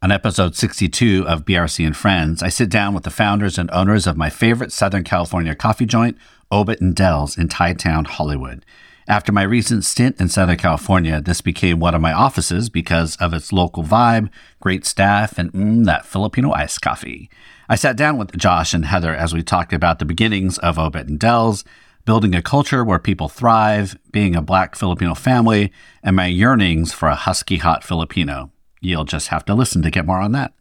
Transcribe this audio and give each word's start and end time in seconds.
On 0.00 0.12
episode 0.12 0.54
62 0.54 1.26
of 1.26 1.44
BRC 1.44 1.84
and 1.84 1.96
Friends, 1.96 2.40
I 2.40 2.50
sit 2.50 2.70
down 2.70 2.94
with 2.94 3.02
the 3.02 3.10
founders 3.10 3.58
and 3.58 3.68
owners 3.72 4.06
of 4.06 4.16
my 4.16 4.30
favorite 4.30 4.70
Southern 4.70 5.02
California 5.02 5.56
coffee 5.56 5.86
joint, 5.86 6.16
Obet 6.52 6.80
and 6.80 6.94
Dels 6.94 7.36
in 7.36 7.48
Thai 7.48 7.72
Town, 7.72 8.04
Hollywood. 8.04 8.64
After 9.08 9.32
my 9.32 9.42
recent 9.42 9.84
stint 9.84 10.20
in 10.20 10.28
Southern 10.28 10.56
California, 10.56 11.20
this 11.20 11.40
became 11.40 11.80
one 11.80 11.96
of 11.96 12.00
my 12.00 12.12
offices 12.12 12.70
because 12.70 13.16
of 13.16 13.34
its 13.34 13.52
local 13.52 13.82
vibe, 13.82 14.30
great 14.60 14.86
staff, 14.86 15.36
and 15.36 15.52
mm, 15.52 15.84
that 15.86 16.06
Filipino 16.06 16.52
iced 16.52 16.80
coffee. 16.80 17.28
I 17.68 17.74
sat 17.74 17.96
down 17.96 18.18
with 18.18 18.38
Josh 18.38 18.74
and 18.74 18.84
Heather 18.84 19.12
as 19.12 19.34
we 19.34 19.42
talked 19.42 19.72
about 19.72 19.98
the 19.98 20.04
beginnings 20.04 20.58
of 20.58 20.76
Obet 20.76 21.08
and 21.08 21.18
Dels, 21.18 21.64
building 22.04 22.36
a 22.36 22.42
culture 22.42 22.84
where 22.84 23.00
people 23.00 23.28
thrive, 23.28 23.98
being 24.12 24.36
a 24.36 24.42
black 24.42 24.76
Filipino 24.76 25.16
family, 25.16 25.72
and 26.04 26.14
my 26.14 26.26
yearnings 26.26 26.92
for 26.92 27.08
a 27.08 27.16
husky 27.16 27.56
hot 27.56 27.82
Filipino. 27.82 28.52
You'll 28.80 29.04
just 29.04 29.28
have 29.28 29.44
to 29.46 29.54
listen 29.54 29.82
to 29.82 29.90
get 29.90 30.06
more 30.06 30.20
on 30.20 30.32
that. 30.32 30.52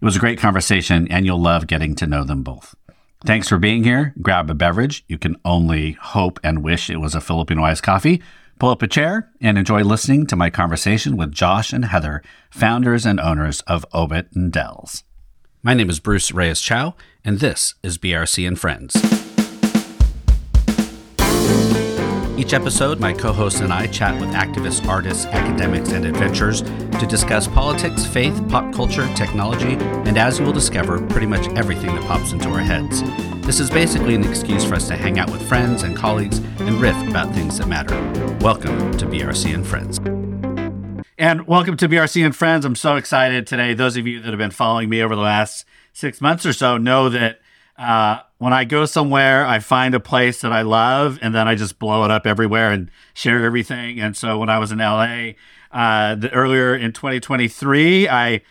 It 0.00 0.04
was 0.04 0.16
a 0.16 0.20
great 0.20 0.38
conversation, 0.38 1.08
and 1.08 1.24
you'll 1.24 1.40
love 1.40 1.66
getting 1.66 1.94
to 1.96 2.06
know 2.06 2.24
them 2.24 2.42
both. 2.42 2.74
Thanks 3.24 3.48
for 3.48 3.58
being 3.58 3.82
here. 3.82 4.14
Grab 4.20 4.50
a 4.50 4.54
beverage. 4.54 5.04
You 5.08 5.18
can 5.18 5.36
only 5.44 5.92
hope 5.92 6.38
and 6.44 6.62
wish 6.62 6.90
it 6.90 6.98
was 6.98 7.14
a 7.14 7.20
Filipino 7.20 7.64
iced 7.64 7.82
coffee. 7.82 8.22
Pull 8.58 8.70
up 8.70 8.82
a 8.82 8.86
chair 8.86 9.30
and 9.40 9.58
enjoy 9.58 9.82
listening 9.82 10.26
to 10.26 10.36
my 10.36 10.48
conversation 10.48 11.16
with 11.16 11.32
Josh 11.32 11.72
and 11.72 11.86
Heather, 11.86 12.22
founders 12.50 13.04
and 13.04 13.18
owners 13.20 13.62
of 13.62 13.84
Obet 13.92 14.34
and 14.34 14.52
Dels. 14.52 15.04
My 15.62 15.74
name 15.74 15.90
is 15.90 16.00
Bruce 16.00 16.30
Reyes 16.32 16.60
Chow, 16.60 16.94
and 17.24 17.40
this 17.40 17.74
is 17.82 17.98
BRC 17.98 18.46
and 18.46 18.58
Friends. 18.58 19.25
Each 22.38 22.52
episode, 22.52 23.00
my 23.00 23.14
co 23.14 23.32
host 23.32 23.62
and 23.62 23.72
I 23.72 23.86
chat 23.86 24.20
with 24.20 24.28
activists, 24.34 24.86
artists, 24.86 25.24
academics, 25.24 25.92
and 25.92 26.04
adventurers 26.04 26.60
to 26.60 27.06
discuss 27.08 27.48
politics, 27.48 28.04
faith, 28.04 28.46
pop 28.50 28.74
culture, 28.74 29.08
technology, 29.14 29.72
and 30.04 30.18
as 30.18 30.38
you 30.38 30.44
will 30.44 30.52
discover, 30.52 31.00
pretty 31.06 31.26
much 31.26 31.48
everything 31.56 31.94
that 31.94 32.04
pops 32.04 32.32
into 32.32 32.50
our 32.50 32.58
heads. 32.58 33.02
This 33.46 33.58
is 33.58 33.70
basically 33.70 34.14
an 34.14 34.22
excuse 34.22 34.66
for 34.66 34.74
us 34.74 34.86
to 34.88 34.96
hang 34.96 35.18
out 35.18 35.30
with 35.30 35.48
friends 35.48 35.82
and 35.82 35.96
colleagues 35.96 36.36
and 36.58 36.78
riff 36.78 36.96
about 37.08 37.34
things 37.34 37.56
that 37.56 37.68
matter. 37.68 37.94
Welcome 38.42 38.94
to 38.98 39.06
BRC 39.06 39.54
and 39.54 39.66
Friends. 39.66 39.98
And 41.16 41.46
welcome 41.46 41.78
to 41.78 41.88
BRC 41.88 42.22
and 42.22 42.36
Friends. 42.36 42.66
I'm 42.66 42.76
so 42.76 42.96
excited 42.96 43.46
today. 43.46 43.72
Those 43.72 43.96
of 43.96 44.06
you 44.06 44.20
that 44.20 44.28
have 44.28 44.38
been 44.38 44.50
following 44.50 44.90
me 44.90 45.02
over 45.02 45.16
the 45.16 45.22
last 45.22 45.64
six 45.94 46.20
months 46.20 46.44
or 46.44 46.52
so 46.52 46.76
know 46.76 47.08
that 47.08 47.40
uh, 47.78 48.20
when 48.38 48.52
I 48.52 48.64
go 48.64 48.84
somewhere, 48.86 49.46
I 49.46 49.58
find 49.58 49.94
a 49.94 50.00
place 50.00 50.40
that 50.40 50.52
I 50.52 50.62
love, 50.62 51.18
and 51.22 51.34
then 51.34 51.48
I 51.48 51.54
just 51.54 51.78
blow 51.78 52.04
it 52.04 52.10
up 52.10 52.26
everywhere 52.26 52.70
and 52.70 52.90
share 53.14 53.44
everything. 53.44 54.00
And 54.00 54.16
so 54.16 54.38
when 54.38 54.48
I 54.48 54.58
was 54.58 54.72
in 54.72 54.78
LA 54.78 55.32
uh, 55.72 56.14
the, 56.14 56.30
earlier 56.32 56.74
in 56.74 56.92
2023, 56.92 58.08
I 58.08 58.42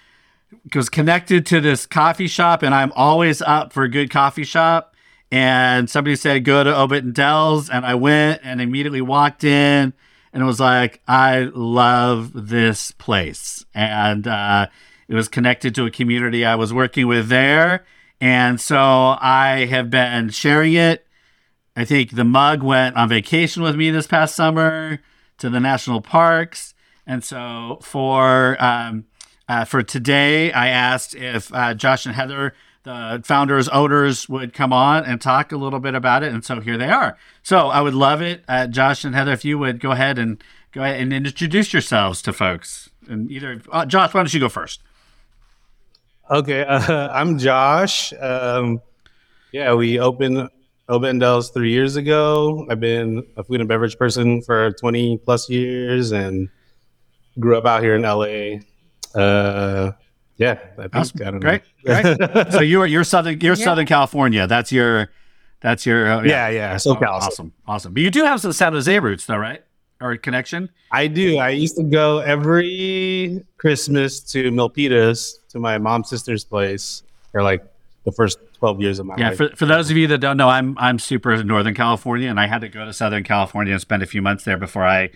was 0.73 0.89
connected 0.89 1.45
to 1.47 1.61
this 1.61 1.85
coffee 1.85 2.27
shop, 2.27 2.63
and 2.63 2.73
I'm 2.73 2.91
always 2.93 3.41
up 3.41 3.73
for 3.73 3.83
a 3.83 3.89
good 3.89 4.09
coffee 4.09 4.43
shop. 4.43 4.95
And 5.31 5.89
somebody 5.89 6.15
said, 6.15 6.45
go 6.45 6.63
to 6.63 6.69
Obet 6.69 6.99
and 6.99 7.13
Dels. 7.13 7.69
And 7.69 7.85
I 7.85 7.95
went 7.95 8.41
and 8.43 8.61
immediately 8.61 9.01
walked 9.01 9.43
in 9.43 9.93
and 10.35 10.43
it 10.43 10.45
was 10.45 10.59
like, 10.59 11.01
I 11.07 11.49
love 11.53 12.31
this 12.33 12.91
place. 12.91 13.65
And 13.73 14.27
uh, 14.27 14.67
it 15.07 15.15
was 15.15 15.29
connected 15.29 15.73
to 15.75 15.85
a 15.85 15.91
community 15.91 16.43
I 16.43 16.55
was 16.55 16.73
working 16.73 17.07
with 17.07 17.29
there 17.29 17.85
and 18.21 18.59
so 18.59 18.77
I 19.19 19.67
have 19.69 19.89
been 19.89 20.29
sharing 20.29 20.73
it. 20.73 21.05
I 21.75 21.85
think 21.85 22.15
the 22.15 22.23
mug 22.23 22.63
went 22.63 22.95
on 22.95 23.09
vacation 23.09 23.61
with 23.61 23.75
me 23.75 23.91
this 23.91 24.07
past 24.07 24.35
summer 24.35 24.99
to 25.39 25.49
the 25.49 25.59
national 25.59 26.01
parks. 26.01 26.73
And 27.05 27.23
so 27.23 27.79
for 27.81 28.61
um, 28.63 29.05
uh, 29.47 29.65
for 29.65 29.83
today, 29.83 30.51
I 30.51 30.69
asked 30.69 31.15
if 31.15 31.53
uh, 31.53 31.73
Josh 31.73 32.05
and 32.05 32.15
Heather, 32.15 32.53
the 32.83 33.21
founders, 33.23 33.67
owners, 33.69 34.27
would 34.27 34.53
come 34.53 34.73
on 34.73 35.05
and 35.05 35.21
talk 35.21 35.51
a 35.51 35.57
little 35.57 35.79
bit 35.79 35.93
about 35.93 36.23
it. 36.23 36.33
And 36.33 36.43
so 36.43 36.61
here 36.61 36.77
they 36.77 36.89
are. 36.89 37.17
So 37.43 37.67
I 37.67 37.81
would 37.81 37.93
love 37.93 38.21
it, 38.21 38.43
uh, 38.47 38.67
Josh 38.67 39.03
and 39.03 39.13
Heather, 39.13 39.33
if 39.33 39.45
you 39.45 39.59
would 39.59 39.79
go 39.79 39.91
ahead 39.91 40.17
and 40.17 40.43
go 40.71 40.81
ahead 40.81 40.99
and 40.99 41.13
introduce 41.13 41.73
yourselves 41.73 42.21
to 42.23 42.33
folks. 42.33 42.89
And 43.07 43.29
either 43.29 43.61
uh, 43.71 43.85
Josh, 43.85 44.13
why 44.13 44.21
don't 44.21 44.33
you 44.33 44.39
go 44.39 44.49
first? 44.49 44.81
Okay, 46.29 46.63
uh, 46.63 47.09
I'm 47.13 47.37
Josh. 47.37 48.13
Um, 48.19 48.81
yeah, 49.51 49.73
we 49.73 49.99
opened 49.99 50.49
Obet 50.89 51.19
Dels 51.19 51.51
three 51.51 51.71
years 51.71 51.95
ago. 51.95 52.65
I've 52.69 52.79
been 52.79 53.23
a 53.37 53.43
food 53.43 53.59
and 53.59 53.69
beverage 53.69 53.97
person 53.97 54.41
for 54.41 54.71
20 54.71 55.19
plus 55.19 55.49
years 55.49 56.11
and 56.11 56.49
grew 57.39 57.57
up 57.57 57.65
out 57.65 57.83
here 57.83 57.95
in 57.95 58.01
LA. 58.01 58.59
Uh, 59.19 59.91
yeah, 60.37 60.59
I 60.77 60.87
think, 60.87 60.95
awesome. 60.95 61.35
I 61.35 61.39
great, 61.39 61.61
great. 61.85 62.51
so 62.51 62.59
you're 62.59 62.85
you're 62.85 63.03
Southern 63.03 63.39
you're 63.39 63.55
yeah. 63.55 63.63
Southern 63.63 63.85
California. 63.85 64.47
That's 64.47 64.71
your 64.71 65.09
that's 65.61 65.85
your 65.85 66.11
uh, 66.11 66.23
yeah 66.23 66.49
yeah, 66.49 66.71
yeah. 66.71 66.77
So 66.77 66.97
oh, 66.99 67.05
awesome 67.05 67.53
awesome. 67.67 67.93
But 67.93 68.03
you 68.03 68.11
do 68.11 68.23
have 68.25 68.41
some 68.41 68.51
San 68.51 68.73
Jose 68.73 68.99
roots 68.99 69.25
though, 69.25 69.37
right? 69.37 69.63
Or 70.01 70.17
connection? 70.17 70.69
I 70.91 71.07
do. 71.07 71.37
I 71.37 71.49
used 71.49 71.77
to 71.77 71.83
go 71.83 72.19
every 72.19 73.43
Christmas 73.57 74.19
to 74.31 74.51
Milpitas 74.51 75.35
to 75.49 75.59
my 75.59 75.77
mom's 75.77 76.09
sister's 76.09 76.43
place 76.43 77.03
for 77.31 77.41
like 77.41 77.63
the 78.03 78.11
first 78.11 78.39
12 78.59 78.81
years 78.81 78.99
of 78.99 79.05
my 79.05 79.15
yeah, 79.17 79.29
life. 79.29 79.37
For, 79.37 79.49
for 79.55 79.65
those 79.65 79.89
of 79.91 79.97
you 79.97 80.07
that 80.07 80.19
don't 80.19 80.37
know, 80.37 80.49
I'm 80.49 80.77
I'm 80.77 80.99
super 80.99 81.43
Northern 81.43 81.73
California 81.73 82.29
and 82.29 82.39
I 82.39 82.47
had 82.47 82.61
to 82.61 82.69
go 82.69 82.85
to 82.85 82.93
Southern 82.93 83.23
California 83.23 83.73
and 83.73 83.81
spend 83.81 84.03
a 84.03 84.05
few 84.05 84.21
months 84.21 84.43
there 84.43 84.57
before 84.57 84.85
I 84.85 85.11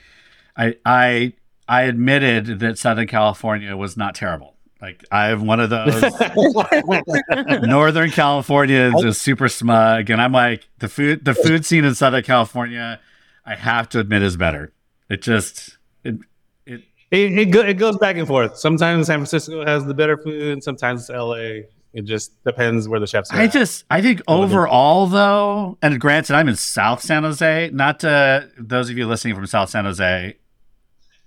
I 0.55 0.75
I 0.85 1.33
I 1.67 1.83
admitted 1.83 2.59
that 2.59 2.77
Southern 2.77 3.07
California 3.07 3.75
was 3.75 3.95
not 3.95 4.15
terrible. 4.15 4.55
Like 4.81 5.03
I 5.11 5.25
have 5.25 5.41
one 5.41 5.59
of 5.59 5.69
those 5.69 6.01
Northern 7.63 8.11
California 8.11 8.91
is 8.97 9.19
super 9.19 9.49
smug 9.49 10.09
and 10.09 10.21
I'm 10.21 10.31
like 10.31 10.67
the 10.79 10.87
food 10.87 11.25
the 11.25 11.33
food 11.33 11.65
scene 11.65 11.85
in 11.85 11.95
Southern 11.95 12.23
California 12.23 12.99
I 13.45 13.55
have 13.55 13.89
to 13.89 13.99
admit 13.99 14.21
is 14.21 14.37
better. 14.37 14.73
It 15.09 15.21
just 15.21 15.77
it 16.03 16.19
it, 16.65 16.79
it, 17.11 17.45
go, 17.45 17.61
it 17.61 17.73
goes 17.75 17.97
back 17.97 18.17
and 18.17 18.27
forth. 18.27 18.57
Sometimes 18.57 19.07
San 19.07 19.17
Francisco 19.17 19.65
has 19.65 19.85
the 19.85 19.95
better 19.95 20.17
food, 20.17 20.53
and 20.53 20.63
sometimes 20.63 21.09
LA. 21.09 21.61
It 21.91 22.03
just 22.05 22.43
depends 22.43 22.87
where 22.87 22.99
the 22.99 23.07
chefs 23.07 23.31
are. 23.31 23.37
I 23.39 23.47
just, 23.47 23.83
I 23.89 23.99
think 24.01 24.21
overall 24.27 25.07
though, 25.07 25.79
and 25.81 25.99
granted, 25.99 26.35
I'm 26.35 26.47
in 26.47 26.55
South 26.55 27.01
San 27.01 27.23
Jose. 27.23 27.71
Not 27.73 28.01
to 28.01 28.47
those 28.59 28.91
of 28.91 28.97
you 28.97 29.07
listening 29.07 29.33
from 29.33 29.47
South 29.47 29.71
San 29.71 29.85
Jose, 29.85 30.37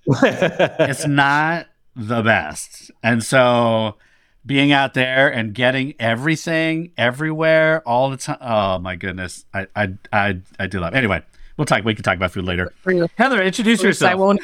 it's 0.07 1.07
not 1.07 1.67
the 1.97 2.23
best. 2.23 2.93
And 3.03 3.25
so, 3.25 3.97
being 4.47 4.71
out 4.71 4.95
there 4.95 5.29
and 5.33 5.53
getting 5.53 5.95
everything 5.99 6.93
everywhere 6.97 7.83
all 7.85 8.11
the 8.11 8.17
time. 8.17 8.39
Oh 8.41 8.79
my 8.79 8.95
goodness, 8.95 9.45
I, 9.53 9.67
I, 9.75 9.95
I, 10.13 10.41
I 10.61 10.67
do 10.69 10.79
love. 10.79 10.95
It. 10.95 10.99
Anyway, 10.99 11.23
we'll 11.63 11.67
talk. 11.67 11.85
We 11.85 11.95
can 11.95 12.03
talk 12.03 12.17
about 12.17 12.33
food 12.33 12.45
later. 12.45 12.73
Heather, 13.17 13.41
introduce 13.41 13.83
yourself. 13.83 14.11
I 14.11 14.15
won't. 14.17 14.41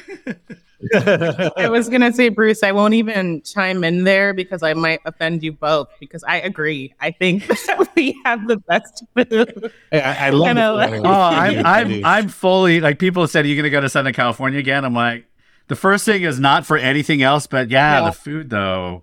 I 1.57 1.69
was 1.69 1.89
gonna 1.89 2.13
say, 2.13 2.29
Bruce, 2.29 2.63
I 2.63 2.71
won't 2.71 2.95
even 2.95 3.43
chime 3.43 3.83
in 3.83 4.05
there 4.05 4.33
because 4.33 4.63
I 4.63 4.75
might 4.75 5.01
offend 5.05 5.43
you 5.43 5.53
both. 5.53 5.89
Because 5.99 6.23
I 6.23 6.37
agree. 6.37 6.95
I 7.01 7.11
think 7.11 7.47
that 7.67 7.89
we 7.97 8.19
have 8.25 8.47
the 8.47 8.59
best 8.59 9.03
food. 9.17 9.73
I, 9.91 10.01
I 10.01 10.31
love 10.31 10.57
it. 10.93 11.01
Oh, 11.05 11.11
I'm, 11.11 11.67
I'm, 11.67 12.05
I'm 12.05 12.29
fully 12.29 12.81
like 12.81 13.01
people 13.01 13.27
said, 13.27 13.45
"Are 13.45 13.49
you 13.49 13.57
gonna 13.57 13.71
go 13.71 13.81
to 13.81 13.89
Southern 13.89 14.15
California 14.15 14.61
again?" 14.61 14.85
I'm 14.85 14.95
like, 14.95 15.27
the 15.67 15.77
first 15.77 16.05
thing 16.05 16.23
is 16.23 16.39
not 16.39 16.65
for 16.65 16.77
anything 16.77 17.23
else, 17.23 17.49
but 17.49 17.71
yeah, 17.71 18.01
yeah. 18.01 18.07
the 18.07 18.13
food 18.13 18.51
though. 18.51 19.03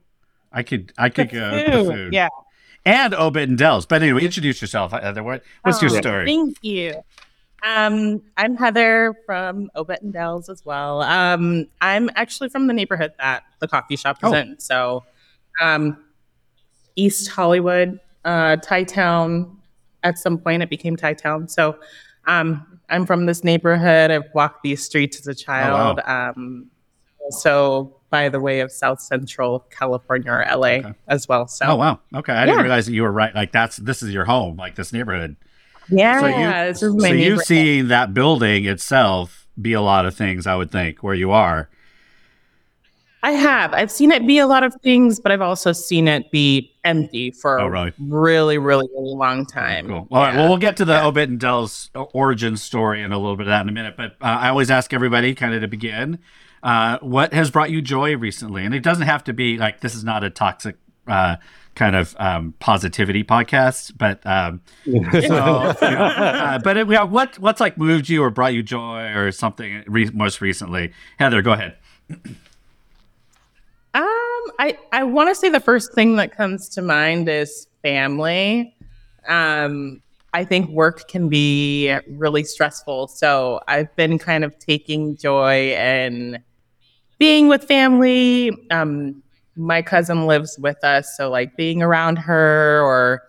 I 0.53 0.63
could, 0.63 0.93
I 0.97 1.09
could 1.09 1.29
the 1.29 1.33
go. 1.33 1.51
Food. 1.51 1.65
The 1.65 1.91
food. 1.91 2.13
Yeah. 2.13 2.29
And 2.85 3.13
Obet 3.13 3.43
and 3.43 3.57
Dels. 3.57 3.85
But 3.85 4.03
anyway, 4.03 4.23
introduce 4.23 4.61
yourself, 4.61 4.93
Heather. 4.93 5.21
What, 5.21 5.43
what's 5.63 5.79
oh, 5.79 5.87
your 5.87 6.01
story? 6.01 6.25
Thank 6.27 6.59
you. 6.61 7.03
Um, 7.65 8.21
I'm 8.37 8.55
Heather 8.55 9.15
from 9.25 9.71
Obet 9.75 10.01
and 10.01 10.13
Dels 10.13 10.49
as 10.49 10.63
well. 10.63 11.01
Um, 11.01 11.65
I'm 11.81 12.11
actually 12.15 12.49
from 12.49 12.67
the 12.67 12.73
neighborhood 12.73 13.13
that 13.17 13.43
the 13.59 13.67
coffee 13.67 13.95
shop 13.95 14.17
is 14.23 14.31
oh. 14.31 14.35
in. 14.35 14.59
So, 14.59 15.03
um, 15.59 15.97
East 16.95 17.29
Hollywood, 17.29 17.99
uh, 18.23 18.57
Thai 18.57 18.83
Town. 18.83 19.57
At 20.03 20.19
some 20.19 20.37
point, 20.37 20.61
it 20.61 20.69
became 20.69 20.95
Thai 20.95 21.15
Town. 21.15 21.47
So, 21.47 21.79
um, 22.27 22.79
I'm 22.87 23.07
from 23.07 23.25
this 23.25 23.43
neighborhood. 23.43 24.11
I've 24.11 24.29
walked 24.35 24.61
these 24.61 24.83
streets 24.83 25.19
as 25.19 25.25
a 25.25 25.33
child. 25.33 25.99
Oh, 26.05 26.07
wow. 26.07 26.29
um, 26.29 26.69
so, 27.31 27.99
by 28.11 28.29
the 28.29 28.39
way 28.39 28.59
of 28.59 28.71
South 28.71 29.01
Central 29.01 29.61
California 29.71 30.31
or 30.31 30.45
LA 30.49 30.67
okay. 30.67 30.93
as 31.07 31.27
well. 31.27 31.47
So, 31.47 31.65
oh 31.65 31.75
wow, 31.75 31.99
okay, 32.13 32.31
I 32.31 32.41
yeah. 32.41 32.45
didn't 32.45 32.61
realize 32.61 32.85
that 32.85 32.93
you 32.93 33.01
were 33.01 33.11
right. 33.11 33.33
Like 33.33 33.51
that's 33.51 33.77
this 33.77 34.03
is 34.03 34.13
your 34.13 34.25
home, 34.25 34.55
like 34.55 34.75
this 34.75 34.93
neighborhood. 34.93 35.35
Yeah, 35.89 36.19
so 36.19 36.27
you, 36.27 36.73
this 36.73 36.83
is 36.83 36.95
my 36.95 37.09
so 37.09 37.13
you 37.13 37.39
seeing 37.39 37.87
that 37.89 38.13
building 38.13 38.65
itself 38.65 39.47
be 39.61 39.73
a 39.73 39.81
lot 39.81 40.05
of 40.05 40.15
things, 40.15 40.47
I 40.47 40.55
would 40.55 40.71
think, 40.71 41.03
where 41.03 41.15
you 41.15 41.31
are. 41.31 41.69
I 43.25 43.31
have. 43.31 43.73
I've 43.73 43.89
seen 43.89 44.11
it 44.11 44.27
be 44.27 44.37
a 44.37 44.45
lot 44.45 44.63
of 44.63 44.75
things, 44.83 45.19
but 45.19 45.31
I've 45.31 45.41
also 45.41 45.71
seen 45.71 46.07
it 46.07 46.29
be 46.29 46.71
empty 46.83 47.31
for 47.31 47.59
oh, 47.59 47.65
really? 47.65 47.87
a 47.87 47.93
really, 47.99 48.59
really, 48.59 48.87
really 48.93 49.15
long 49.15 49.47
time. 49.47 49.87
Cool. 49.87 50.07
All 50.11 50.21
yeah. 50.21 50.27
right. 50.27 50.35
Well, 50.35 50.49
we'll 50.49 50.57
get 50.57 50.77
to 50.77 50.85
the 50.85 50.93
yeah. 50.93 51.05
Obet 51.05 51.23
and 51.23 51.39
Del's 51.39 51.89
origin 51.95 52.55
story 52.55 53.01
and 53.01 53.11
a 53.11 53.17
little 53.17 53.35
bit 53.35 53.47
of 53.47 53.51
that 53.51 53.61
in 53.61 53.69
a 53.69 53.71
minute. 53.71 53.97
But 53.97 54.11
uh, 54.21 54.25
I 54.25 54.49
always 54.49 54.69
ask 54.69 54.93
everybody, 54.93 55.33
kind 55.33 55.55
of 55.55 55.61
to 55.61 55.67
begin, 55.67 56.19
uh, 56.61 56.99
what 56.99 57.33
has 57.33 57.49
brought 57.49 57.71
you 57.71 57.81
joy 57.81 58.15
recently? 58.15 58.63
And 58.63 58.75
it 58.75 58.83
doesn't 58.83 59.07
have 59.07 59.23
to 59.23 59.33
be 59.33 59.57
like 59.57 59.81
this 59.81 59.95
is 59.95 60.03
not 60.03 60.23
a 60.23 60.29
toxic 60.29 60.75
uh, 61.07 61.37
kind 61.75 61.95
of 61.95 62.15
um, 62.19 62.53
positivity 62.59 63.23
podcast, 63.23 63.93
but 63.97 64.25
um, 64.25 64.61
so, 64.85 64.91
you 64.91 65.29
know, 65.29 65.75
uh, 65.77 66.59
but 66.59 66.77
it, 66.77 66.89
yeah, 66.89 67.03
what 67.03 67.37
what's 67.39 67.59
like 67.59 67.77
moved 67.77 68.09
you 68.09 68.23
or 68.23 68.29
brought 68.29 68.53
you 68.53 68.63
joy 68.63 69.11
or 69.13 69.31
something 69.31 69.83
re- 69.87 70.09
most 70.13 70.41
recently? 70.41 70.93
Heather, 71.19 71.41
go 71.41 71.51
ahead. 71.51 71.75
Um, 73.93 74.03
I 74.59 74.77
I 74.91 75.03
want 75.03 75.29
to 75.29 75.35
say 75.35 75.49
the 75.49 75.59
first 75.59 75.93
thing 75.93 76.15
that 76.15 76.35
comes 76.35 76.69
to 76.69 76.81
mind 76.81 77.29
is 77.29 77.67
family. 77.81 78.75
Um, 79.27 80.01
I 80.33 80.43
think 80.43 80.69
work 80.69 81.07
can 81.07 81.29
be 81.29 81.95
really 82.09 82.43
stressful, 82.43 83.07
so 83.07 83.61
I've 83.67 83.95
been 83.95 84.19
kind 84.19 84.43
of 84.43 84.57
taking 84.59 85.15
joy 85.15 85.73
in 85.73 86.43
being 87.17 87.47
with 87.47 87.63
family. 87.63 88.51
Um, 88.69 89.23
my 89.55 89.81
cousin 89.81 90.25
lives 90.27 90.57
with 90.59 90.83
us, 90.83 91.15
so 91.17 91.29
like 91.29 91.55
being 91.55 91.81
around 91.81 92.17
her 92.17 92.81
or 92.83 93.23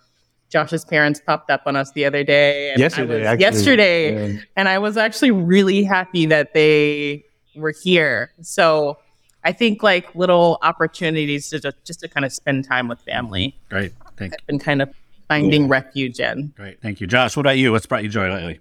Josh's 0.49 0.85
parents 0.85 1.21
popped 1.25 1.51
up 1.51 1.63
on 1.67 1.77
us 1.77 1.93
the 1.93 2.05
other 2.05 2.23
day. 2.25 2.71
And 2.71 2.79
Yesterday, 2.81 3.19
was, 3.19 3.27
actually. 3.27 3.43
yesterday, 3.43 4.33
Yeah. 4.35 4.41
and 4.57 4.69
I 4.69 4.79
was 4.79 4.97
actually 4.97 5.31
really 5.33 5.83
happy 5.85 6.27
that 6.27 6.55
they 6.55 7.25
were 7.55 7.73
here. 7.83 8.33
So 8.43 8.99
I 9.45 9.53
think 9.53 9.83
like 9.83 10.15
little 10.15 10.59
opportunities 10.63 11.49
to 11.51 11.61
just, 11.61 11.77
just 11.85 12.01
to 12.01 12.09
kind 12.09 12.25
of 12.25 12.33
spend 12.33 12.65
time 12.65 12.89
with 12.89 13.01
family. 13.01 13.57
Great, 13.71 13.93
thank 14.17 14.33
I've 14.35 14.47
been 14.47 14.59
kind 14.59 14.83
of 14.83 14.93
finding 15.29 15.69
refuge 15.69 16.21
in. 16.21 16.53
great, 16.57 16.81
thank 16.81 17.01
you, 17.01 17.07
Josh. 17.07 17.37
What 17.37 17.43
about 17.47 17.59
you? 17.59 17.73
What's 17.73 17.87
brought 17.87 18.03
you 18.05 18.09
joy 18.09 18.31
lately? 18.33 18.61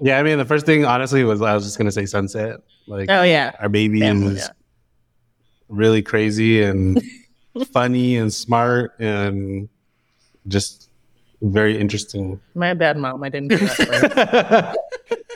Yeah, 0.00 0.18
I 0.18 0.22
mean, 0.22 0.38
the 0.38 0.44
first 0.44 0.64
thing, 0.66 0.84
honestly, 0.84 1.24
was 1.24 1.42
I 1.42 1.54
was 1.54 1.64
just 1.64 1.76
gonna 1.78 1.92
say 1.92 2.06
sunset. 2.06 2.60
Like 2.86 3.08
Oh 3.10 3.22
yeah, 3.22 3.52
our 3.60 3.68
baby 3.68 4.00
family, 4.00 4.34
is 4.36 4.38
yeah. 4.48 4.48
Really 5.70 6.02
crazy 6.02 6.62
and 6.62 7.02
funny 7.72 8.16
and 8.16 8.32
smart 8.32 8.92
and 8.98 9.68
just 10.46 10.88
very 11.42 11.78
interesting. 11.78 12.38
my 12.54 12.74
bad, 12.74 12.98
mom. 12.98 13.22
I 13.22 13.30
didn't. 13.30 13.48
do 13.48 13.56
that. 13.56 14.76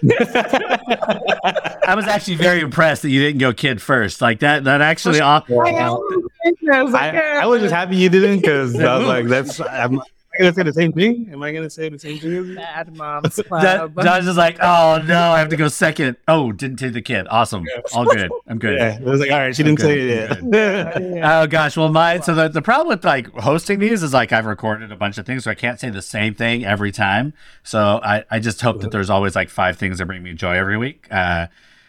I 1.87 1.95
was 1.95 2.07
actually 2.07 2.35
very 2.37 2.61
impressed 2.61 3.03
that 3.03 3.11
you 3.11 3.21
didn't 3.21 3.39
go 3.39 3.55
kid 3.55 3.81
first. 3.81 4.21
Like 4.21 4.41
that. 4.41 4.65
That 4.65 4.83
actually. 4.83 5.21
off- 5.21 5.51
I 5.51 6.83
was 6.83 6.93
like, 6.93 7.15
I, 7.15 7.43
I 7.43 7.47
was 7.47 7.63
just 7.63 7.73
happy 7.73 7.97
you 7.97 8.11
didn't 8.11 8.41
because 8.41 8.79
I 8.79 8.99
was 8.99 9.07
like, 9.07 9.27
that's 9.27 9.61
I'm, 9.61 9.95
am 9.95 10.03
I 10.39 10.43
gonna 10.43 10.55
say 10.55 10.63
the 10.65 10.73
same 10.73 10.93
thing? 10.93 11.29
Am 11.33 11.43
I 11.43 11.53
gonna 11.53 11.71
say 11.71 11.89
the 11.89 11.99
same 11.99 12.19
thing 12.19 12.33
as 12.41 12.49
you? 12.49 12.55
bad 12.57 12.97
mom's 12.97 13.37
That, 13.37 13.47
club. 13.93 14.03
Josh 14.05 14.27
is 14.27 14.37
like, 14.37 14.59
oh 14.61 15.03
no, 15.07 15.19
I 15.33 15.39
have 15.39 15.49
to 15.51 15.57
go 15.57 15.69
second. 15.69 16.17
Oh, 16.27 16.53
didn't 16.53 16.77
take 16.79 16.93
the 16.93 17.03
kid. 17.03 17.27
Awesome. 17.31 17.65
All 17.95 18.05
good. 18.05 18.31
I'm 18.49 18.59
good. 18.59 18.79
Yeah, 18.79 18.97
it 18.99 19.03
was 19.05 19.21
like, 19.21 19.31
all 19.31 19.39
right, 19.39 19.55
she 19.55 19.63
didn't 19.63 19.81
Okay, 19.81 20.09
say 20.09 20.35
it 20.35 20.53
yet. 20.53 21.25
Oh 21.25 21.47
gosh, 21.47 21.77
well 21.77 21.89
my 21.89 22.21
So 22.21 22.35
the, 22.35 22.49
the 22.49 22.63
problem 22.63 22.89
with 22.89 23.05
like 23.05 23.29
hosting 23.35 23.79
these 23.79 24.03
is 24.03 24.13
like 24.13 24.33
I've 24.33 24.47
recorded 24.47 24.91
a 24.93 24.97
bunch 24.97 25.19
of 25.19 25.27
things, 25.27 25.45
so 25.45 25.51
I 25.51 25.55
can't 25.55 25.79
say 25.79 25.91
the 25.91 26.03
same 26.03 26.35
thing 26.35 26.65
every 26.65 26.93
time. 26.93 27.33
So 27.63 28.01
I, 28.03 28.25
I 28.31 28.41
just 28.41 28.61
hope 28.61 28.81
that 28.81 28.91
there's 28.91 29.11
always 29.11 29.37
like 29.37 29.51
five 29.51 29.77
things 29.77 29.99
that 29.99 30.07
bring 30.07 30.23
me 30.23 30.33
joy 30.35 30.57
every 30.57 30.77
week. 30.77 31.07
Uh, 31.11 31.47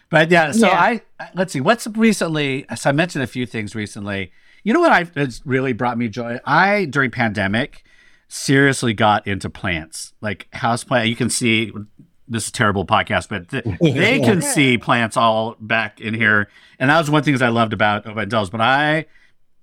but 0.08 0.30
yeah, 0.30 0.52
so 0.52 0.68
Yeah. 0.68 0.80
I 0.80 1.00
let's 1.34 1.52
see 1.52 1.60
what's 1.60 1.86
recently. 1.88 2.64
So 2.76 2.90
I 2.90 2.92
mentioned 2.92 3.24
a 3.24 3.26
few 3.26 3.44
things 3.46 3.74
recently. 3.74 4.30
You 4.62 4.72
know 4.72 4.80
what 4.80 4.92
I 4.92 5.06
it's 5.16 5.42
really 5.44 5.72
brought 5.72 5.98
me 5.98 6.08
joy? 6.08 6.38
I 6.44 6.84
during 6.86 7.10
pandemic 7.10 7.82
seriously 8.28 8.92
got 8.92 9.26
into 9.26 9.48
plants 9.50 10.14
like 10.20 10.48
house 10.52 10.84
plant. 10.84 11.08
You 11.08 11.16
can 11.16 11.30
see 11.30 11.72
this 12.28 12.44
is 12.44 12.48
a 12.48 12.52
terrible 12.52 12.84
podcast, 12.84 13.28
but 13.28 13.48
th- 13.48 13.64
they 13.80 14.20
can 14.20 14.42
see 14.42 14.78
plants 14.78 15.16
all 15.16 15.56
back 15.60 16.00
in 16.00 16.14
here, 16.14 16.48
and 16.78 16.90
that 16.90 16.98
was 16.98 17.10
one 17.10 17.20
of 17.20 17.24
the 17.24 17.30
things 17.30 17.42
I 17.42 17.48
loved 17.48 17.72
about 17.72 18.04
Obendel's. 18.04 18.50
But 18.50 18.60
I 18.60 19.06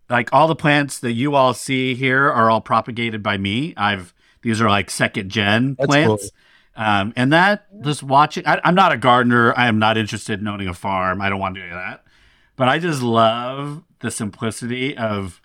like 0.10 0.32
all 0.32 0.48
the 0.48 0.56
plants 0.56 1.00
that 1.00 1.14
you 1.14 1.36
all 1.36 1.54
see 1.54 1.96
here 1.96 2.30
are 2.32 2.50
all 2.50 2.62
propagated 2.62 3.22
by 3.22 3.38
me. 3.38 3.74
I've 3.76 4.14
these 4.42 4.62
are 4.62 4.70
like 4.70 4.90
second 4.90 5.30
gen 5.30 5.76
That's 5.80 5.88
plants. 5.88 6.32
Um, 6.76 7.14
and 7.16 7.32
that 7.34 7.68
just 7.84 8.02
watching, 8.02 8.48
I, 8.48 8.60
I'm 8.64 8.76
not 8.76 8.92
a 8.92 8.98
gardener. 8.98 9.54
I 9.56 9.68
am 9.68 9.80
not 9.80 9.98
interested 9.98 10.40
in 10.40 10.48
owning 10.48 10.68
a 10.68 10.74
farm. 10.74 11.22
I 11.22 11.30
don't 11.30 11.40
want 11.40 11.56
to 11.56 11.62
do 11.62 11.70
that. 11.70 12.04
But 12.56 12.68
I 12.68 12.80
just 12.80 13.02
love 13.02 13.84
the 14.00 14.12
simplicity 14.12 14.98
of 14.98 15.42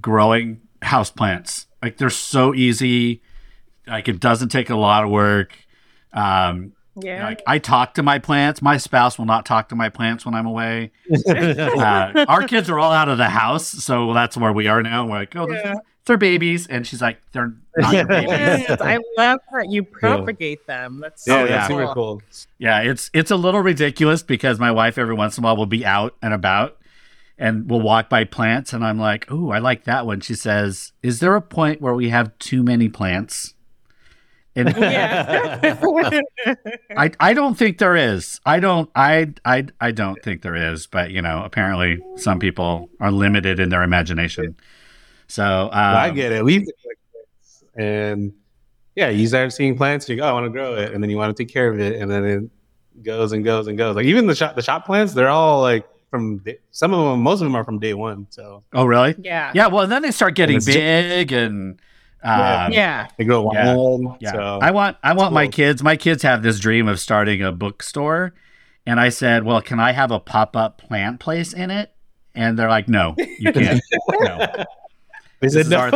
growing 0.00 0.62
house 0.82 1.10
plants. 1.10 1.66
Like 1.82 1.96
they're 1.96 2.10
so 2.10 2.54
easy. 2.54 3.22
Like 3.86 4.08
it 4.08 4.20
doesn't 4.20 4.50
take 4.50 4.70
a 4.70 4.76
lot 4.76 5.04
of 5.04 5.10
work. 5.10 5.52
Um, 6.12 6.72
yeah. 7.00 7.24
like 7.24 7.42
I 7.46 7.58
talk 7.58 7.94
to 7.94 8.02
my 8.02 8.18
plants. 8.18 8.60
My 8.60 8.76
spouse 8.76 9.18
will 9.18 9.24
not 9.26 9.46
talk 9.46 9.68
to 9.70 9.76
my 9.76 9.88
plants 9.88 10.26
when 10.26 10.34
I'm 10.34 10.46
away. 10.46 10.90
Uh, 11.28 12.24
our 12.28 12.46
kids 12.46 12.68
are 12.70 12.78
all 12.78 12.92
out 12.92 13.08
of 13.08 13.18
the 13.18 13.28
house, 13.28 13.66
so 13.66 14.12
that's 14.12 14.36
where 14.36 14.52
we 14.52 14.66
are 14.68 14.82
now. 14.82 15.06
We're 15.06 15.18
like, 15.20 15.36
oh, 15.36 15.48
Yeah. 15.48 15.62
they're, 15.62 15.74
they're 16.06 16.16
babies, 16.18 16.66
and 16.66 16.86
she's 16.86 17.00
like, 17.00 17.18
they're 17.32 17.52
not 17.76 17.94
your 17.94 18.06
babies. 18.06 18.30
Yes, 18.30 18.80
I 18.80 18.98
love 19.16 19.38
that 19.52 19.70
you 19.70 19.82
propagate 19.84 20.66
them. 20.66 21.00
That's 21.00 21.24
so 21.24 21.36
Oh, 21.40 21.44
yeah. 21.44 21.48
that's 21.50 21.68
super 21.68 21.92
cool. 21.94 22.22
Yeah, 22.58 22.80
it's 22.82 23.10
it's 23.14 23.30
a 23.30 23.36
little 23.36 23.60
ridiculous 23.60 24.22
because 24.22 24.58
my 24.58 24.70
wife 24.72 24.98
every 24.98 25.14
once 25.14 25.38
in 25.38 25.44
a 25.44 25.46
while 25.46 25.56
will 25.56 25.66
be 25.66 25.84
out 25.86 26.16
and 26.22 26.34
about 26.34 26.76
and 27.40 27.68
we'll 27.70 27.80
walk 27.80 28.10
by 28.10 28.24
plants 28.24 28.72
and 28.74 28.84
I'm 28.84 29.00
like, 29.00 29.26
"Oh, 29.30 29.50
I 29.50 29.58
like 29.58 29.84
that 29.84 30.06
one." 30.06 30.20
She 30.20 30.34
says, 30.34 30.92
"Is 31.02 31.18
there 31.20 31.34
a 31.34 31.40
point 31.40 31.80
where 31.80 31.94
we 31.94 32.10
have 32.10 32.38
too 32.38 32.62
many 32.62 32.88
plants?" 32.88 33.54
And 34.54 34.68
Yeah. 34.76 35.80
I 36.96 37.10
I 37.18 37.32
don't 37.32 37.56
think 37.56 37.78
there 37.78 37.96
is. 37.96 38.40
I 38.44 38.60
don't 38.60 38.90
I 38.94 39.32
I 39.44 39.66
I 39.80 39.90
don't 39.90 40.22
think 40.22 40.42
there 40.42 40.72
is, 40.72 40.86
but 40.86 41.10
you 41.10 41.22
know, 41.22 41.42
apparently 41.42 41.98
some 42.16 42.38
people 42.38 42.90
are 43.00 43.10
limited 43.10 43.58
in 43.58 43.70
their 43.70 43.82
imagination. 43.82 44.54
So, 45.26 45.44
um, 45.44 45.70
I 45.72 46.10
get 46.10 46.32
it. 46.32 46.44
We 46.44 46.66
and 47.74 48.34
yeah, 48.96 49.08
you 49.08 49.26
start 49.28 49.52
seeing 49.52 49.76
plants. 49.76 50.08
You 50.08 50.16
go, 50.16 50.24
oh, 50.24 50.28
I 50.28 50.32
want 50.32 50.44
to 50.44 50.50
grow 50.50 50.74
it, 50.74 50.92
and 50.92 51.02
then 51.02 51.08
you 51.08 51.16
want 51.16 51.34
to 51.34 51.42
take 51.42 51.52
care 51.52 51.72
of 51.72 51.80
it, 51.80 52.00
and 52.02 52.10
then 52.10 52.24
it 52.24 53.02
goes 53.02 53.32
and 53.32 53.42
goes 53.44 53.66
and 53.66 53.78
goes. 53.78 53.96
Like 53.96 54.04
even 54.06 54.26
the 54.26 54.34
shop, 54.34 54.56
the 54.56 54.62
shop 54.62 54.84
plants, 54.84 55.14
they're 55.14 55.28
all 55.28 55.62
like 55.62 55.88
from 56.10 56.38
day, 56.38 56.58
some 56.70 56.92
of 56.92 57.04
them. 57.12 57.20
Most 57.22 57.40
of 57.40 57.46
them 57.46 57.54
are 57.54 57.64
from 57.64 57.78
day 57.78 57.94
one. 57.94 58.26
So 58.30 58.62
Oh, 58.72 58.84
really? 58.84 59.14
yeah. 59.18 59.52
Yeah, 59.54 59.68
well, 59.68 59.86
then 59.86 60.02
they 60.02 60.10
start 60.10 60.34
getting 60.34 60.56
it's 60.56 60.66
just- 60.66 60.76
big 60.76 61.32
and 61.32 61.80
Yeah. 62.24 62.64
um, 62.66 62.72
Yeah. 62.72 63.06
they 63.16 63.24
grow 63.24 63.50
Yeah. 63.52 63.74
wild. 63.74 64.16
Yeah, 64.20 64.32
So 64.32 64.58
I 64.60 64.70
want 64.72 64.96
I 65.02 65.12
want 65.14 65.32
my 65.32 65.46
kids. 65.48 65.82
My 65.82 65.96
kids 65.96 66.22
have 66.22 66.42
this 66.42 66.58
dream 66.58 66.88
of 66.88 66.98
starting 67.00 67.42
a 67.42 67.52
bookstore, 67.52 68.34
and 68.86 68.98
I 69.00 69.08
said, 69.08 69.44
"Well, 69.44 69.62
can 69.62 69.78
I 69.80 69.92
have 69.92 70.10
a 70.10 70.18
pop 70.20 70.56
up 70.56 70.78
plant 70.78 71.20
place 71.20 71.52
in 71.52 71.70
it?" 71.70 71.92
And 72.34 72.58
they're 72.58 72.68
like, 72.68 72.88
"No, 72.88 73.14
you 73.16 73.52
can't. 73.52 73.80
no, 74.20 74.38
they 75.40 75.46
this 75.48 75.52
said 75.54 75.60
is 75.62 75.68
no. 75.70 75.76
our- 75.78 75.90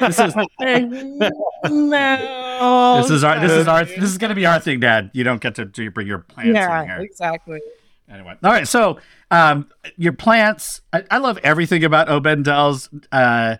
this 0.00 0.18
is 0.18 0.34
no. 1.64 2.96
this 3.02 3.10
is 3.10 3.24
our 3.24 3.40
this 3.40 3.52
is 3.52 3.66
our 3.68 3.84
this 3.84 3.98
is 4.04 4.18
going 4.18 4.28
to 4.30 4.34
be 4.34 4.46
our 4.46 4.60
thing, 4.60 4.80
Dad. 4.80 5.10
You 5.12 5.24
don't 5.24 5.40
get 5.40 5.54
to, 5.56 5.66
to 5.66 5.90
bring 5.90 6.06
your 6.06 6.18
plants 6.18 6.50
in 6.50 6.54
Yeah, 6.56 6.84
here 6.84 6.98
exactly. 7.00 7.60
Anyway. 8.14 8.34
All 8.42 8.50
right, 8.50 8.66
so 8.66 8.98
um, 9.30 9.68
your 9.96 10.12
plants. 10.12 10.80
I, 10.92 11.04
I 11.10 11.18
love 11.18 11.38
everything 11.38 11.84
about 11.84 12.08
Obendel's. 12.08 12.88
Uh, 13.12 13.56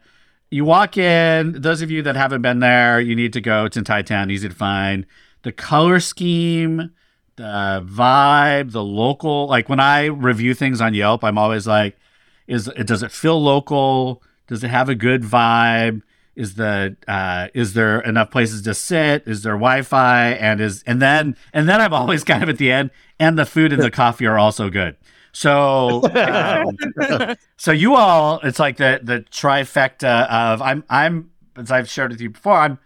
you 0.50 0.64
walk 0.64 0.96
in. 0.96 1.60
Those 1.60 1.82
of 1.82 1.90
you 1.90 2.02
that 2.02 2.16
haven't 2.16 2.42
been 2.42 2.60
there, 2.60 3.00
you 3.00 3.16
need 3.16 3.32
to 3.32 3.40
go. 3.40 3.64
It's 3.64 3.76
in 3.76 3.84
Thai 3.84 4.02
Town, 4.02 4.30
easy 4.30 4.48
to 4.48 4.54
find. 4.54 5.06
The 5.42 5.52
color 5.52 6.00
scheme, 6.00 6.92
the 7.36 7.84
vibe, 7.86 8.72
the 8.72 8.84
local. 8.84 9.46
Like 9.48 9.68
when 9.68 9.80
I 9.80 10.06
review 10.06 10.54
things 10.54 10.80
on 10.80 10.94
Yelp, 10.94 11.24
I'm 11.24 11.38
always 11.38 11.66
like, 11.66 11.98
"Is 12.46 12.68
it 12.68 12.86
does 12.86 13.02
it 13.02 13.10
feel 13.10 13.42
local? 13.42 14.22
Does 14.46 14.62
it 14.62 14.68
have 14.70 14.88
a 14.88 14.94
good 14.94 15.22
vibe?" 15.22 16.02
Is 16.36 16.54
the 16.54 16.96
uh, 17.06 17.48
is 17.54 17.74
there 17.74 18.00
enough 18.00 18.30
places 18.30 18.62
to 18.62 18.74
sit? 18.74 19.24
Is 19.26 19.42
there 19.42 19.54
Wi-Fi? 19.54 20.30
And 20.30 20.60
is 20.60 20.82
and 20.84 21.00
then 21.00 21.36
and 21.52 21.68
then 21.68 21.80
I'm 21.80 21.92
always 21.92 22.24
kind 22.24 22.42
of 22.42 22.48
at 22.48 22.58
the 22.58 22.72
end. 22.72 22.90
And 23.18 23.38
the 23.38 23.46
food 23.46 23.72
and 23.72 23.82
the 23.82 23.90
coffee 23.90 24.26
are 24.26 24.38
also 24.38 24.70
good. 24.70 24.96
So 25.32 26.02
um, 26.14 27.36
so 27.56 27.72
you 27.72 27.94
all, 27.94 28.40
it's 28.42 28.58
like 28.58 28.76
the 28.76 29.00
the 29.02 29.20
trifecta 29.30 30.28
of 30.28 30.62
I'm 30.62 30.84
I'm 30.88 31.30
as 31.56 31.70
I've 31.70 31.88
shared 31.88 32.12
with 32.12 32.20
you 32.20 32.30
before. 32.30 32.54
I'm 32.54 32.78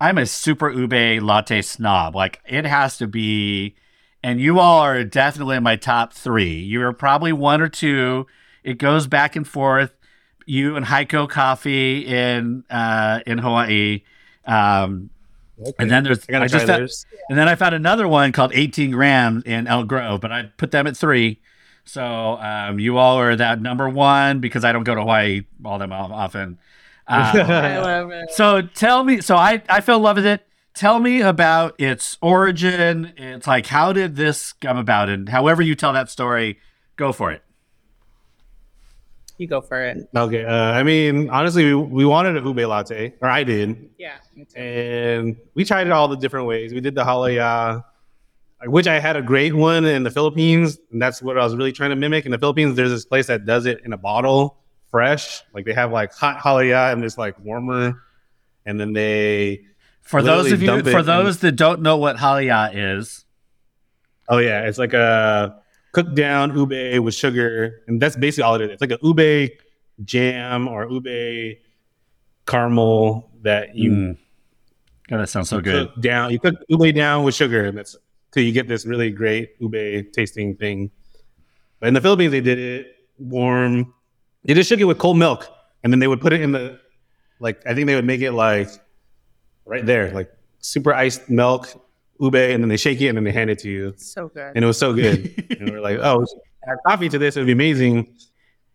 I'm 0.00 0.18
a 0.18 0.26
super 0.26 0.70
ube 0.70 1.22
latte 1.22 1.62
snob. 1.62 2.14
Like 2.14 2.40
it 2.46 2.66
has 2.66 2.98
to 2.98 3.06
be, 3.06 3.76
and 4.22 4.40
you 4.40 4.58
all 4.58 4.80
are 4.80 5.04
definitely 5.04 5.56
in 5.56 5.62
my 5.62 5.76
top 5.76 6.12
three. 6.12 6.58
You're 6.58 6.92
probably 6.92 7.32
one 7.32 7.62
or 7.62 7.68
two. 7.68 8.26
It 8.62 8.78
goes 8.78 9.06
back 9.06 9.36
and 9.36 9.46
forth. 9.46 9.94
You 10.46 10.76
and 10.76 10.84
Heiko 10.86 11.28
Coffee 11.28 12.06
in 12.06 12.64
uh, 12.70 13.20
in 13.26 13.38
Hawaii. 13.38 14.02
Um, 14.46 15.10
and 15.78 15.90
then 15.90 16.04
there's 16.04 16.24
I 16.28 16.42
I 16.42 16.48
just 16.48 16.66
found- 16.66 16.88
and 17.28 17.38
then 17.38 17.48
I 17.48 17.54
found 17.54 17.74
another 17.74 18.06
one 18.08 18.32
called 18.32 18.52
18 18.54 18.90
grams 18.90 19.44
in 19.44 19.66
Elk 19.66 19.86
Grove, 19.86 20.20
but 20.20 20.32
I 20.32 20.50
put 20.56 20.70
them 20.72 20.86
at 20.86 20.96
three. 20.96 21.40
So 21.84 22.02
um, 22.38 22.78
you 22.78 22.98
all 22.98 23.18
are 23.18 23.36
that 23.36 23.60
number 23.60 23.88
one 23.88 24.40
because 24.40 24.64
I 24.64 24.72
don't 24.72 24.84
go 24.84 24.94
to 24.94 25.02
Hawaii 25.02 25.42
all 25.64 25.78
that 25.78 25.90
often. 25.92 26.58
Uh, 27.06 27.32
I 27.34 27.78
love 27.78 28.10
it. 28.10 28.30
so 28.32 28.62
tell 28.62 29.04
me, 29.04 29.20
so 29.20 29.36
I, 29.36 29.62
I 29.68 29.80
fell 29.80 29.98
in 29.98 30.02
love 30.02 30.16
with 30.16 30.26
it. 30.26 30.46
Tell 30.74 30.98
me 30.98 31.20
about 31.20 31.74
its 31.78 32.18
origin. 32.20 33.12
It's 33.16 33.46
like, 33.46 33.66
how 33.66 33.92
did 33.92 34.16
this 34.16 34.54
come 34.54 34.76
about? 34.76 35.08
And 35.08 35.28
however 35.28 35.62
you 35.62 35.74
tell 35.74 35.92
that 35.92 36.10
story, 36.10 36.58
Go 36.96 37.12
for 37.12 37.32
it. 37.32 37.42
You 39.36 39.46
go 39.48 39.60
for 39.60 39.82
it. 39.82 40.08
Okay. 40.14 40.44
Uh, 40.44 40.52
I 40.54 40.82
mean, 40.84 41.28
honestly, 41.30 41.64
we, 41.64 41.74
we 41.74 42.04
wanted 42.04 42.36
a 42.36 42.40
ube 42.40 42.58
latte, 42.68 43.14
or 43.20 43.28
I 43.28 43.42
did, 43.42 43.90
Yeah. 43.98 44.12
me 44.36 44.44
too. 44.44 44.60
and 44.60 45.36
we 45.54 45.64
tried 45.64 45.86
it 45.88 45.92
all 45.92 46.06
the 46.08 46.16
different 46.16 46.46
ways. 46.46 46.72
We 46.72 46.80
did 46.80 46.94
the 46.94 47.02
halaya, 47.04 47.84
which 48.66 48.86
I 48.86 49.00
had 49.00 49.16
a 49.16 49.22
great 49.22 49.52
one 49.54 49.84
in 49.86 50.04
the 50.04 50.10
Philippines, 50.10 50.78
and 50.92 51.02
that's 51.02 51.20
what 51.20 51.36
I 51.36 51.42
was 51.44 51.56
really 51.56 51.72
trying 51.72 51.90
to 51.90 51.96
mimic. 51.96 52.26
In 52.26 52.30
the 52.32 52.38
Philippines, 52.38 52.76
there's 52.76 52.90
this 52.90 53.04
place 53.04 53.26
that 53.26 53.44
does 53.44 53.66
it 53.66 53.80
in 53.84 53.92
a 53.92 53.98
bottle, 53.98 54.56
fresh. 54.90 55.42
Like 55.52 55.64
they 55.64 55.74
have 55.74 55.90
like 55.90 56.12
hot 56.14 56.38
halaya 56.38 56.92
and 56.92 57.04
it's 57.04 57.18
like 57.18 57.36
warmer, 57.40 58.00
and 58.64 58.78
then 58.78 58.92
they 58.92 59.64
For 60.02 60.22
those 60.22 60.52
of 60.52 60.62
you, 60.62 60.80
for 60.84 61.00
in- 61.00 61.06
those 61.06 61.38
that 61.40 61.52
don't 61.56 61.82
know 61.82 61.96
what 61.96 62.16
halaya 62.16 62.98
is, 62.98 63.24
Oh 64.28 64.38
yeah, 64.38 64.62
it's 64.68 64.78
like 64.78 64.94
a 64.94 65.60
cooked 65.94 66.14
down 66.14 66.56
ube 66.56 67.02
with 67.02 67.14
sugar, 67.14 67.82
and 67.86 68.00
that's 68.02 68.16
basically 68.16 68.42
all 68.44 68.54
it 68.56 68.62
is. 68.62 68.70
It's 68.70 68.80
like 68.80 68.90
a 68.90 68.98
ube 69.02 69.50
jam 70.04 70.68
or 70.68 70.88
ube 70.90 71.58
caramel 72.46 73.30
that 73.42 73.74
you 73.74 73.90
Mm. 73.90 74.18
God, 75.08 75.18
that 75.18 75.28
sounds 75.28 75.50
so 75.50 75.60
good. 75.60 75.88
cook 75.92 76.02
down. 76.02 76.30
You 76.32 76.38
cook 76.38 76.54
ube 76.68 76.94
down 76.94 77.24
with 77.24 77.34
sugar, 77.34 77.64
and 77.66 77.76
that's 77.76 77.96
till 78.32 78.42
you 78.42 78.52
get 78.52 78.68
this 78.68 78.86
really 78.86 79.10
great 79.10 79.50
ube 79.60 80.12
tasting 80.12 80.56
thing. 80.56 80.90
But 81.78 81.88
in 81.88 81.94
the 81.94 82.00
Philippines, 82.00 82.32
they 82.32 82.40
did 82.40 82.58
it 82.58 82.96
warm. 83.18 83.92
They 84.44 84.54
just 84.54 84.68
shook 84.68 84.80
it 84.80 84.84
with 84.84 84.98
cold 84.98 85.18
milk, 85.18 85.46
and 85.82 85.92
then 85.92 86.00
they 86.00 86.08
would 86.08 86.20
put 86.20 86.32
it 86.32 86.40
in 86.40 86.52
the 86.52 86.80
like. 87.38 87.62
I 87.66 87.74
think 87.74 87.86
they 87.86 87.94
would 87.94 88.06
make 88.06 88.22
it 88.22 88.32
like 88.32 88.68
right 89.66 89.84
there, 89.84 90.10
like 90.12 90.30
super 90.60 90.94
iced 90.94 91.28
milk 91.28 91.68
ube, 92.20 92.34
and 92.34 92.62
then 92.62 92.68
they 92.68 92.76
shake 92.76 93.00
it 93.00 93.08
and 93.08 93.16
then 93.16 93.24
they 93.24 93.32
hand 93.32 93.50
it 93.50 93.58
to 93.60 93.68
you 93.70 93.94
So 93.96 94.28
good. 94.28 94.52
and 94.54 94.64
it 94.64 94.66
was 94.66 94.78
so 94.78 94.92
good. 94.92 95.32
and 95.60 95.70
we 95.70 95.76
are 95.76 95.80
like, 95.80 95.98
oh, 95.98 96.26
add 96.68 96.76
coffee 96.86 97.08
to 97.08 97.18
this. 97.18 97.36
It 97.36 97.40
would 97.40 97.46
be 97.46 97.52
amazing. 97.52 97.98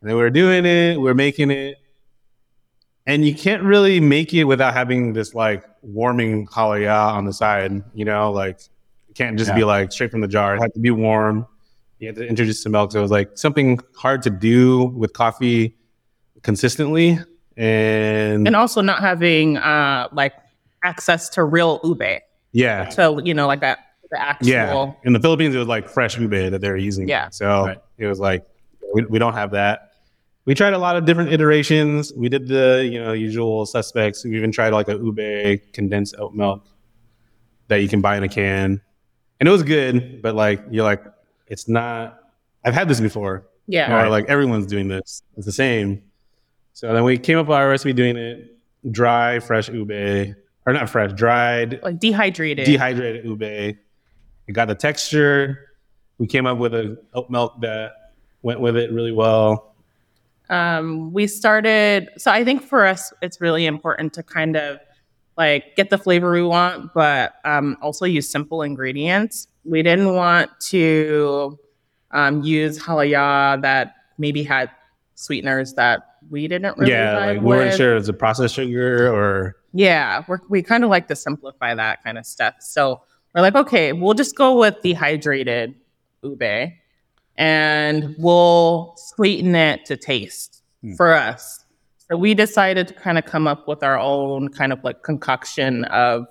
And 0.01 0.09
then 0.09 0.15
we're 0.15 0.29
doing 0.29 0.65
it, 0.65 0.99
we're 0.99 1.13
making 1.13 1.51
it. 1.51 1.77
And 3.05 3.25
you 3.25 3.33
can't 3.33 3.63
really 3.63 3.99
make 3.99 4.33
it 4.33 4.43
without 4.43 4.73
having 4.73 5.13
this 5.13 5.33
like 5.33 5.63
warming 5.81 6.45
halaya 6.47 7.11
on 7.13 7.25
the 7.25 7.33
side, 7.33 7.83
you 7.93 8.05
know, 8.05 8.31
like 8.31 8.59
it 9.09 9.15
can't 9.15 9.37
just 9.37 9.55
be 9.55 9.63
like 9.63 9.91
straight 9.91 10.11
from 10.11 10.21
the 10.21 10.27
jar. 10.27 10.55
It 10.55 10.61
had 10.61 10.73
to 10.75 10.79
be 10.79 10.91
warm. 10.91 11.47
You 11.97 12.07
had 12.07 12.15
to 12.17 12.27
introduce 12.27 12.61
some 12.61 12.71
milk. 12.73 12.91
So 12.91 12.99
it 12.99 13.01
was 13.01 13.11
like 13.11 13.37
something 13.37 13.79
hard 13.95 14.21
to 14.23 14.29
do 14.29 14.85
with 14.85 15.13
coffee 15.13 15.75
consistently. 16.43 17.17
And, 17.57 18.47
and 18.47 18.55
also 18.55 18.81
not 18.81 18.99
having 18.99 19.57
uh 19.57 20.07
like 20.13 20.33
access 20.83 21.29
to 21.29 21.43
real 21.43 21.79
ube. 21.83 22.21
Yeah, 22.51 22.89
So 22.89 23.19
you 23.19 23.33
know, 23.33 23.47
like 23.47 23.59
that 23.61 23.79
the 24.11 24.19
actual 24.19 24.47
Yeah. 24.49 24.91
In 25.03 25.13
the 25.13 25.19
Philippines, 25.19 25.53
it 25.55 25.59
was 25.59 25.67
like 25.67 25.87
fresh 25.87 26.17
ube 26.17 26.31
that 26.31 26.61
they 26.61 26.69
were 26.69 26.77
using. 26.77 27.07
Yeah. 27.07 27.29
So 27.29 27.65
Right. 27.67 27.77
it 27.97 28.07
was 28.07 28.19
like, 28.19 28.45
we, 28.93 29.05
we 29.05 29.19
don't 29.19 29.33
have 29.33 29.51
that. 29.51 29.91
We 30.45 30.55
tried 30.55 30.73
a 30.73 30.79
lot 30.79 30.95
of 30.95 31.05
different 31.05 31.31
iterations. 31.31 32.11
We 32.13 32.27
did 32.27 32.47
the, 32.47 32.89
you 32.91 32.99
know, 32.99 33.13
usual 33.13 33.67
suspects. 33.67 34.23
We 34.23 34.35
even 34.35 34.51
tried 34.51 34.73
like 34.73 34.87
a 34.87 34.93
ube 34.93 35.61
condensed 35.73 36.15
oat 36.17 36.33
milk 36.33 36.65
that 37.67 37.77
you 37.83 37.87
can 37.87 38.01
buy 38.01 38.17
in 38.17 38.23
a 38.23 38.29
can. 38.29 38.81
And 39.39 39.47
it 39.47 39.51
was 39.51 39.61
good, 39.61 40.21
but 40.23 40.33
like, 40.33 40.63
you're 40.71 40.83
like, 40.83 41.03
it's 41.47 41.67
not, 41.67 42.19
I've 42.65 42.73
had 42.73 42.87
this 42.89 42.99
before. 42.99 43.45
Yeah. 43.67 44.05
Or 44.05 44.09
like, 44.09 44.25
everyone's 44.25 44.65
doing 44.65 44.87
this. 44.87 45.21
It's 45.37 45.45
the 45.45 45.51
same. 45.51 46.01
So 46.73 46.93
then 46.93 47.03
we 47.03 47.19
came 47.19 47.37
up 47.37 47.45
with 47.47 47.55
our 47.55 47.69
recipe 47.69 47.93
doing 47.93 48.17
it 48.17 48.57
dry, 48.89 49.39
fresh 49.39 49.69
ube, 49.69 50.35
or 50.65 50.73
not 50.73 50.89
fresh, 50.89 51.11
dried 51.13 51.79
Like 51.83 51.99
dehydrated. 51.99 52.65
dehydrated 52.65 53.25
ube. 53.25 53.41
It 53.43 54.53
got 54.53 54.67
the 54.67 54.75
texture. 54.75 55.69
We 56.17 56.27
came 56.27 56.45
up 56.45 56.57
with 56.57 56.73
a 56.73 56.97
oat 57.13 57.29
milk 57.29 57.61
that 57.61 57.91
went 58.41 58.59
with 58.59 58.75
it 58.77 58.91
really 58.91 59.11
well. 59.11 59.75
um, 60.49 61.13
we 61.13 61.27
started 61.27 62.09
so 62.17 62.31
i 62.31 62.43
think 62.43 62.63
for 62.63 62.85
us 62.85 63.13
it's 63.21 63.39
really 63.39 63.65
important 63.67 64.13
to 64.13 64.23
kind 64.23 64.55
of 64.55 64.79
like 65.37 65.75
get 65.75 65.89
the 65.91 65.97
flavor 65.97 66.31
we 66.31 66.41
want 66.41 66.91
but 66.95 67.33
um, 67.45 67.77
also 67.83 68.05
use 68.05 68.27
simple 68.27 68.63
ingredients 68.63 69.47
we 69.63 69.83
didn't 69.83 70.15
want 70.15 70.49
to 70.59 71.57
um, 72.11 72.41
use 72.41 72.79
halaya 72.79 73.61
that 73.61 73.93
maybe 74.17 74.41
had 74.41 74.71
sweeteners 75.15 75.73
that 75.75 76.15
we 76.31 76.47
didn't 76.47 76.75
really 76.79 76.91
yeah, 76.91 77.17
like 77.19 77.39
we 77.41 77.45
weren't 77.45 77.75
sure 77.77 77.91
it 77.91 77.95
was 77.95 78.09
a 78.09 78.13
processed 78.13 78.55
sugar 78.55 79.13
or 79.13 79.55
Yeah, 79.73 80.23
we're, 80.27 80.39
we 80.49 80.63
kind 80.63 80.83
of 80.83 80.89
like 80.89 81.07
to 81.07 81.15
simplify 81.15 81.75
that 81.75 82.03
kind 82.03 82.17
of 82.17 82.25
stuff. 82.25 82.55
So 82.59 83.01
we're 83.35 83.41
like, 83.41 83.55
okay, 83.55 83.93
we'll 83.93 84.13
just 84.15 84.35
go 84.35 84.57
with 84.59 84.81
dehydrated 84.81 85.75
ube 86.23 86.71
and 87.37 88.15
we'll 88.17 88.93
sweeten 88.97 89.55
it 89.55 89.85
to 89.85 89.97
taste 89.97 90.55
Hmm. 90.81 90.93
for 90.93 91.13
us. 91.13 91.65
So 92.09 92.15
we 92.15 92.33
decided 92.33 92.87
to 92.87 92.93
kind 92.93 93.17
of 93.17 93.25
come 93.25 93.47
up 93.47 93.67
with 93.67 93.83
our 93.83 93.99
own 93.99 94.47
kind 94.47 94.71
of 94.71 94.81
like 94.83 95.03
concoction 95.03 95.83
of 95.85 96.25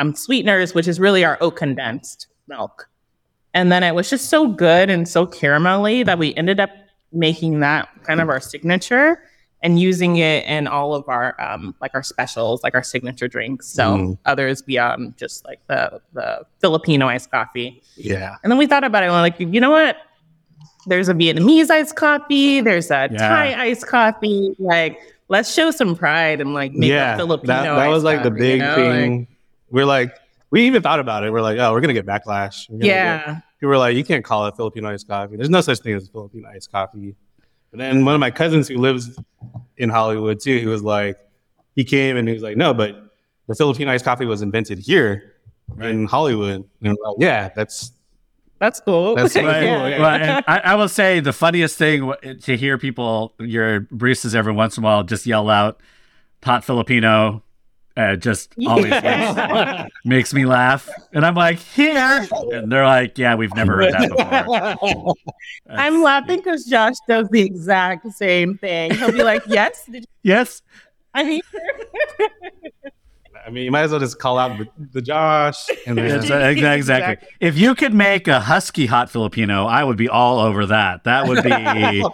um, 0.00 0.14
sweeteners, 0.16 0.74
which 0.74 0.88
is 0.88 0.98
really 0.98 1.24
our 1.24 1.38
oat 1.40 1.54
condensed 1.56 2.26
milk. 2.48 2.88
And 3.54 3.70
then 3.70 3.84
it 3.84 3.94
was 3.94 4.10
just 4.10 4.28
so 4.30 4.48
good 4.48 4.90
and 4.90 5.08
so 5.08 5.26
caramelly 5.26 6.04
that 6.04 6.18
we 6.18 6.34
ended 6.34 6.58
up 6.58 6.70
making 7.12 7.60
that 7.60 7.88
kind 8.02 8.20
of 8.20 8.28
our 8.28 8.40
signature 8.40 9.22
and 9.64 9.80
using 9.80 10.16
it 10.18 10.44
in 10.44 10.68
all 10.68 10.94
of 10.94 11.08
our 11.08 11.34
um, 11.40 11.74
like 11.80 11.90
our 11.94 12.02
specials, 12.04 12.62
like 12.62 12.74
our 12.74 12.82
signature 12.84 13.26
drinks. 13.26 13.66
So 13.66 13.96
Mm. 13.96 14.18
others 14.26 14.62
beyond 14.62 15.16
just 15.16 15.44
like 15.44 15.58
the 15.66 16.00
the 16.12 16.42
Filipino 16.60 17.08
iced 17.08 17.30
coffee. 17.32 17.82
yeah. 17.96 18.36
And 18.44 18.52
then 18.52 18.58
we 18.58 18.66
thought 18.68 18.84
about 18.84 19.02
it. 19.02 19.06
And 19.06 19.14
we're 19.14 19.20
like, 19.22 19.40
you 19.40 19.60
know 19.60 19.70
what? 19.70 19.96
There's 20.86 21.08
a 21.08 21.14
Vietnamese 21.14 21.70
iced 21.70 21.96
coffee. 21.96 22.60
There's 22.60 22.90
a 22.90 23.08
Yeah. 23.10 23.16
Thai 23.28 23.54
iced 23.64 23.86
coffee. 23.86 24.54
Like, 24.58 25.00
let's 25.28 25.50
show 25.52 25.70
some 25.70 25.96
pride 25.96 26.40
and 26.42 26.52
like 26.52 26.72
make 26.74 26.90
yeah, 26.90 27.14
a 27.14 27.16
Filipino. 27.16 27.46
that, 27.54 27.62
that 27.76 27.88
was 27.88 28.04
like 28.04 28.22
the 28.22 28.30
big 28.30 28.60
you 28.60 28.66
know? 28.66 28.74
thing. 28.76 29.18
Like, 29.20 29.28
we're 29.70 29.86
like, 29.86 30.14
we 30.50 30.66
even 30.66 30.82
thought 30.82 31.00
about 31.00 31.24
it. 31.24 31.32
We're 31.32 31.40
like, 31.40 31.58
oh, 31.58 31.72
we're 31.72 31.80
gonna 31.80 31.94
get 31.94 32.04
backlash. 32.06 32.68
We're 32.68 32.76
gonna 32.80 32.84
get- 32.84 32.94
yeah. 32.94 33.40
people 33.58 33.70
were 33.70 33.78
like, 33.78 33.96
you 33.96 34.04
can't 34.04 34.22
call 34.24 34.46
it 34.46 34.54
Filipino 34.56 34.90
iced 34.92 35.08
coffee. 35.08 35.36
There's 35.36 35.48
no 35.48 35.62
such 35.62 35.78
thing 35.78 35.94
as 35.94 36.06
Filipino 36.08 36.50
iced 36.54 36.70
coffee. 36.70 37.16
But 37.74 37.80
then 37.80 38.04
one 38.04 38.14
of 38.14 38.20
my 38.20 38.30
cousins 38.30 38.68
who 38.68 38.78
lives 38.78 39.18
in 39.78 39.88
Hollywood 39.88 40.38
too, 40.38 40.56
he 40.60 40.66
was 40.66 40.84
like, 40.84 41.18
he 41.74 41.82
came 41.82 42.16
and 42.16 42.28
he 42.28 42.34
was 42.34 42.42
like, 42.44 42.56
no, 42.56 42.72
but 42.72 43.12
the 43.48 43.56
Filipino 43.56 43.90
iced 43.90 44.04
coffee 44.04 44.26
was 44.26 44.42
invented 44.42 44.78
here 44.78 45.32
in 45.80 46.06
Hollywood. 46.06 46.68
And 46.80 46.90
I'm 46.90 46.96
like, 47.04 47.16
yeah, 47.18 47.50
that's 47.56 47.90
That's 48.60 48.78
cool. 48.78 49.16
That's 49.16 49.34
right. 49.34 49.44
Cool, 49.44 49.88
yeah. 49.90 49.98
Well, 49.98 50.22
and 50.22 50.44
I, 50.46 50.58
I 50.58 50.74
will 50.76 50.88
say 50.88 51.18
the 51.18 51.32
funniest 51.32 51.76
thing 51.76 52.14
to 52.42 52.56
hear 52.56 52.78
people, 52.78 53.34
your 53.40 53.80
baristas 53.80 54.36
every 54.36 54.52
once 54.52 54.78
in 54.78 54.84
a 54.84 54.86
while 54.86 55.02
just 55.02 55.26
yell 55.26 55.50
out 55.50 55.80
hot 56.44 56.64
Filipino, 56.64 57.42
uh, 57.96 58.16
just 58.16 58.54
always 58.66 58.90
makes, 58.90 59.90
makes 60.04 60.34
me 60.34 60.46
laugh. 60.46 60.88
And 61.12 61.24
I'm 61.24 61.34
like, 61.34 61.58
here. 61.58 62.26
And 62.52 62.70
they're 62.70 62.86
like, 62.86 63.18
yeah, 63.18 63.34
we've 63.34 63.54
never 63.54 63.76
heard 63.76 63.92
that 63.92 64.10
before. 64.10 65.14
I'm 65.70 66.02
laughing 66.02 66.38
because 66.38 66.64
Josh 66.64 66.96
does 67.08 67.28
the 67.30 67.42
exact 67.42 68.10
same 68.12 68.58
thing. 68.58 68.94
He'll 68.94 69.12
be 69.12 69.22
like, 69.22 69.42
"Yes, 69.46 69.84
did 69.86 70.02
you, 70.02 70.08
Yes. 70.22 70.62
I 71.14 71.22
mean, 71.22 71.42
I 73.46 73.50
mean, 73.50 73.64
you 73.64 73.70
might 73.70 73.82
as 73.82 73.92
well 73.92 74.00
just 74.00 74.18
call 74.18 74.38
out 74.38 74.58
the, 74.58 74.66
the 74.92 75.02
Josh 75.02 75.68
and 75.86 75.96
then 75.96 76.06
Yes, 76.06 76.24
exactly, 76.24 76.66
exactly. 76.66 77.28
If 77.40 77.56
you 77.56 77.76
could 77.76 77.94
make 77.94 78.26
a 78.26 78.40
husky 78.40 78.86
hot 78.86 79.10
Filipino, 79.10 79.66
I 79.66 79.84
would 79.84 79.96
be 79.96 80.08
all 80.08 80.40
over 80.40 80.66
that. 80.66 81.04
That 81.04 81.28
would 81.28 81.44
be. 81.44 82.04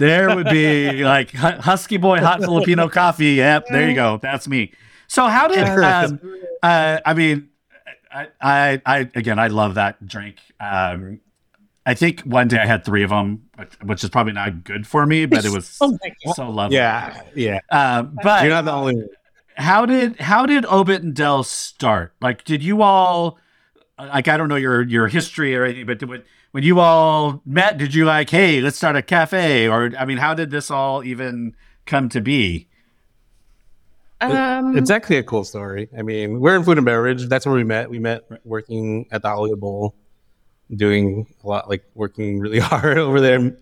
There 0.00 0.34
would 0.34 0.48
be 0.48 1.04
like 1.04 1.30
husky 1.32 1.98
boy 1.98 2.18
hot 2.18 2.40
Filipino 2.40 2.88
coffee. 2.88 3.34
Yep, 3.34 3.66
there 3.68 3.88
you 3.88 3.94
go. 3.94 4.18
That's 4.20 4.48
me. 4.48 4.72
So 5.06 5.26
how 5.26 5.46
did 5.46 5.66
um, 5.68 6.20
uh, 6.62 7.00
I 7.04 7.14
mean, 7.14 7.50
I, 8.10 8.28
I, 8.40 8.82
I 8.86 8.98
again, 9.14 9.38
I 9.38 9.48
love 9.48 9.74
that 9.74 10.06
drink. 10.06 10.36
Um, 10.58 11.20
I 11.84 11.94
think 11.94 12.22
one 12.22 12.48
day 12.48 12.58
I 12.58 12.66
had 12.66 12.84
three 12.84 13.02
of 13.02 13.10
them, 13.10 13.48
which, 13.56 13.72
which 13.82 14.04
is 14.04 14.10
probably 14.10 14.32
not 14.32 14.64
good 14.64 14.86
for 14.86 15.04
me, 15.06 15.26
but 15.26 15.44
it 15.44 15.52
was 15.52 15.78
oh 15.80 15.98
so 16.34 16.48
lovely. 16.48 16.76
yeah, 16.76 17.22
yeah. 17.34 17.60
Uh, 17.70 18.02
but 18.02 18.42
You're 18.42 18.52
not 18.52 18.64
the 18.64 18.72
only 18.72 18.96
one. 18.96 19.08
how 19.54 19.84
did 19.86 20.18
how 20.20 20.46
did 20.46 20.64
Obet 20.64 21.02
and 21.02 21.14
Del 21.14 21.42
start? 21.42 22.14
Like, 22.20 22.44
did 22.44 22.62
you 22.62 22.82
all 22.82 23.38
like 23.98 24.28
I 24.28 24.36
don't 24.36 24.48
know 24.48 24.56
your 24.56 24.82
your 24.82 25.08
history 25.08 25.54
or 25.54 25.64
anything, 25.64 25.86
but 25.86 25.98
did, 25.98 26.24
when 26.52 26.62
when 26.62 26.64
you 26.64 26.80
all 26.80 27.42
met, 27.44 27.78
did 27.78 27.94
you 27.94 28.04
like, 28.04 28.30
hey, 28.30 28.60
let's 28.60 28.76
start 28.76 28.96
a 28.96 29.02
cafe, 29.02 29.68
or 29.68 29.90
I 29.98 30.04
mean, 30.04 30.18
how 30.18 30.34
did 30.34 30.50
this 30.50 30.70
all 30.70 31.04
even 31.04 31.54
come 31.86 32.08
to 32.10 32.20
be? 32.20 32.68
um, 34.20 34.76
It's 34.76 34.90
actually 34.90 35.16
a 35.16 35.22
cool 35.22 35.44
story. 35.44 35.88
I 35.96 36.02
mean, 36.02 36.40
we're 36.40 36.56
in 36.56 36.64
food 36.64 36.76
and 36.78 36.84
beverage. 36.84 37.26
That's 37.26 37.46
where 37.46 37.54
we 37.54 37.64
met. 37.64 37.88
We 37.88 37.98
met 37.98 38.22
working 38.44 39.06
at 39.10 39.22
the 39.22 39.28
Hollywood 39.28 39.60
Bowl, 39.60 39.94
doing 40.74 41.26
a 41.42 41.48
lot, 41.48 41.68
like 41.68 41.84
working 41.94 42.38
really 42.40 42.58
hard 42.70 42.98
over 42.98 43.20
there. 43.20 43.56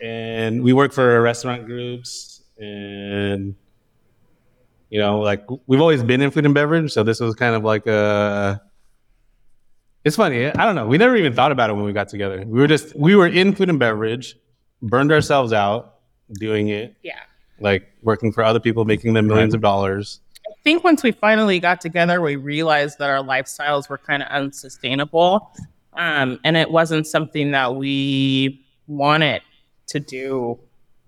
And 0.00 0.62
we 0.62 0.72
work 0.72 0.92
for 0.92 1.20
restaurant 1.22 1.66
groups. 1.66 2.42
And, 2.58 3.56
you 4.90 5.00
know, 5.00 5.20
like 5.20 5.44
we've 5.66 5.80
always 5.80 6.02
been 6.02 6.20
in 6.20 6.30
food 6.30 6.44
and 6.44 6.54
beverage. 6.54 6.92
So 6.92 7.02
this 7.02 7.18
was 7.18 7.34
kind 7.34 7.54
of 7.54 7.64
like 7.64 7.86
a, 7.86 8.60
It's 10.06 10.14
funny. 10.14 10.46
I 10.46 10.64
don't 10.64 10.76
know. 10.76 10.86
We 10.86 10.98
never 10.98 11.16
even 11.16 11.32
thought 11.32 11.50
about 11.50 11.68
it 11.68 11.72
when 11.72 11.84
we 11.84 11.92
got 11.92 12.08
together. 12.08 12.44
We 12.46 12.60
were 12.60 12.68
just 12.68 12.94
we 12.94 13.16
were 13.16 13.26
in 13.26 13.52
food 13.56 13.68
and 13.68 13.76
beverage, 13.78 14.36
burned 14.80 15.10
ourselves 15.10 15.52
out 15.52 15.94
doing 16.38 16.68
it, 16.68 16.94
Yeah. 17.02 17.18
like 17.58 17.88
working 18.02 18.30
for 18.32 18.44
other 18.44 18.60
people, 18.60 18.84
making 18.84 19.14
them 19.14 19.26
millions 19.26 19.52
of 19.52 19.60
dollars. 19.60 20.20
I 20.48 20.52
think 20.62 20.84
once 20.84 21.02
we 21.02 21.10
finally 21.10 21.58
got 21.58 21.80
together, 21.80 22.20
we 22.20 22.36
realized 22.36 23.00
that 23.00 23.10
our 23.10 23.18
lifestyles 23.24 23.88
were 23.88 23.98
kind 23.98 24.22
of 24.22 24.28
unsustainable. 24.28 25.50
Um, 25.94 26.38
and 26.44 26.56
it 26.56 26.70
wasn't 26.70 27.08
something 27.08 27.50
that 27.50 27.74
we 27.74 28.64
wanted 28.86 29.42
to 29.88 29.98
do 29.98 30.56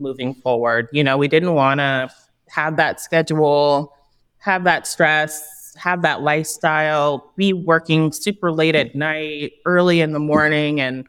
moving 0.00 0.35
forward. 0.35 0.88
You 0.93 1.05
know, 1.05 1.17
we 1.17 1.28
didn't 1.28 1.55
want 1.55 1.78
to 1.78 2.11
have 2.49 2.76
that 2.78 3.00
schedule, 3.00 3.93
have 4.38 4.64
that 4.64 4.88
stress, 4.88 5.58
have 5.78 6.02
that 6.02 6.23
lifestyle, 6.23 7.32
be 7.37 7.52
working 7.52 8.12
super 8.12 8.50
late 8.52 8.75
at 8.75 8.94
night, 8.94 9.52
early 9.64 10.00
in 10.00 10.12
the 10.12 10.18
morning, 10.18 10.80
and 10.80 11.06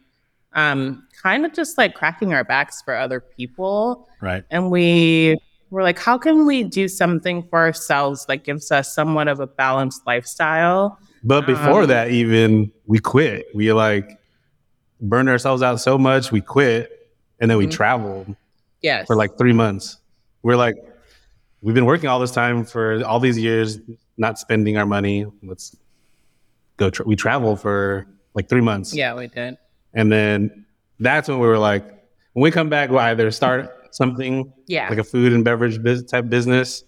um, 0.54 1.08
kind 1.22 1.46
of 1.46 1.54
just 1.54 1.78
like 1.78 1.94
cracking 1.94 2.34
our 2.34 2.44
backs 2.44 2.82
for 2.82 2.96
other 2.96 3.20
people 3.20 4.08
Right. 4.22 4.44
and 4.50 4.72
we 4.72 5.38
were 5.70 5.84
like, 5.84 6.00
how 6.00 6.18
can 6.18 6.46
we 6.48 6.64
do 6.64 6.88
something 6.88 7.44
for 7.50 7.60
ourselves 7.60 8.26
that 8.26 8.38
gives 8.44 8.72
us 8.72 8.94
somewhat 8.94 9.28
of 9.28 9.40
a 9.40 9.46
balanced 9.48 10.02
lifestyle? 10.08 10.98
But 11.24 11.46
before 11.46 11.84
Um, 11.84 11.88
that, 11.90 12.10
even 12.10 12.72
we 12.88 12.98
quit. 13.00 13.46
We 13.54 13.72
like 13.74 14.18
burned 15.02 15.30
ourselves 15.30 15.62
out 15.62 15.80
so 15.80 15.98
much, 15.98 16.32
we 16.32 16.42
quit, 16.42 17.10
and 17.40 17.50
then 17.52 17.58
we 17.60 17.68
Mhm. 17.68 17.72
traveled 17.72 18.36
Yes. 18.82 19.06
for 19.06 19.16
like 19.16 19.38
three 19.38 19.54
months. 19.54 19.98
We're 20.42 20.56
like, 20.56 20.76
we've 21.62 21.76
been 21.76 21.86
working 21.86 22.10
all 22.10 22.20
this 22.20 22.32
time 22.32 22.64
for 22.64 23.04
all 23.06 23.20
these 23.20 23.38
years, 23.38 23.80
not 24.20 24.38
spending 24.38 24.78
our 24.78 24.86
money. 24.86 25.26
Let's 25.42 25.76
go. 26.78 26.90
Tra- 26.92 27.06
we 27.06 27.16
travel 27.16 27.56
for 27.56 28.06
like 28.36 28.48
three 28.48 28.62
months. 28.62 28.94
yeah, 28.94 29.16
we 29.16 29.28
did. 29.28 29.58
And 29.94 30.12
then 30.12 30.66
that's 31.00 31.28
when 31.28 31.40
we 31.40 31.48
were 31.48 31.58
like, 31.58 31.84
when 32.34 32.44
we 32.44 32.52
come 32.52 32.70
back, 32.70 32.90
we'll 32.92 33.00
either 33.00 33.32
start 33.32 33.72
something 33.92 34.54
Yeah. 34.68 34.88
like 34.90 35.00
a 35.00 35.04
food 35.04 35.34
and 35.34 35.44
beverage 35.44 35.82
biz- 35.82 36.04
type 36.04 36.30
business, 36.30 36.84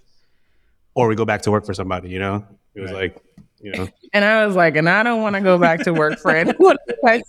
or 0.94 1.08
we 1.08 1.16
go 1.16 1.26
back 1.26 1.42
to 1.44 1.52
work 1.52 1.66
for 1.66 1.74
somebody. 1.74 2.10
You 2.10 2.20
know, 2.20 2.46
it 2.76 2.82
was 2.82 2.92
Right. 2.92 3.14
like, 3.14 3.24
you 3.62 3.72
know, 3.72 3.88
and 4.14 4.24
I 4.24 4.46
was 4.46 4.56
like, 4.56 4.76
and 4.76 4.88
I 4.88 5.02
don't 5.02 5.22
want 5.22 5.36
to 5.36 5.42
go 5.42 5.58
back 5.58 5.82
to 5.86 5.94
work 5.94 6.20
for 6.20 6.32
anyone. 6.32 6.78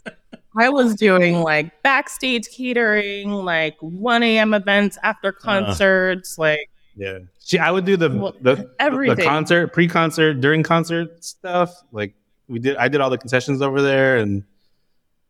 I 0.59 0.69
was 0.69 0.95
doing 0.97 1.41
like 1.41 1.83
backstage 1.83 2.49
catering, 2.51 3.31
like 3.33 3.77
1 3.81 4.23
a.m. 4.23 4.53
events 4.53 4.99
after 5.03 5.29
uh. 5.29 5.33
concerts, 5.41 6.37
like 6.37 6.69
yeah. 6.97 7.19
She, 7.45 7.59
I 7.59 7.71
would 7.71 7.85
do 7.85 7.97
the 7.97 8.11
Well, 8.11 8.35
the, 8.41 8.55
the 8.79 9.21
concert, 9.23 9.73
pre-concert, 9.73 10.35
during 10.41 10.63
concert 10.63 11.25
stuff. 11.25 11.75
Like 11.93 12.15
we 12.49 12.59
did, 12.59 12.77
I 12.77 12.89
did 12.89 13.01
all 13.01 13.11
the 13.11 13.19
concessions 13.19 13.63
over 13.63 13.81
there, 13.83 14.17
and 14.19 14.45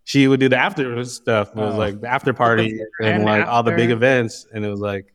she 0.04 0.26
would 0.28 0.40
do 0.40 0.49
the 0.49 0.57
after 0.57 1.04
stuff. 1.04 1.50
It 1.50 1.57
was 1.57 1.75
Oh. 1.75 1.78
like 1.78 2.00
the 2.00 2.09
after 2.09 2.33
party 2.33 2.81
and, 3.00 3.09
And 3.09 3.25
like 3.25 3.47
all 3.47 3.62
the 3.62 3.73
big 3.73 3.90
events, 3.90 4.47
and 4.52 4.64
it 4.64 4.69
was 4.69 4.81
like, 4.81 5.12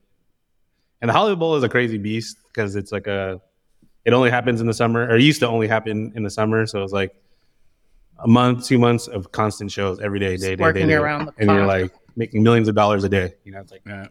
and 1.01 1.09
the 1.09 1.13
Hollywood 1.13 1.39
Bowl 1.39 1.55
is 1.55 1.63
a 1.63 1.69
crazy 1.69 1.97
beast 1.97 2.37
because 2.47 2.75
it's 2.75 2.91
like 2.91 3.07
a, 3.07 3.39
it 4.05 4.13
only 4.13 4.29
happens 4.29 4.61
in 4.61 4.67
the 4.67 4.73
summer, 4.73 5.05
or 5.07 5.17
used 5.17 5.41
to 5.41 5.47
only 5.47 5.67
happen 5.67 6.11
in 6.15 6.23
the 6.23 6.29
summer, 6.29 6.65
so 6.65 6.79
it 6.79 6.81
was 6.81 6.93
like 6.93 7.13
a 8.19 8.27
month, 8.27 8.65
two 8.65 8.79
months 8.79 9.07
of 9.07 9.31
constant 9.31 9.69
shows 9.71 9.99
every 9.99 10.17
day, 10.19 10.37
day, 10.37 10.49
day, 10.51 10.55
day, 10.55 10.63
working 10.63 10.87
day. 10.87 10.93
around 10.95 11.25
the 11.25 11.33
and 11.37 11.51
you're 11.51 11.65
like 11.67 11.91
making 12.15 12.41
millions 12.41 12.67
of 12.67 12.73
dollars 12.73 13.03
a 13.03 13.09
day. 13.09 13.33
You 13.43 13.51
know, 13.51 13.59
it's 13.59 13.71
like 13.71 13.81
Yeah. 13.85 14.07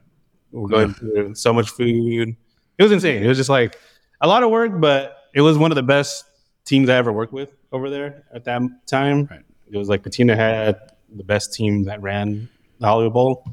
We're 0.63 0.69
going 0.69 0.95
through 0.95 1.35
so 1.35 1.53
much 1.53 1.71
food. 1.71 2.35
It 2.79 2.83
was 2.83 2.93
insane. 2.93 3.23
It 3.23 3.27
was 3.29 3.37
just 3.39 3.51
like 3.51 3.79
a 4.21 4.29
lot 4.29 4.43
of 4.43 4.51
work, 4.51 4.73
but 4.81 5.17
it 5.35 5.41
was 5.41 5.59
one 5.59 5.71
of 5.71 5.77
the 5.77 5.83
best 5.83 6.25
teams 6.65 6.89
I 6.89 6.97
ever 6.97 7.13
worked 7.13 7.33
with 7.33 7.53
over 7.73 7.91
there 7.91 8.25
at 8.33 8.45
that 8.45 8.63
time. 8.87 9.27
Right. 9.31 9.43
It 9.71 9.77
was 9.77 9.89
like 9.89 10.03
Patina 10.03 10.35
had 10.37 10.79
the 11.15 11.25
best 11.25 11.55
team 11.55 11.85
that 11.85 12.01
ran 12.03 12.49
the 12.81 12.87
Hollywood 12.87 13.13
Bowl. 13.15 13.45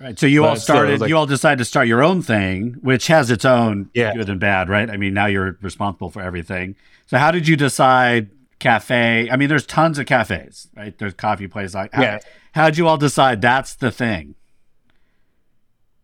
Right. 0.00 0.18
So 0.18 0.26
you 0.26 0.42
But 0.42 0.48
all 0.48 0.56
still, 0.56 0.76
it 0.76 0.78
was 0.78 0.84
started. 0.86 1.00
like- 1.00 1.08
you 1.08 1.16
all 1.16 1.26
decided 1.26 1.58
to 1.58 1.64
start 1.64 1.86
your 1.88 2.02
own 2.02 2.20
thing, 2.20 2.76
which 2.82 3.06
has 3.06 3.30
its 3.30 3.44
own 3.44 3.90
Yeah. 3.94 4.12
good 4.14 4.28
and 4.28 4.40
bad, 4.40 4.68
right? 4.68 4.90
I 4.90 4.96
mean, 4.96 5.14
now 5.14 5.26
you're 5.26 5.56
responsible 5.62 6.10
for 6.10 6.20
everything. 6.20 6.74
So 7.06 7.16
how 7.18 7.30
did 7.30 7.46
you 7.48 7.56
decide 7.56 8.30
cafe? 8.58 9.28
I 9.30 9.36
mean, 9.36 9.48
there's 9.48 9.66
tons 9.66 9.98
of 9.98 10.06
cafes, 10.06 10.68
right? 10.76 10.96
There's 10.98 11.14
coffee 11.14 11.46
places. 11.48 11.74
Like, 11.74 11.92
Yeah. 11.94 12.18
How 12.52 12.66
did 12.66 12.78
you 12.78 12.86
all 12.88 12.96
decide 12.98 13.40
that's 13.40 13.74
the 13.74 13.90
thing? 13.90 14.34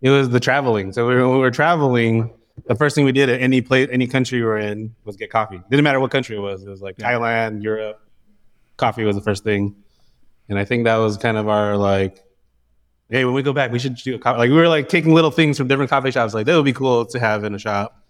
It 0.03 0.11
was 0.11 0.31
the 0.31 0.41
traveling. 0.41 0.93
So 0.93 1.07
we 1.07 1.15
were, 1.15 1.29
when 1.29 1.37
we 1.37 1.41
were 1.43 1.51
traveling, 1.51 2.33
the 2.67 2.75
first 2.75 2.95
thing 2.95 3.05
we 3.05 3.13
did 3.13 3.29
at 3.29 3.41
any 3.41 3.61
place, 3.61 3.89
any 3.93 4.07
country 4.07 4.39
we 4.41 4.45
were 4.47 4.59
in 4.59 4.95
was 5.05 5.17
get 5.17 5.31
coffee. 5.31 5.61
Didn't 5.71 5.85
matter 5.85 6.01
what 6.01 6.11
country 6.11 6.37
it 6.37 6.41
was. 6.41 6.63
It 6.65 6.69
was 6.71 6.81
like 6.83 6.97
Yeah. 6.99 7.13
Thailand, 7.13 7.63
Europe. 7.63 8.01
Coffee 8.77 9.05
was 9.05 9.15
the 9.15 9.23
first 9.23 9.45
thing, 9.45 9.75
and 10.49 10.59
I 10.59 10.65
think 10.65 10.85
that 10.85 10.97
was 10.97 11.19
kind 11.19 11.37
of 11.37 11.49
our 11.49 11.77
like, 11.77 12.25
hey, 13.11 13.27
when 13.27 13.35
we 13.35 13.43
go 13.43 13.53
back, 13.53 13.71
we 13.73 13.79
should 13.79 13.95
do 13.97 14.15
a 14.15 14.19
coffee. 14.19 14.39
Like 14.39 14.49
we 14.49 14.57
were 14.57 14.69
like 14.69 14.89
taking 14.89 15.13
little 15.13 15.31
things 15.31 15.59
from 15.59 15.69
different 15.69 15.91
coffee 15.91 16.11
shops. 16.11 16.33
Like 16.33 16.47
that 16.47 16.57
would 16.57 16.65
be 16.65 16.73
cool 16.73 17.05
to 17.05 17.19
have 17.21 17.45
in 17.45 17.55
a 17.55 17.59
shop. 17.59 18.03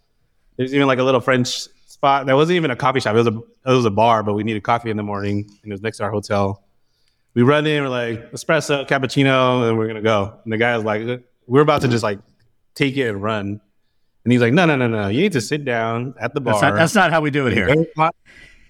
There's 0.57 0.73
even 0.73 0.87
like 0.87 1.01
a 1.01 1.03
little 1.03 1.21
French 1.21 1.67
spot 1.87 2.27
that 2.27 2.37
wasn't 2.37 2.55
even 2.57 2.71
a 2.71 2.77
coffee 2.77 3.01
shop. 3.01 3.15
It 3.17 3.19
was 3.19 3.27
a 3.27 3.37
it 3.67 3.75
was 3.75 3.85
a 3.85 3.91
bar, 3.91 4.23
but 4.23 4.35
we 4.35 4.45
needed 4.45 4.63
coffee 4.63 4.91
in 4.91 4.97
the 4.97 5.03
morning, 5.03 5.39
and 5.63 5.73
it 5.73 5.75
was 5.75 5.83
next 5.83 5.97
to 5.97 6.05
our 6.05 6.11
hotel. 6.13 6.63
We 7.35 7.43
run 7.43 7.67
in, 7.67 7.83
we're 7.83 7.89
like 7.89 8.31
espresso, 8.31 8.87
cappuccino, 8.87 9.69
and 9.69 9.77
we're 9.77 9.89
gonna 9.89 10.03
go. 10.03 10.39
And 10.45 10.53
the 10.53 10.57
guy 10.57 10.77
was 10.77 10.85
like, 10.85 11.25
we're 11.51 11.63
about 11.63 11.83
to 11.83 11.89
just 11.89 12.05
like 12.05 12.21
take 12.77 12.97
it 12.97 13.09
and 13.09 13.21
run. 13.21 13.61
And 14.25 14.33
he's 14.33 14.41
like, 14.41 14.53
no, 14.53 14.67
no, 14.67 14.77
no, 14.77 14.87
no. 14.87 15.09
You 15.09 15.23
need 15.23 15.33
to 15.33 15.41
sit 15.41 15.65
down 15.65 16.15
at 16.21 16.33
the 16.33 16.41
bar. 16.41 16.55
That's 16.55 16.63
not, 16.63 16.77
that's 16.77 16.95
not 16.95 17.11
how 17.11 17.21
we 17.21 17.31
do 17.31 17.49
it 17.49 17.53
here. 17.53 17.69
Enjoy 17.69 18.11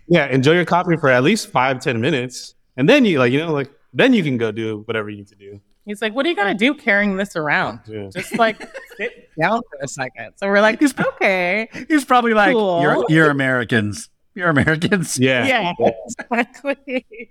Yeah, 0.09 0.27
enjoy 0.27 0.53
your 0.53 0.65
coffee 0.65 0.97
for 0.97 1.11
at 1.11 1.23
least 1.23 1.49
five, 1.49 1.81
ten 1.81 2.01
minutes. 2.01 2.55
And 2.79 2.89
then 2.89 3.05
you 3.05 3.19
like, 3.19 3.33
you 3.33 3.39
know, 3.39 3.53
like 3.53 3.71
then 3.93 4.15
you 4.15 4.23
can 4.23 4.39
go 4.39 4.51
do 4.51 4.83
whatever 4.87 5.11
you 5.11 5.19
need 5.19 5.29
to 5.29 5.35
do. 5.35 5.61
He's 5.85 6.01
like, 6.01 6.15
what 6.15 6.25
are 6.25 6.31
you 6.31 6.37
going 6.37 6.57
to 6.57 6.59
do 6.59 6.73
carrying 6.73 7.17
this 7.17 7.37
around? 7.37 7.81
Yeah. 7.87 8.09
Just 8.15 8.39
like 8.39 8.57
sit 8.97 9.29
down 9.39 9.61
for 9.71 9.79
a 9.83 9.89
second. 9.89 10.33
So 10.37 10.47
we're 10.47 10.61
like, 10.63 10.81
he's, 10.81 10.99
okay. 10.99 11.69
He's 11.89 12.07
probably 12.07 12.33
like, 12.33 12.55
Cool. 12.55 12.81
"You're 12.81 13.05
you're 13.09 13.31
Americans. 13.31 14.09
You're 14.35 14.49
Americans." 14.49 15.19
Yeah. 15.19 15.47
Yeah, 15.47 15.73
exactly. 16.31 17.31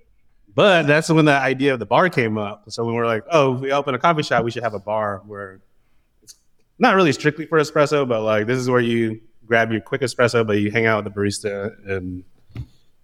But 0.59 0.87
that's 0.87 1.07
when 1.07 1.23
the 1.23 1.31
idea 1.31 1.71
of 1.71 1.79
the 1.79 1.85
bar 1.85 2.09
came 2.09 2.37
up. 2.37 2.69
So 2.69 2.83
when 2.83 2.93
we're 2.93 3.05
like, 3.05 3.23
oh, 3.31 3.55
if 3.55 3.61
we 3.61 3.71
open 3.71 3.95
a 3.95 3.97
coffee 3.97 4.23
shop, 4.23 4.43
we 4.43 4.51
should 4.51 4.63
have 4.63 4.73
a 4.73 4.79
bar 4.79 5.21
where 5.25 5.61
it's 6.21 6.35
not 6.79 6.95
really 6.95 7.13
strictly 7.13 7.45
for 7.45 7.59
espresso, 7.59 8.05
but 8.05 8.23
like 8.23 8.45
this 8.45 8.59
is 8.59 8.69
where 8.69 8.81
you 8.81 9.21
grab 9.45 9.71
your 9.71 9.79
quick 9.79 10.01
espresso, 10.01 10.45
but 10.45 10.57
you 10.57 10.69
hang 10.69 10.85
out 10.85 11.01
with 11.01 11.13
the 11.13 11.17
barista 11.17 11.73
and 11.89 12.25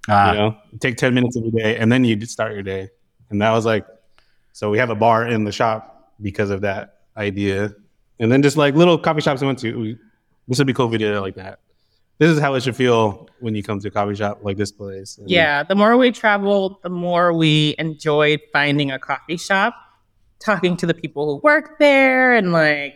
Ah, 0.10 0.32
you 0.32 0.38
know 0.38 0.58
take 0.82 0.98
10 0.98 1.14
minutes 1.14 1.38
of 1.38 1.44
your 1.44 1.54
day 1.54 1.78
and 1.78 1.90
then 1.90 2.04
you 2.04 2.20
start 2.26 2.52
your 2.52 2.62
day. 2.62 2.90
And 3.30 3.42
that 3.42 3.52
was 3.52 3.66
like, 3.66 3.88
so 4.52 4.70
we 4.70 4.78
have 4.78 4.90
a 4.90 4.96
bar 4.96 5.26
in 5.26 5.46
the 5.46 5.54
shop 5.54 6.14
because 6.22 6.50
of 6.50 6.60
that 6.60 7.04
idea. 7.16 7.74
And 8.20 8.30
then 8.30 8.42
just 8.42 8.58
like 8.58 8.76
little 8.76 8.98
coffee 8.98 9.22
shops 9.22 9.40
we 9.40 9.48
went 9.48 9.60
to, 9.60 9.80
we, 9.80 9.98
this 10.50 10.58
would 10.58 10.68
be 10.68 10.74
cool 10.74 10.88
if 10.88 10.92
we 10.92 10.98
did 10.98 11.16
it 11.16 11.22
like 11.22 11.36
that. 11.36 11.60
This 12.18 12.30
is 12.30 12.40
how 12.40 12.54
it 12.54 12.64
should 12.64 12.76
feel 12.76 13.28
when 13.40 13.56
you 13.56 13.64
come 13.64 13.80
to 13.80 13.88
a 13.90 13.92
coffee 13.92 14.16
shop 14.16 14.40
like 14.42 14.56
this 14.58 14.72
place. 14.72 15.18
And 15.18 15.30
Yeah, 15.30 15.64
the 15.64 15.76
more 15.76 15.98
we 15.98 16.12
traveled, 16.12 16.82
the 16.82 16.90
more 16.90 17.34
we 17.34 17.76
enjoyed 17.78 18.40
finding 18.54 18.90
a 18.92 19.00
coffee 19.00 19.36
shop, 19.38 19.76
talking 20.40 20.78
to 20.78 20.86
the 20.86 20.94
people 20.94 21.36
who 21.36 21.42
work 21.42 21.78
there, 21.78 22.34
and 22.34 22.54
like 22.54 22.96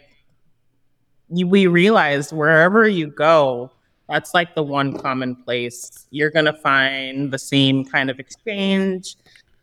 you, 1.29 1.47
we 1.47 1.67
realized 1.67 2.31
wherever 2.31 2.87
you 2.87 3.07
go, 3.07 3.71
that's 4.07 4.33
like 4.33 4.55
the 4.55 4.63
one 4.63 4.97
common 4.97 5.35
place. 5.35 6.07
You're 6.11 6.31
gonna 6.31 6.53
find 6.53 7.31
the 7.31 7.37
same 7.39 7.83
kind 7.85 8.09
of 8.09 8.19
exchange, 8.19 9.17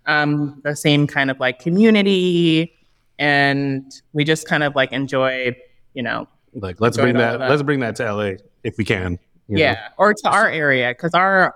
um, 0.07 0.61
the 0.64 0.77
same 0.77 1.07
kind 1.07 1.31
of 1.31 1.40
like 1.40 1.59
community, 1.61 2.75
and 3.19 3.90
we 4.12 4.23
just 4.23 4.47
kind 4.47 4.62
of 4.62 4.77
like 4.77 4.92
enjoy, 4.92 5.57
you 5.95 6.03
know, 6.03 6.29
Like 6.53 6.79
let's 6.81 6.99
bring 6.99 7.16
that, 7.16 7.38
that. 7.38 7.51
let's 7.51 7.62
bring 7.62 7.81
that 7.81 7.97
to 7.97 8.12
LA 8.12 8.33
if 8.62 8.77
we 8.77 8.85
can. 8.85 9.19
Know? 9.48 9.61
yeah, 9.61 9.88
or 9.98 10.12
to 10.12 10.28
our 10.28 10.48
area 10.48 10.90
because 10.90 11.14
our. 11.14 11.54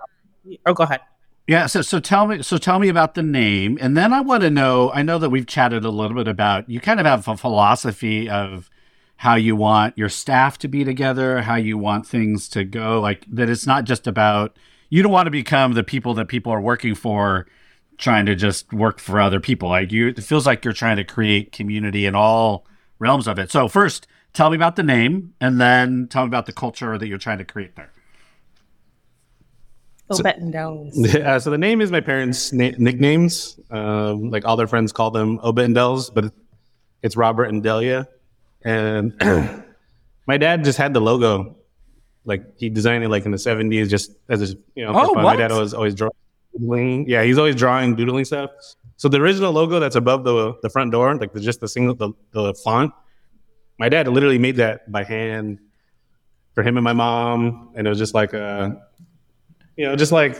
Oh, 0.65 0.73
go 0.73 0.83
ahead. 0.83 1.01
Yeah, 1.47 1.65
so 1.65 1.81
so 1.81 1.99
tell 1.99 2.27
me 2.27 2.43
so 2.43 2.57
tell 2.57 2.79
me 2.79 2.87
about 2.87 3.15
the 3.15 3.23
name, 3.23 3.77
and 3.81 3.97
then 3.97 4.13
I 4.13 4.21
want 4.21 4.43
to 4.43 4.49
know. 4.49 4.91
I 4.93 5.01
know 5.01 5.17
that 5.19 5.29
we've 5.29 5.47
chatted 5.47 5.83
a 5.83 5.89
little 5.89 6.15
bit 6.15 6.27
about 6.27 6.69
you 6.69 6.79
kind 6.79 6.99
of 6.99 7.05
have 7.05 7.27
a 7.27 7.35
philosophy 7.35 8.29
of 8.29 8.69
how 9.17 9.35
you 9.35 9.55
want 9.55 9.97
your 9.97 10.09
staff 10.09 10.57
to 10.59 10.67
be 10.67 10.83
together, 10.83 11.41
how 11.41 11.55
you 11.55 11.77
want 11.77 12.07
things 12.07 12.47
to 12.49 12.63
go, 12.63 12.99
like 13.01 13.25
that. 13.29 13.49
It's 13.49 13.67
not 13.67 13.83
just 13.85 14.07
about 14.07 14.57
you 14.89 15.01
don't 15.01 15.11
want 15.11 15.27
to 15.27 15.31
become 15.31 15.73
the 15.73 15.83
people 15.83 16.13
that 16.15 16.27
people 16.27 16.51
are 16.51 16.61
working 16.61 16.95
for, 16.95 17.47
trying 17.97 18.25
to 18.27 18.35
just 18.35 18.71
work 18.71 18.99
for 18.99 19.19
other 19.19 19.39
people. 19.39 19.69
Like 19.69 19.91
you, 19.91 20.09
it 20.09 20.23
feels 20.23 20.45
like 20.45 20.63
you're 20.63 20.73
trying 20.73 20.97
to 20.97 21.03
create 21.03 21.51
community 21.51 22.05
in 22.05 22.15
all 22.15 22.65
realms 22.99 23.27
of 23.27 23.39
it. 23.39 23.51
So 23.51 23.67
first, 23.67 24.07
tell 24.33 24.49
me 24.49 24.55
about 24.55 24.75
the 24.75 24.83
name, 24.83 25.33
and 25.41 25.59
then 25.59 26.07
tell 26.09 26.23
me 26.23 26.27
about 26.27 26.45
the 26.45 26.53
culture 26.53 26.97
that 26.97 27.07
you're 27.07 27.17
trying 27.17 27.37
to 27.39 27.45
create 27.45 27.75
there. 27.75 27.91
Go 30.09 30.21
betting 30.21 30.51
down. 30.51 30.89
Yeah, 30.93 31.37
so 31.37 31.49
the 31.51 31.57
name 31.57 31.79
is 31.79 31.89
my 31.91 32.01
parents' 32.01 32.51
na- 32.51 32.71
nicknames. 32.77 33.57
Um, 33.69 34.29
like 34.29 34.43
all 34.45 34.57
their 34.57 34.67
friends 34.67 34.91
call 34.91 35.09
them 35.11 35.39
Obet 35.39 35.65
and 35.65 35.75
Dels, 35.75 36.09
but 36.09 36.33
it's 37.01 37.15
Robert 37.15 37.45
and 37.45 37.63
Delia. 37.63 38.07
And 38.63 39.13
my 40.27 40.37
dad 40.37 40.65
just 40.65 40.77
had 40.77 40.93
the 40.93 40.99
logo. 40.99 41.55
Like 42.25 42.43
he 42.59 42.69
designed 42.69 43.03
it 43.05 43.09
like 43.09 43.25
in 43.25 43.31
the 43.31 43.37
70s 43.37 43.89
just 43.89 44.11
as 44.27 44.51
a, 44.51 44.55
you 44.75 44.85
know, 44.85 44.91
Oh, 44.93 45.13
what? 45.13 45.23
My 45.23 45.35
dad 45.37 45.51
was 45.51 45.73
always 45.73 45.95
draw. 45.95 46.09
doodling. 46.53 47.07
Yeah, 47.09 47.23
he's 47.23 47.37
always 47.37 47.55
drawing, 47.55 47.95
doodling 47.95 48.25
stuff. 48.25 48.51
So 48.97 49.07
the 49.07 49.17
original 49.19 49.51
logo 49.53 49.79
that's 49.79 49.95
above 49.95 50.23
the 50.25 50.53
the 50.61 50.69
front 50.69 50.91
door, 50.91 51.15
like 51.15 51.31
the, 51.33 51.39
just 51.39 51.61
the 51.61 51.67
single 51.69 51.95
the, 51.95 52.11
the 52.33 52.53
font, 52.53 52.93
my 53.81 53.89
dad 53.89 54.07
literally 54.07 54.37
made 54.37 54.57
that 54.57 54.89
by 54.91 55.03
hand 55.03 55.57
for 56.53 56.61
him 56.61 56.77
and 56.77 56.83
my 56.83 56.93
mom, 56.93 57.71
and 57.75 57.87
it 57.87 57.89
was 57.89 57.97
just 57.97 58.13
like 58.13 58.33
a, 58.33 58.79
you 59.75 59.85
know, 59.85 59.95
just 59.95 60.11
like 60.11 60.37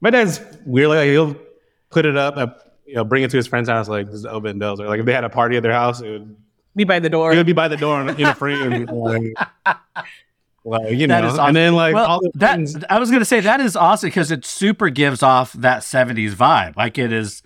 my 0.00 0.10
dad's 0.10 0.40
weird. 0.64 0.88
Like 0.88 1.08
he'll 1.08 1.36
put 1.90 2.04
it 2.06 2.16
up, 2.16 2.36
uh, 2.36 2.48
you 2.84 2.94
know, 2.96 3.04
bring 3.04 3.22
it 3.22 3.30
to 3.30 3.36
his 3.36 3.46
friend's 3.46 3.68
house, 3.68 3.88
like 3.88 4.06
this 4.06 4.16
is 4.16 4.26
Open 4.26 4.58
Bells, 4.58 4.80
or 4.80 4.86
like 4.88 4.98
if 4.98 5.06
they 5.06 5.12
had 5.12 5.22
a 5.24 5.28
party 5.30 5.56
at 5.56 5.62
their 5.62 5.72
house, 5.72 6.00
it 6.00 6.10
would 6.10 6.36
Be 6.74 6.82
by 6.84 6.98
the 6.98 7.08
door. 7.08 7.32
it 7.32 7.36
would 7.36 7.46
be 7.46 7.52
by 7.52 7.68
the 7.68 7.76
door 7.76 8.00
in, 8.02 8.08
in 8.18 8.26
a 8.26 8.34
frame. 8.34 8.86
like, 8.86 9.22
like, 10.64 10.92
you 10.96 11.06
That 11.06 11.20
know, 11.20 11.28
is 11.28 11.32
awesome. 11.34 11.46
and 11.46 11.56
then 11.56 11.74
like 11.74 11.94
well, 11.94 12.06
all 12.06 12.20
the 12.20 12.32
that 12.34 12.56
things- 12.56 12.76
I 12.90 12.98
was 12.98 13.10
gonna 13.12 13.24
say 13.24 13.40
that 13.40 13.60
is 13.60 13.76
awesome 13.76 14.08
because 14.08 14.30
it 14.32 14.44
super 14.44 14.88
gives 14.90 15.22
off 15.22 15.52
that 15.52 15.82
'70s 15.82 16.32
vibe. 16.32 16.76
Like 16.76 16.98
it 16.98 17.12
is 17.12 17.42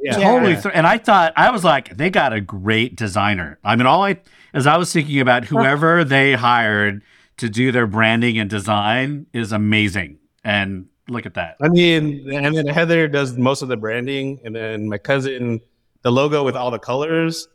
yeah, 0.00 0.12
totally. 0.12 0.52
yeah. 0.52 0.60
Th- 0.60 0.74
and 0.74 0.86
I 0.86 0.98
thought 0.98 1.32
I 1.36 1.50
was 1.50 1.64
like, 1.64 1.96
they 1.96 2.10
got 2.10 2.32
a 2.32 2.40
great 2.40 2.96
designer. 2.96 3.58
I 3.64 3.76
mean, 3.76 3.86
all 3.86 4.02
I 4.04 4.20
as 4.54 4.66
I 4.66 4.76
was 4.76 4.92
thinking 4.92 5.20
about 5.20 5.44
whoever 5.46 6.04
they 6.04 6.32
hired 6.32 7.02
to 7.36 7.50
do 7.50 7.72
their 7.72 7.86
branding 7.86 8.38
and 8.38 8.48
design 8.48 9.26
is 9.32 9.52
amazing. 9.52 10.18
And 10.44 10.86
look 11.08 11.26
at 11.26 11.34
that. 11.34 11.56
I 11.60 11.68
mean, 11.68 12.32
and 12.32 12.56
then 12.56 12.66
Heather 12.66 13.08
does 13.08 13.36
most 13.36 13.62
of 13.62 13.68
the 13.68 13.76
branding, 13.76 14.40
and 14.44 14.54
then 14.54 14.88
my 14.88 14.98
cousin, 14.98 15.60
the 16.02 16.12
logo 16.12 16.44
with 16.44 16.56
all 16.56 16.70
the 16.70 16.78
colors. 16.78 17.48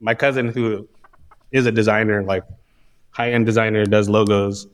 My 0.00 0.14
cousin, 0.14 0.48
who 0.48 0.88
is 1.52 1.66
a 1.66 1.72
designer, 1.72 2.22
like 2.22 2.44
high 3.10 3.32
end 3.32 3.46
designer, 3.46 3.84
does 3.86 4.08
logos. 4.08 4.66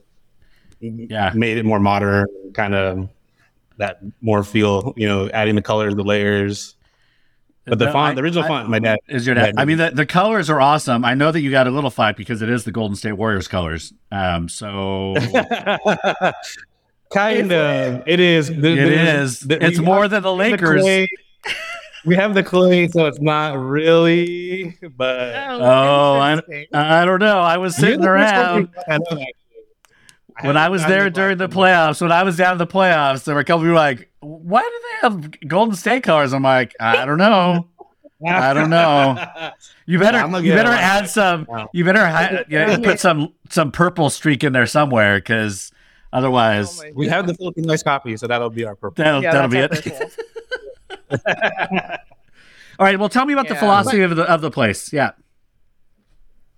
Yeah. 0.80 1.30
made 1.34 1.58
it 1.58 1.64
more 1.66 1.78
modern, 1.78 2.26
kind 2.54 2.74
of 2.74 3.08
that 3.76 4.00
more 4.22 4.42
feel, 4.42 4.94
you 4.96 5.06
know, 5.06 5.28
adding 5.30 5.54
the 5.54 5.62
colors, 5.62 5.94
the 5.94 6.02
layers. 6.02 6.76
But 7.70 7.78
the 7.78 7.86
No, 7.86 7.92
font, 7.92 8.10
I- 8.12 8.14
the 8.16 8.20
original 8.22 8.44
I- 8.44 8.48
font, 8.48 8.68
my 8.68 8.78
dad 8.80 8.98
Is 9.08 9.24
your 9.26 9.34
dad? 9.34 9.54
I 9.56 9.64
mean, 9.64 9.78
the, 9.78 9.90
the 9.90 10.04
colors 10.04 10.50
are 10.50 10.60
awesome. 10.60 11.04
I 11.04 11.14
know 11.14 11.32
that 11.32 11.40
you 11.40 11.50
got 11.50 11.66
a 11.66 11.70
little 11.70 11.88
fight 11.90 12.16
because 12.16 12.42
it 12.42 12.50
is 12.50 12.64
the 12.64 12.72
Golden 12.72 12.96
State 12.96 13.12
Warriors 13.12 13.48
colors. 13.48 13.92
Um, 14.12 14.48
so 14.48 15.14
kind 17.12 17.52
of. 17.52 18.02
It 18.06 18.20
is. 18.20 18.50
it 18.50 18.64
is. 18.64 19.46
It's 19.48 19.78
more 19.78 20.08
than 20.08 20.22
the 20.22 20.32
Lakers. 20.34 20.82
clay. 20.82 21.08
We 22.06 22.14
have 22.16 22.32
the 22.34 22.42
clay, 22.42 22.88
so 22.88 23.06
it's 23.06 23.20
not 23.20 23.58
really. 23.58 24.76
But 24.96 25.34
Oh, 25.60 26.14
I, 26.18 26.40
I 26.72 27.04
don't 27.04 27.20
know. 27.20 27.38
I 27.40 27.58
was 27.58 27.76
sitting 27.76 28.02
You're 28.02 28.18
the 28.18 28.24
first 28.24 28.32
around. 28.34 28.68
one 28.74 28.84
I 28.88 28.96
know, 28.98 29.04
actually. 29.10 29.34
when 30.42 30.56
I 30.56 30.68
was 30.70 30.84
there 30.86 31.10
during 31.10 31.36
the 31.38 31.48
playoffs, 31.48 32.00
when 32.00 32.10
I 32.12 32.22
was 32.22 32.36
down 32.38 32.52
in 32.52 32.58
the 32.58 32.66
playoffs, 32.66 33.24
there 33.24 33.34
were 33.34 33.42
a 33.42 33.44
couple 33.44 33.62
people 33.64 33.74
like, 33.74 34.09
"Why 34.42 34.62
do 34.62 34.68
they 34.70 35.08
have 35.24 35.48
Golden 35.48 35.74
State 35.76 36.02
colors?" 36.02 36.32
I'm 36.32 36.42
like, 36.42 36.74
I 36.80 37.04
don't 37.04 37.18
know. 37.18 37.66
I 38.26 38.52
don't 38.52 38.68
know. 38.70 39.16
You 39.86 39.98
better, 40.00 40.18
I'm 40.18 40.34
you 40.36 40.42
get 40.52 40.56
better 40.64 40.72
it. 40.72 40.78
add 40.80 41.08
some. 41.08 41.46
Wow. 41.48 41.70
You 41.72 41.84
better 41.84 42.06
ha- 42.06 42.44
yeah, 42.48 42.76
put 42.78 43.00
some 43.00 43.32
some 43.48 43.72
purple 43.72 44.10
streak 44.10 44.44
in 44.44 44.52
there 44.52 44.66
somewhere, 44.66 45.18
because 45.18 45.72
otherwise, 46.12 46.82
we 46.94 47.08
have 47.08 47.26
the 47.26 47.34
Philippine 47.34 47.66
rice 47.66 47.82
coffee, 47.82 48.16
so 48.16 48.26
that'll 48.26 48.50
be 48.50 48.64
our 48.64 48.74
purpose. 48.76 49.02
that'll, 49.02 49.22
Yeah, 49.22 49.32
that'll 49.32 49.48
be 49.48 49.58
it. 49.58 50.16
All 52.78 52.86
right. 52.86 52.98
Well, 52.98 53.08
tell 53.08 53.26
me 53.26 53.32
about 53.32 53.48
the 53.48 53.54
philosophy 53.54 54.02
of 54.02 54.16
the 54.16 54.24
of 54.24 54.40
the 54.40 54.50
place. 54.50 54.92
Yeah. 54.92 55.12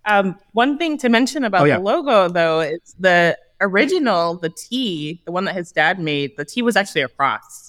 Um, 0.04 0.36
one 0.52 0.78
thing 0.78 0.98
to 0.98 1.08
mention 1.08 1.44
about 1.44 1.62
Oh, 1.62 1.64
yeah. 1.64 1.76
the 1.76 1.82
logo, 1.84 2.28
though, 2.28 2.58
is 2.60 2.96
the 2.98 3.38
original, 3.60 4.36
the 4.36 4.48
T, 4.50 5.22
the 5.24 5.30
one 5.30 5.44
that 5.44 5.54
his 5.54 5.70
dad 5.70 6.00
made. 6.00 6.36
The 6.36 6.44
T 6.44 6.60
was 6.60 6.74
actually 6.76 7.02
a 7.02 7.08
cross. 7.08 7.61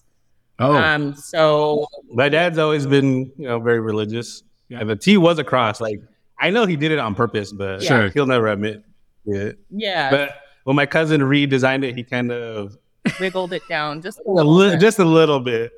Oh, 0.59 0.75
Um, 0.75 1.15
so 1.15 1.87
My 2.13 2.29
dad's 2.29 2.57
always 2.57 2.85
been, 2.85 3.31
you 3.37 3.47
know, 3.47 3.59
very 3.59 3.79
religious. 3.79 4.43
Yeah. 4.69 4.79
And 4.81 4.89
the 4.89 4.95
T 4.95 5.17
was 5.17 5.39
a 5.39 5.43
cross. 5.43 5.81
Like 5.81 5.99
I 6.39 6.49
know 6.49 6.65
he 6.65 6.75
did 6.75 6.91
it 6.91 6.99
on 6.99 7.15
purpose, 7.15 7.51
but 7.51 7.81
Sure. 7.83 8.09
he'll 8.09 8.25
never 8.27 8.47
admit 8.47 8.83
it. 9.25 9.57
yeah, 9.69 10.09
But 10.11 10.35
when 10.63 10.75
my 10.75 10.85
cousin 10.85 11.21
redesigned 11.21 11.83
it, 11.83 11.95
he 11.95 12.03
kind 12.03 12.31
of 12.31 12.77
wiggled 13.19 13.53
it 13.53 13.61
down 13.67 14.01
just 14.01 14.19
a 14.19 14.23
a 14.27 14.31
little 14.31 14.53
li- 14.53 14.71
bit. 14.71 14.79
just 14.81 14.99
a 14.99 15.05
little 15.05 15.39
bit. 15.39 15.71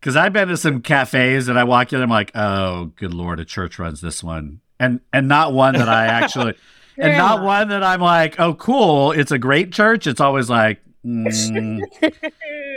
because 0.00 0.16
I've 0.16 0.32
been 0.32 0.48
to 0.48 0.56
some 0.56 0.80
cafes 0.82 1.48
and 1.48 1.58
I 1.58 1.64
walk 1.64 1.92
in, 1.92 2.00
I'm 2.00 2.08
like, 2.10 2.30
oh, 2.34 2.86
good 2.96 3.12
lord, 3.14 3.38
a 3.40 3.44
church 3.44 3.78
runs 3.78 4.00
this 4.00 4.22
one, 4.24 4.60
and 4.78 5.00
and 5.12 5.28
not 5.28 5.52
one 5.52 5.74
that 5.74 5.88
I 5.88 6.06
actually, 6.06 6.54
and 6.98 7.16
not 7.16 7.42
one 7.42 7.68
that 7.68 7.82
I'm 7.82 8.00
like, 8.00 8.38
oh, 8.40 8.54
cool, 8.54 9.12
it's 9.12 9.30
a 9.30 9.38
great 9.38 9.72
church. 9.72 10.06
It's 10.06 10.20
always 10.20 10.48
like. 10.50 10.80
mm, 11.06 11.80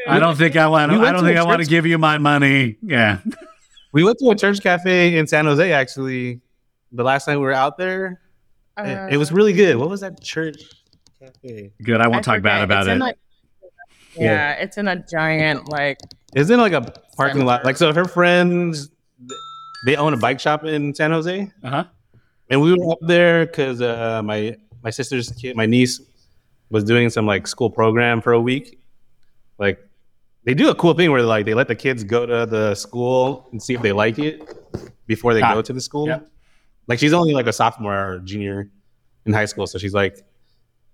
I 0.07 0.19
don't 0.19 0.35
think 0.35 0.55
I 0.55 0.67
want. 0.67 0.91
We 0.91 0.97
I 0.99 1.11
don't 1.11 1.21
to 1.21 1.27
think 1.27 1.37
I 1.37 1.43
want 1.43 1.61
to 1.61 1.67
give 1.67 1.85
you 1.85 1.97
my 1.97 2.17
money. 2.17 2.77
Yeah. 2.81 3.19
We 3.93 4.03
went 4.03 4.17
to 4.19 4.29
a 4.31 4.35
church 4.35 4.61
cafe 4.61 5.17
in 5.17 5.27
San 5.27 5.45
Jose 5.45 5.71
actually. 5.71 6.41
The 6.91 7.03
last 7.03 7.25
time 7.25 7.39
we 7.39 7.45
were 7.45 7.53
out 7.53 7.77
there, 7.77 8.21
it, 8.77 9.13
it 9.13 9.17
was 9.17 9.31
really 9.31 9.53
good. 9.53 9.77
What 9.77 9.89
was 9.89 10.01
that 10.01 10.21
church 10.21 10.57
cafe? 11.19 11.71
Good. 11.81 12.01
I 12.01 12.05
I 12.05 12.07
won't 12.07 12.23
talk 12.23 12.41
bad 12.41 12.63
about 12.63 12.81
It's 12.81 12.89
it. 12.89 12.95
in 12.95 13.01
a- 13.01 13.13
yeah, 14.15 14.51
it's 14.53 14.77
in 14.77 14.87
a 14.87 14.95
giant 15.07 15.69
like 15.69 15.97
It's 16.35 16.49
in 16.49 16.59
like 16.59 16.73
a 16.73 16.93
parking 17.17 17.45
lot. 17.45 17.65
Like 17.65 17.77
so, 17.77 17.91
her 17.93 18.05
friends, 18.05 18.89
they 19.85 19.95
own 19.95 20.13
a 20.13 20.17
bike 20.17 20.39
shop 20.39 20.63
in 20.65 20.93
San 20.93 21.11
Jose. 21.11 21.51
Uh 21.63 21.69
huh. 21.69 21.83
and 22.49 22.61
we 22.61 22.75
were 22.77 22.91
up 22.91 22.99
there 23.01 23.45
because 23.45 23.81
uh, 23.81 24.21
my 24.23 24.55
my 24.83 24.89
sister's 24.91 25.31
kid, 25.31 25.55
my 25.55 25.65
niece, 25.65 25.99
was 26.69 26.83
doing 26.83 27.09
some 27.09 27.25
like 27.25 27.47
school 27.47 27.69
program 27.71 28.21
for 28.21 28.33
a 28.33 28.41
week. 28.41 28.79
Like 29.57 29.79
they 30.45 30.53
do 30.53 30.69
a 30.69 30.75
cool 30.75 30.93
thing 30.93 31.11
where 31.11 31.21
like 31.23 31.45
they 31.45 31.53
let 31.53 31.67
the 31.67 31.75
kids 31.75 32.03
go 32.03 32.25
to 32.25 32.45
the 32.45 32.75
school 32.75 33.47
and 33.51 33.61
see 33.61 33.73
if 33.73 33.81
they 33.81 33.91
like 33.93 34.19
it 34.19 34.41
before 35.07 35.33
they 35.33 35.41
Ah, 35.41 35.53
go 35.53 35.61
to 35.61 35.73
the 35.73 35.81
school. 35.81 36.07
yeah. 36.07 36.19
Like 36.87 36.99
she's 36.99 37.13
only 37.13 37.33
like 37.33 37.47
a 37.47 37.53
sophomore 37.53 37.95
or 38.15 38.19
junior 38.19 38.69
in 39.25 39.31
high 39.33 39.45
school, 39.45 39.67
so 39.67 39.77
she's 39.77 39.93
like, 39.93 40.17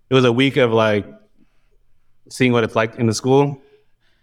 it 0.10 0.14
was 0.14 0.24
a 0.26 0.32
week 0.32 0.58
of 0.58 0.72
like 0.72 1.06
seeing 2.30 2.52
what 2.52 2.64
it's 2.64 2.76
like 2.76 2.96
in 2.96 3.08
the 3.08 3.14
school. 3.14 3.60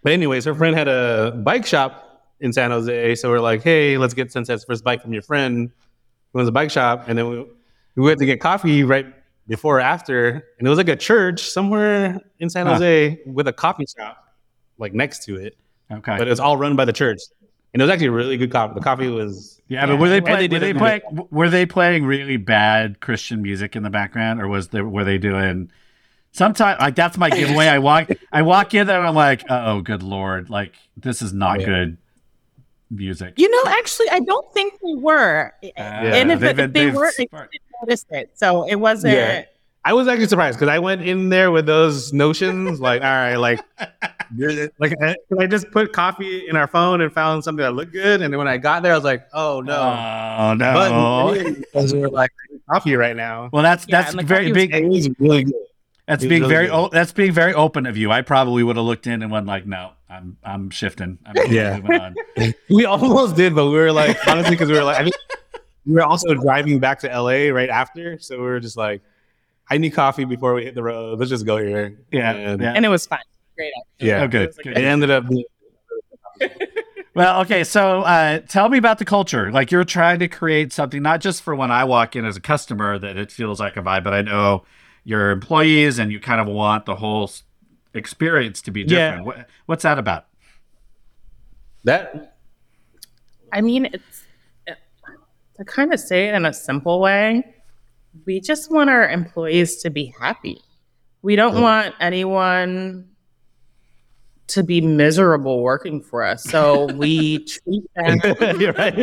But 0.03 0.13
anyways, 0.13 0.45
her 0.45 0.55
friend 0.55 0.75
had 0.75 0.87
a 0.87 1.31
bike 1.43 1.65
shop 1.65 2.03
in 2.39 2.53
San 2.53 2.71
Jose, 2.71 3.15
so 3.15 3.29
we're 3.29 3.39
like, 3.41 3.63
hey, 3.63 3.97
let's 3.97 4.13
get 4.13 4.31
Sunset's 4.31 4.63
first 4.63 4.83
bike 4.83 5.01
from 5.01 5.11
your 5.11 5.21
friend 5.23 5.71
who 6.31 6.39
owns 6.39 6.47
a 6.47 6.51
bike 6.51 6.71
shop, 6.71 7.05
and 7.07 7.17
then 7.17 7.29
we 7.29 7.45
we 7.95 8.03
went 8.03 8.19
to 8.19 8.25
get 8.25 8.39
coffee 8.39 8.83
right 8.83 9.07
before 9.47 9.77
or 9.77 9.81
after, 9.81 10.29
and 10.59 10.67
it 10.67 10.69
was 10.69 10.77
like 10.77 10.87
a 10.89 10.95
church 10.95 11.49
somewhere 11.49 12.21
in 12.39 12.49
San 12.49 12.65
Huh. 12.65 12.73
Jose 12.73 13.19
with 13.25 13.47
a 13.47 13.53
coffee 13.53 13.85
shop 13.97 14.23
like 14.77 14.93
next 14.93 15.23
to 15.25 15.35
it, 15.35 15.57
Okay. 15.91 16.17
but 16.17 16.27
it's 16.27 16.39
all 16.39 16.57
run 16.57 16.75
by 16.75 16.85
the 16.85 16.93
church, 16.93 17.19
and 17.73 17.81
it 17.81 17.85
was 17.85 17.91
actually 17.91 18.07
a 18.07 18.11
really 18.11 18.37
good 18.37 18.51
coffee. 18.51 18.73
The 18.75 18.81
coffee 18.81 19.07
was 19.09 19.61
yeah, 19.67 19.85
but 19.85 19.97
were 19.99 20.09
they 20.09 20.21
playing? 20.21 20.49
they 20.49 20.55
were 20.55 20.59
did 20.59 20.75
they 20.75 20.79
playing? 20.79 21.01
Were 21.31 21.49
they 21.49 21.65
playing 21.65 22.05
really 22.05 22.37
bad 22.37 22.99
Christian 22.99 23.41
music 23.41 23.75
in 23.75 23.83
the 23.83 23.89
background, 23.89 24.41
or 24.41 24.47
was 24.47 24.69
they 24.69 24.81
were 24.81 25.03
they 25.03 25.17
doing? 25.17 25.71
Sometimes, 26.31 26.79
like 26.79 26.95
that's 26.95 27.17
my 27.17 27.29
giveaway. 27.29 27.67
I 27.67 27.79
walk, 27.79 28.09
I 28.31 28.43
walk 28.43 28.73
in 28.73 28.85
there, 28.85 28.99
and 28.99 29.07
I'm 29.07 29.15
like, 29.15 29.43
oh, 29.49 29.81
good 29.81 30.03
lord, 30.03 30.49
like 30.49 30.73
this 30.95 31.21
is 31.21 31.33
not 31.33 31.57
oh, 31.57 31.61
Yeah. 31.61 31.65
good 31.65 31.97
music. 32.91 33.33
you 33.37 33.49
know. 33.49 33.71
Actually, 33.71 34.09
I 34.11 34.19
don't 34.19 34.53
think 34.53 34.73
they 34.83 34.93
were, 34.95 35.53
uh, 35.63 35.67
and 35.79 36.31
if, 36.31 36.39
they've 36.39 36.59
it, 36.59 36.63
if 36.65 36.73
they 36.73 36.85
they've 36.85 36.93
were, 36.95 37.07
I 37.07 37.11
sparked- 37.11 37.53
didn't 37.53 37.65
notice 37.81 38.05
it. 38.11 38.31
So 38.35 38.67
it 38.67 38.75
wasn't. 38.75 39.13
Yeah. 39.15 39.45
I 39.87 39.93
was 39.93 40.07
actually 40.09 40.27
surprised 40.27 40.59
because 40.59 40.67
I 40.69 40.79
went 40.79 41.01
in 41.01 41.29
there 41.29 41.49
with 41.49 41.65
those 41.65 42.11
notions, 42.11 42.81
like, 42.81 43.01
all 43.01 43.07
right, 43.07 43.37
like, 43.37 43.61
like, 44.79 44.93
I, 45.01 45.15
I 45.39 45.47
just 45.47 45.71
put 45.71 45.93
coffee 45.93 46.47
in 46.49 46.57
our 46.57 46.67
phone 46.67 46.99
and 46.99 47.11
found 47.13 47.45
something 47.45 47.63
that 47.63 47.71
looked 47.73 47.93
good, 47.93 48.21
and 48.21 48.33
then 48.33 48.37
when 48.37 48.49
I 48.49 48.57
got 48.57 48.83
there, 48.83 48.91
I 48.91 48.95
was 48.95 49.05
like, 49.05 49.23
oh 49.33 49.61
no, 49.61 49.79
Oh 50.39 50.53
no! 50.55 50.73
but 50.73 51.55
because 51.55 51.93
we're 51.93 52.09
like 52.09 52.31
coffee 52.69 52.95
right 52.95 53.15
now. 53.15 53.49
well, 53.53 53.63
that's 53.63 53.85
Yeah, 53.87 54.01
that's 54.01 54.13
and 54.13 54.27
very 54.27 54.51
coffee 54.51 54.51
was 54.51 54.67
big. 54.67 54.75
It 54.75 54.89
was 54.89 55.09
really 55.19 55.43
good. 55.45 55.53
That's 56.05 56.25
being 56.25 56.41
really 56.41 56.53
very 56.53 56.69
o- 56.69 56.89
that's 56.89 57.13
being 57.13 57.31
very 57.31 57.53
open 57.53 57.85
of 57.85 57.95
you. 57.97 58.11
I 58.11 58.21
probably 58.23 58.63
would 58.63 58.75
have 58.75 58.85
looked 58.85 59.07
in 59.07 59.21
and 59.23 59.31
went 59.31 59.45
like, 59.45 59.65
no, 59.65 59.91
I'm 60.09 60.35
I'm 60.43 60.69
shifting. 60.69 61.17
I'm 61.25 61.35
Yeah. 61.49 61.79
on. 62.37 62.53
We 62.69 62.83
almost 62.85 63.35
did, 63.37 63.55
but 63.55 63.65
we 63.67 63.71
were 63.77 63.91
like, 63.93 64.17
honestly, 64.27 64.51
because 64.55 64.69
we 64.69 64.75
were 64.75 64.83
like, 64.83 64.97
I 64.99 65.03
think 65.03 65.15
we 65.85 65.93
were 65.93 66.03
also 66.03 66.33
driving 66.33 66.79
back 66.79 66.99
to 66.99 67.07
LA 67.07 67.53
right 67.53 67.69
after, 67.69 68.19
so 68.19 68.35
we 68.37 68.43
were 68.43 68.59
just 68.59 68.75
like, 68.75 69.01
I 69.69 69.77
need 69.77 69.91
coffee 69.91 70.25
before 70.25 70.53
we 70.53 70.63
hit 70.65 70.75
the 70.75 70.83
road. 70.83 71.19
Let's 71.19 71.29
just 71.29 71.45
go 71.45 71.57
here. 71.57 71.99
Yeah, 72.11 72.31
and, 72.31 72.61
yeah. 72.61 72.73
and 72.73 72.85
it 72.85 72.89
was 72.89 73.05
fun. 73.05 73.19
Great. 73.55 73.71
Actually. 73.95 74.07
yeah. 74.07 74.21
Oh, 74.23 74.27
good. 74.27 74.49
It 74.49 74.55
like 74.57 74.63
good. 74.63 74.77
It 74.77 74.83
ended 74.85 75.09
up. 75.11 75.25
Well, 77.15 77.41
okay. 77.41 77.63
So, 77.63 78.01
uh, 78.01 78.41
tell 78.41 78.69
me 78.69 78.77
about 78.77 78.99
the 78.99 79.05
culture. 79.05 79.51
Like, 79.51 79.71
you're 79.71 79.83
trying 79.83 80.19
to 80.19 80.27
create 80.27 80.71
something 80.71 81.01
not 81.01 81.19
just 81.19 81.41
for 81.41 81.55
when 81.55 81.71
I 81.71 81.83
walk 81.83 82.15
in 82.15 82.25
as 82.25 82.37
a 82.37 82.39
customer 82.39 82.99
that 82.99 83.17
it 83.17 83.31
feels 83.31 83.59
like 83.59 83.75
a 83.75 83.81
vibe, 83.81 84.03
but 84.03 84.13
I 84.13 84.21
know 84.21 84.65
your 85.03 85.31
employees 85.31 85.97
and 85.97 86.11
you 86.11 86.19
kind 86.19 86.39
of 86.39 86.45
want 86.45 86.85
the 86.85 86.95
whole 86.97 87.31
experience 87.95 88.61
to 88.61 88.71
be 88.71 88.81
Yeah. 88.81 88.85
different. 89.17 89.25
What, 89.25 89.47
what's 89.65 89.81
that 89.81 89.97
about? 89.97 90.27
That 91.85 92.37
I 93.51 93.61
mean, 93.61 93.85
it's 93.85 94.23
to 94.67 95.65
kind 95.65 95.91
of 95.91 95.99
say 95.99 96.27
it 96.27 96.35
in 96.35 96.45
a 96.45 96.53
simple 96.53 96.99
way. 96.99 97.43
We 98.25 98.39
just 98.39 98.71
want 98.71 98.89
our 98.89 99.07
employees 99.07 99.77
to 99.83 99.89
be 99.89 100.13
happy. 100.19 100.61
We 101.21 101.35
don't 101.35 101.61
want 101.61 101.95
anyone 101.99 103.07
to 104.47 104.63
be 104.63 104.79
miserable 104.81 105.61
working 105.61 106.01
for 106.01 106.23
us. 106.23 106.43
So 106.43 106.85
we 106.95 107.45
treat 107.45 107.83
them. 107.95 108.19
You're 108.59 108.73
right. 108.73 108.97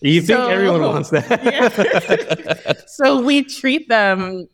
You 0.00 0.22
think 0.22 0.40
everyone 0.40 0.82
wants 0.82 1.10
that? 1.10 2.84
so 2.86 3.20
we 3.20 3.44
treat 3.44 3.88
them 3.88 4.48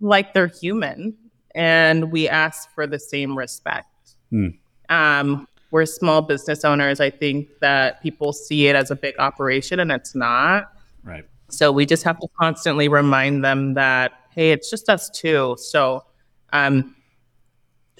like 0.00 0.32
they're 0.32 0.46
human 0.46 1.14
and 1.54 2.10
we 2.10 2.28
ask 2.28 2.72
for 2.74 2.86
the 2.86 2.98
same 2.98 3.36
respect. 3.36 3.86
Hmm. 4.30 4.48
Um, 4.88 5.46
we're 5.70 5.86
small 5.86 6.22
business 6.22 6.64
owners. 6.64 7.00
I 7.00 7.10
think 7.10 7.48
that 7.60 8.02
people 8.02 8.32
see 8.32 8.66
it 8.66 8.74
as 8.74 8.90
a 8.90 8.96
big 8.96 9.14
operation 9.18 9.78
and 9.78 9.92
it's 9.92 10.14
not. 10.14 10.72
Right. 11.04 11.24
So 11.50 11.72
we 11.72 11.86
just 11.86 12.02
have 12.04 12.18
to 12.20 12.28
constantly 12.38 12.88
remind 12.88 13.44
them 13.44 13.74
that, 13.74 14.12
hey, 14.30 14.52
it's 14.52 14.70
just 14.70 14.88
us 14.88 15.10
too. 15.10 15.56
So 15.58 16.04
um, 16.52 16.96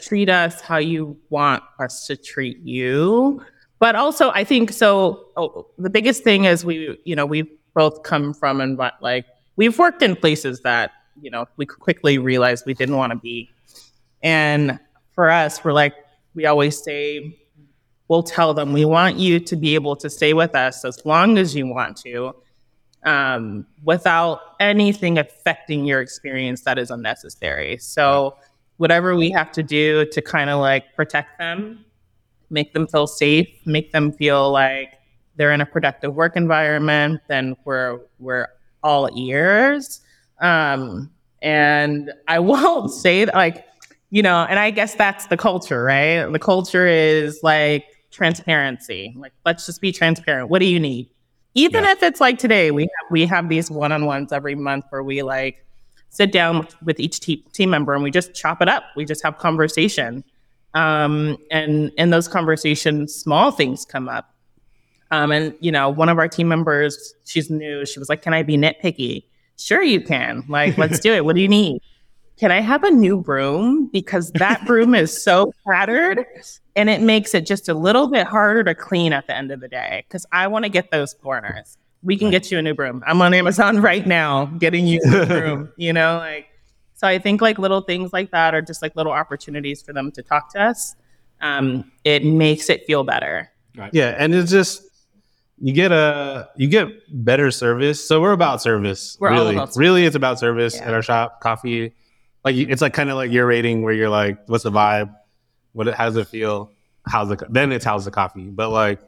treat 0.00 0.28
us 0.28 0.60
how 0.60 0.78
you 0.78 1.18
want 1.28 1.62
us 1.78 2.06
to 2.06 2.16
treat 2.16 2.58
you. 2.60 3.42
But 3.78 3.96
also, 3.96 4.30
I 4.30 4.44
think 4.44 4.72
so. 4.72 5.26
Oh, 5.36 5.66
the 5.78 5.90
biggest 5.90 6.22
thing 6.22 6.44
is 6.44 6.64
we, 6.64 6.98
you 7.04 7.16
know, 7.16 7.26
we 7.26 7.50
both 7.74 8.02
come 8.02 8.34
from 8.34 8.60
and 8.60 8.78
like 9.00 9.24
we've 9.56 9.78
worked 9.78 10.02
in 10.02 10.16
places 10.16 10.60
that 10.60 10.92
you 11.20 11.30
know 11.30 11.46
we 11.56 11.66
quickly 11.66 12.18
realized 12.18 12.64
we 12.66 12.74
didn't 12.74 12.96
want 12.96 13.12
to 13.12 13.18
be, 13.18 13.48
and 14.22 14.78
for 15.12 15.30
us, 15.30 15.64
we're 15.64 15.72
like 15.72 15.94
we 16.34 16.46
always 16.46 16.82
say, 16.82 17.38
we'll 18.08 18.22
tell 18.22 18.52
them 18.52 18.72
we 18.72 18.84
want 18.84 19.16
you 19.16 19.40
to 19.40 19.56
be 19.56 19.74
able 19.74 19.96
to 19.96 20.10
stay 20.10 20.34
with 20.34 20.54
us 20.54 20.84
as 20.84 21.04
long 21.06 21.38
as 21.38 21.54
you 21.54 21.66
want 21.66 21.96
to, 21.96 22.34
um, 23.04 23.66
without 23.84 24.40
anything 24.60 25.18
affecting 25.18 25.84
your 25.84 26.00
experience 26.00 26.62
that 26.62 26.78
is 26.78 26.90
unnecessary. 26.90 27.78
So 27.78 28.36
whatever 28.76 29.16
we 29.16 29.30
have 29.30 29.52
to 29.52 29.62
do 29.62 30.06
to 30.06 30.22
kind 30.22 30.50
of 30.50 30.60
like 30.60 30.94
protect 30.94 31.38
them 31.38 31.84
make 32.50 32.74
them 32.74 32.86
feel 32.86 33.06
safe, 33.06 33.48
make 33.64 33.92
them 33.92 34.12
feel 34.12 34.50
like 34.50 34.94
they're 35.36 35.52
in 35.52 35.60
a 35.60 35.66
productive 35.66 36.14
work 36.14 36.36
environment, 36.36 37.20
then 37.28 37.56
we're 37.64 38.00
we're 38.18 38.48
all 38.82 39.08
ears. 39.16 40.00
Um, 40.40 41.10
and 41.40 42.12
I 42.28 42.38
won't 42.40 42.90
say 42.90 43.24
that, 43.24 43.34
like, 43.34 43.64
you 44.10 44.22
know, 44.22 44.46
and 44.48 44.58
I 44.58 44.70
guess 44.70 44.94
that's 44.94 45.26
the 45.26 45.36
culture, 45.36 45.84
right? 45.84 46.30
The 46.30 46.38
culture 46.38 46.86
is 46.86 47.40
like 47.42 47.86
transparency. 48.10 49.14
Like, 49.16 49.32
let's 49.46 49.66
just 49.66 49.80
be 49.80 49.92
transparent. 49.92 50.50
What 50.50 50.58
do 50.58 50.66
you 50.66 50.80
need? 50.80 51.08
Even 51.54 51.84
if 51.84 52.02
it's 52.02 52.20
like 52.20 52.38
today, 52.38 52.70
we 52.70 52.82
have, 52.82 53.10
we 53.10 53.26
have 53.26 53.48
these 53.48 53.70
one 53.70 53.92
on 53.92 54.06
ones 54.06 54.32
every 54.32 54.54
month 54.54 54.84
where 54.90 55.02
we 55.02 55.22
like 55.22 55.64
sit 56.10 56.32
down 56.32 56.66
with 56.84 57.00
each 57.00 57.20
te- 57.20 57.44
team 57.52 57.70
member 57.70 57.94
and 57.94 58.02
we 58.02 58.10
just 58.10 58.34
chop 58.34 58.62
it 58.62 58.68
up. 58.68 58.84
We 58.96 59.04
just 59.04 59.22
have 59.24 59.38
conversation 59.38 60.24
um, 60.74 61.36
and 61.50 61.90
in 61.96 62.10
those 62.10 62.28
conversations, 62.28 63.14
small 63.14 63.50
things 63.50 63.84
come 63.84 64.08
up. 64.08 64.34
Um, 65.10 65.32
and 65.32 65.54
you 65.60 65.72
know, 65.72 65.88
one 65.88 66.08
of 66.08 66.18
our 66.18 66.28
team 66.28 66.48
members, 66.48 67.14
she's 67.24 67.50
new. 67.50 67.84
She 67.84 67.98
was 67.98 68.08
like, 68.08 68.22
"Can 68.22 68.32
I 68.32 68.42
be 68.44 68.56
nitpicky?" 68.56 69.24
Sure, 69.56 69.82
you 69.82 70.00
can. 70.00 70.44
Like, 70.48 70.78
let's 70.78 70.98
do 71.00 71.12
it. 71.12 71.24
What 71.24 71.34
do 71.34 71.42
you 71.42 71.48
need? 71.48 71.82
Can 72.38 72.50
I 72.50 72.60
have 72.60 72.84
a 72.84 72.90
new 72.90 73.18
broom 73.20 73.86
because 73.92 74.30
that 74.32 74.64
broom 74.66 74.94
is 74.94 75.22
so 75.22 75.52
cluttered, 75.64 76.24
and 76.74 76.88
it 76.88 77.02
makes 77.02 77.34
it 77.34 77.44
just 77.46 77.68
a 77.68 77.74
little 77.74 78.08
bit 78.08 78.26
harder 78.26 78.64
to 78.64 78.74
clean 78.74 79.12
at 79.12 79.26
the 79.26 79.36
end 79.36 79.50
of 79.50 79.60
the 79.60 79.68
day. 79.68 80.04
Because 80.08 80.24
I 80.32 80.46
want 80.46 80.64
to 80.64 80.70
get 80.70 80.90
those 80.90 81.12
corners. 81.14 81.76
We 82.02 82.16
can 82.16 82.30
get 82.30 82.50
you 82.50 82.58
a 82.58 82.62
new 82.62 82.72
broom. 82.72 83.02
I'm 83.06 83.20
on 83.20 83.34
Amazon 83.34 83.80
right 83.82 84.06
now, 84.06 84.46
getting 84.46 84.86
you 84.86 85.00
a 85.04 85.10
new 85.10 85.26
broom. 85.40 85.72
You 85.76 85.92
know, 85.92 86.16
like 86.16 86.46
so 86.94 87.06
I 87.06 87.18
think 87.18 87.42
like 87.42 87.58
little 87.58 87.82
things 87.82 88.12
like 88.12 88.30
that 88.30 88.54
are 88.54 88.62
just 88.62 88.80
like 88.80 88.96
little 88.96 89.12
opportunities 89.12 89.82
for 89.82 89.92
them 89.92 90.10
to 90.12 90.22
talk 90.22 90.50
to 90.52 90.62
us. 90.62 90.94
Um, 91.42 91.90
it 92.04 92.24
makes 92.24 92.70
it 92.70 92.84
feel 92.86 93.04
better. 93.04 93.50
Right. 93.76 93.90
Yeah, 93.92 94.14
and 94.18 94.34
it's 94.34 94.50
just 94.50 94.82
you 95.58 95.74
get 95.74 95.92
a 95.92 96.48
you 96.56 96.68
get 96.68 96.88
better 97.10 97.50
service. 97.50 98.02
So 98.06 98.18
we're 98.20 98.32
about 98.32 98.62
service. 98.62 99.18
We're 99.20 99.28
all 99.28 99.34
really, 99.40 99.54
about 99.56 99.68
service. 99.68 99.76
really, 99.76 100.04
it's 100.06 100.16
about 100.16 100.38
service 100.38 100.76
Yeah. 100.76 100.88
at 100.88 100.94
our 100.94 101.02
shop. 101.02 101.40
Coffee, 101.42 101.92
like 102.44 102.56
it's 102.56 102.82
like 102.82 102.94
kind 102.94 103.10
of 103.10 103.16
like 103.16 103.30
your 103.30 103.46
rating 103.46 103.82
where 103.82 103.92
you're 103.92 104.08
like, 104.08 104.38
what's 104.46 104.64
the 104.64 104.70
vibe? 104.70 105.14
What 105.72 105.88
it, 105.88 105.94
how 105.94 106.06
does 106.06 106.16
it 106.16 106.28
feel? 106.28 106.70
How's 107.06 107.28
the 107.28 107.46
then 107.48 107.72
it's 107.72 107.84
how's 107.84 108.04
the 108.04 108.10
coffee? 108.10 108.48
But 108.48 108.70
like 108.70 109.00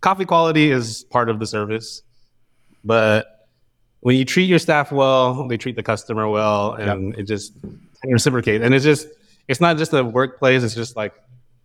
coffee 0.00 0.24
quality 0.24 0.70
is 0.70 1.04
part 1.04 1.28
of 1.28 1.38
the 1.38 1.46
service, 1.46 2.02
but 2.84 3.48
when 4.00 4.16
you 4.16 4.24
treat 4.24 4.48
your 4.48 4.58
staff 4.58 4.90
well, 4.90 5.46
they 5.46 5.56
treat 5.56 5.76
the 5.76 5.82
customer 5.82 6.28
well, 6.28 6.72
and 6.72 7.14
it 7.16 7.22
just 7.22 7.52
reciprocate. 8.04 8.60
And 8.60 8.74
it's 8.74 8.84
just 8.84 9.06
it's 9.48 9.60
not 9.60 9.78
just 9.78 9.92
a 9.92 10.04
workplace; 10.04 10.64
it's 10.64 10.74
just 10.74 10.96
like 10.96 11.14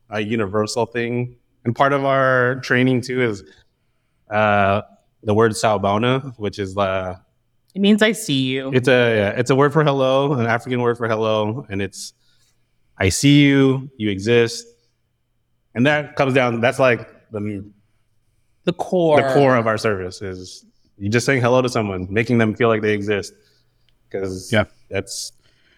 a 0.09 0.19
universal 0.19 0.85
thing. 0.85 1.35
And 1.65 1.75
part 1.75 1.93
of 1.93 2.05
our 2.05 2.57
training 2.57 3.01
too 3.01 3.21
is 3.21 3.43
uh, 4.29 4.83
the 5.23 5.33
word 5.33 5.53
"sawubona," 5.53 6.37
which 6.37 6.59
is 6.59 6.77
uh, 6.77 7.17
It 7.77 7.81
means 7.81 8.01
I 8.01 8.11
see 8.13 8.41
you. 8.41 8.71
it's 8.73 8.87
a 8.87 9.15
yeah, 9.15 9.29
it's 9.39 9.51
a 9.51 9.55
word 9.55 9.71
for 9.71 9.83
hello, 9.83 10.33
an 10.33 10.47
African 10.47 10.81
word 10.81 10.97
for 10.97 11.07
hello, 11.07 11.63
and 11.69 11.79
it's 11.79 12.11
I 12.97 13.09
see 13.09 13.43
you, 13.43 13.91
you 13.97 14.09
exist, 14.09 14.65
and 15.75 15.85
that 15.85 16.15
comes 16.15 16.33
down. 16.33 16.59
That's 16.59 16.79
like 16.79 17.07
the 17.29 17.63
the 18.63 18.73
core. 18.73 19.21
the 19.21 19.31
core 19.31 19.55
of 19.55 19.67
our 19.67 19.77
service 19.77 20.23
is 20.23 20.65
you 20.97 21.07
just 21.07 21.27
saying 21.27 21.39
hello 21.39 21.61
to 21.61 21.69
someone, 21.69 22.07
making 22.09 22.39
them 22.39 22.55
feel 22.55 22.67
like 22.67 22.81
they 22.81 22.95
exist, 22.95 23.31
because 24.09 24.51
Yeah. 24.51 24.63
that's 24.89 25.33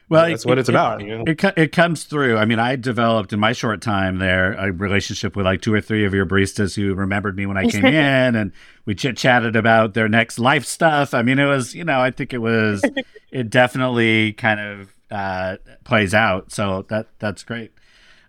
Well, 0.09 0.27
that's 0.27 0.43
it- 0.43 0.47
what 0.49 0.57
it's 0.57 0.69
it- 0.69 0.73
about. 0.73 1.01
You 1.01 1.17
know? 1.19 1.23
It, 1.27 1.43
it 1.55 1.71
comes 1.71 2.03
through. 2.03 2.37
I 2.37 2.45
mean, 2.45 2.59
I 2.59 2.75
developed 2.75 3.31
in 3.31 3.39
my 3.39 3.53
short 3.53 3.81
time 3.81 4.17
there 4.17 4.53
a 4.53 4.71
relationship 4.71 5.35
with 5.35 5.45
like 5.45 5.61
two 5.61 5.73
or 5.73 5.81
three 5.81 6.03
of 6.05 6.13
your 6.13 6.25
baristas 6.25 6.75
who 6.75 6.93
remembered 6.95 7.35
me 7.37 7.45
when 7.45 7.57
I 7.57 7.67
came 7.69 7.85
in, 7.85 8.35
and 8.35 8.51
we 8.85 8.95
chit 8.95 9.17
chatted 9.17 9.55
about 9.55 9.93
their 9.93 10.09
next 10.09 10.39
life 10.39 10.65
stuff. 10.65 11.13
I 11.13 11.21
mean, 11.21 11.39
it 11.39 11.45
was, 11.45 11.75
you 11.75 11.83
know, 11.83 11.99
I 12.01 12.11
think 12.11 12.33
it 12.33 12.39
was, 12.39 12.81
it 13.31 13.49
definitely 13.49 14.33
kind 14.33 14.59
of 14.59 14.95
uh, 15.11 15.57
plays 15.83 16.13
out. 16.13 16.51
So 16.51 16.85
that 16.89 17.07
that's 17.19 17.43
great. 17.43 17.71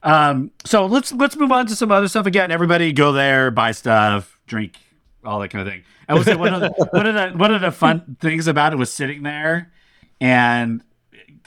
Um, 0.02 0.50
so 0.64 0.86
let's 0.86 1.12
let's 1.12 1.36
move 1.36 1.52
on 1.52 1.66
to 1.66 1.76
some 1.76 1.90
other 1.92 2.08
stuff. 2.08 2.26
Again, 2.26 2.50
everybody 2.50 2.92
go 2.92 3.12
there, 3.12 3.50
buy 3.50 3.72
stuff, 3.72 4.38
drink, 4.46 4.76
all 5.24 5.40
that 5.40 5.48
kind 5.48 5.66
of 5.66 5.72
thing. 5.72 5.82
I 6.08 6.14
will 6.14 6.24
say 6.24 6.34
one 6.36 6.54
of 6.54 6.60
the 6.60 6.70
one 6.92 7.06
of 7.06 7.14
the 7.14 7.38
one 7.38 7.54
of 7.54 7.60
the 7.60 7.70
fun 7.70 8.16
things 8.20 8.46
about 8.46 8.72
it 8.72 8.76
was 8.76 8.90
sitting 8.92 9.22
there 9.22 9.70
and 10.20 10.82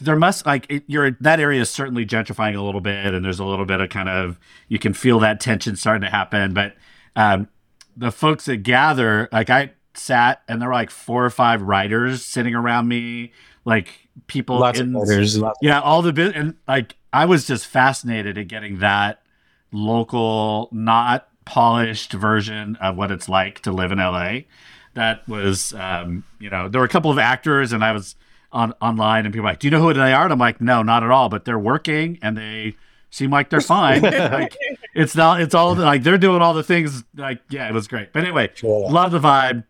there 0.02 0.16
must 0.16 0.46
like 0.46 0.66
it, 0.70 0.84
you're 0.88 1.12
that 1.20 1.40
area 1.40 1.62
is 1.62 1.70
certainly 1.70 2.06
gentrifying 2.06 2.56
a 2.58 2.62
little 2.62 2.82
bit 2.82 3.14
and 3.14 3.24
there's 3.24 3.40
a 3.40 3.46
little 3.46 3.66
bit 3.66 3.80
of 3.80 3.90
kind 3.90 4.10
of 4.10 4.40
you 4.68 4.80
can 4.80 4.94
feel 4.94 5.20
that 5.20 5.40
tension 5.40 5.76
starting 5.76 6.02
to 6.02 6.10
happen 6.10 6.54
but 6.54 6.76
um 7.16 7.48
the 7.96 8.12
folks 8.12 8.46
that 8.46 8.58
gather 8.58 9.30
like 9.32 9.50
i 9.50 9.72
sat 9.94 10.42
and 10.48 10.62
there 10.62 10.70
were 10.70 10.76
like 10.76 10.90
four 10.90 11.24
or 11.24 11.30
five 11.30 11.62
writers 11.62 12.26
sitting 12.26 12.56
around 12.56 12.88
me 12.88 13.32
like 13.66 14.08
people 14.28 14.60
Lots 14.60 14.80
in, 14.80 14.96
of 14.96 15.08
writers, 15.08 15.40
yeah 15.62 15.80
all 15.80 16.02
the 16.02 16.14
bit 16.14 16.36
and 16.36 16.56
like 16.68 16.96
i 17.12 17.26
was 17.26 17.46
just 17.46 17.68
fascinated 17.68 18.38
at 18.38 18.48
getting 18.48 18.80
that 18.80 19.22
local 19.72 20.70
not 20.72 21.28
polished 21.46 22.14
version 22.14 22.76
of 22.78 22.96
what 22.96 23.12
it's 23.12 23.30
like 23.30 23.60
to 23.62 23.72
live 23.72 23.92
in 23.92 24.00
la 24.00 24.40
that 24.96 25.28
was 25.28 25.74
um 25.74 26.24
you 26.40 26.50
know 26.50 26.68
there 26.70 26.82
were 26.82 26.86
a 26.86 26.90
couple 26.90 27.12
of 27.12 27.20
actors 27.20 27.72
and 27.72 27.84
i 27.84 27.92
was 27.92 28.16
on 28.54 28.74
online 28.82 29.26
and 29.26 29.34
people 29.34 29.44
were 29.44 29.50
like 29.52 29.60
do 29.60 29.68
you 29.68 29.72
know 29.72 29.82
who 29.82 29.94
they 29.94 30.14
are? 30.14 30.24
And 30.24 30.32
i'm 30.32 30.40
like 30.40 30.62
no 30.62 30.82
not 30.84 31.04
at 31.04 31.12
all 31.12 31.28
but 31.28 31.44
they're 31.46 31.60
working 31.60 32.20
and 32.22 32.38
they 32.38 32.76
seem 33.10 33.30
like 33.30 33.50
they're 33.50 33.62
fine. 33.62 34.02
Like, 34.04 34.56
it's 34.96 35.16
not 35.16 35.42
it's 35.42 35.54
all 35.56 35.76
like 35.76 36.04
they're 36.04 36.18
doing 36.18 36.42
all 36.42 36.54
the 36.54 36.64
things 36.64 37.04
like 37.16 37.42
yeah 37.50 37.68
it 37.68 37.74
was 37.74 37.88
great. 37.88 38.14
But 38.14 38.24
anyway 38.24 38.50
love 38.92 39.12
the 39.12 39.20
vibe. 39.20 39.64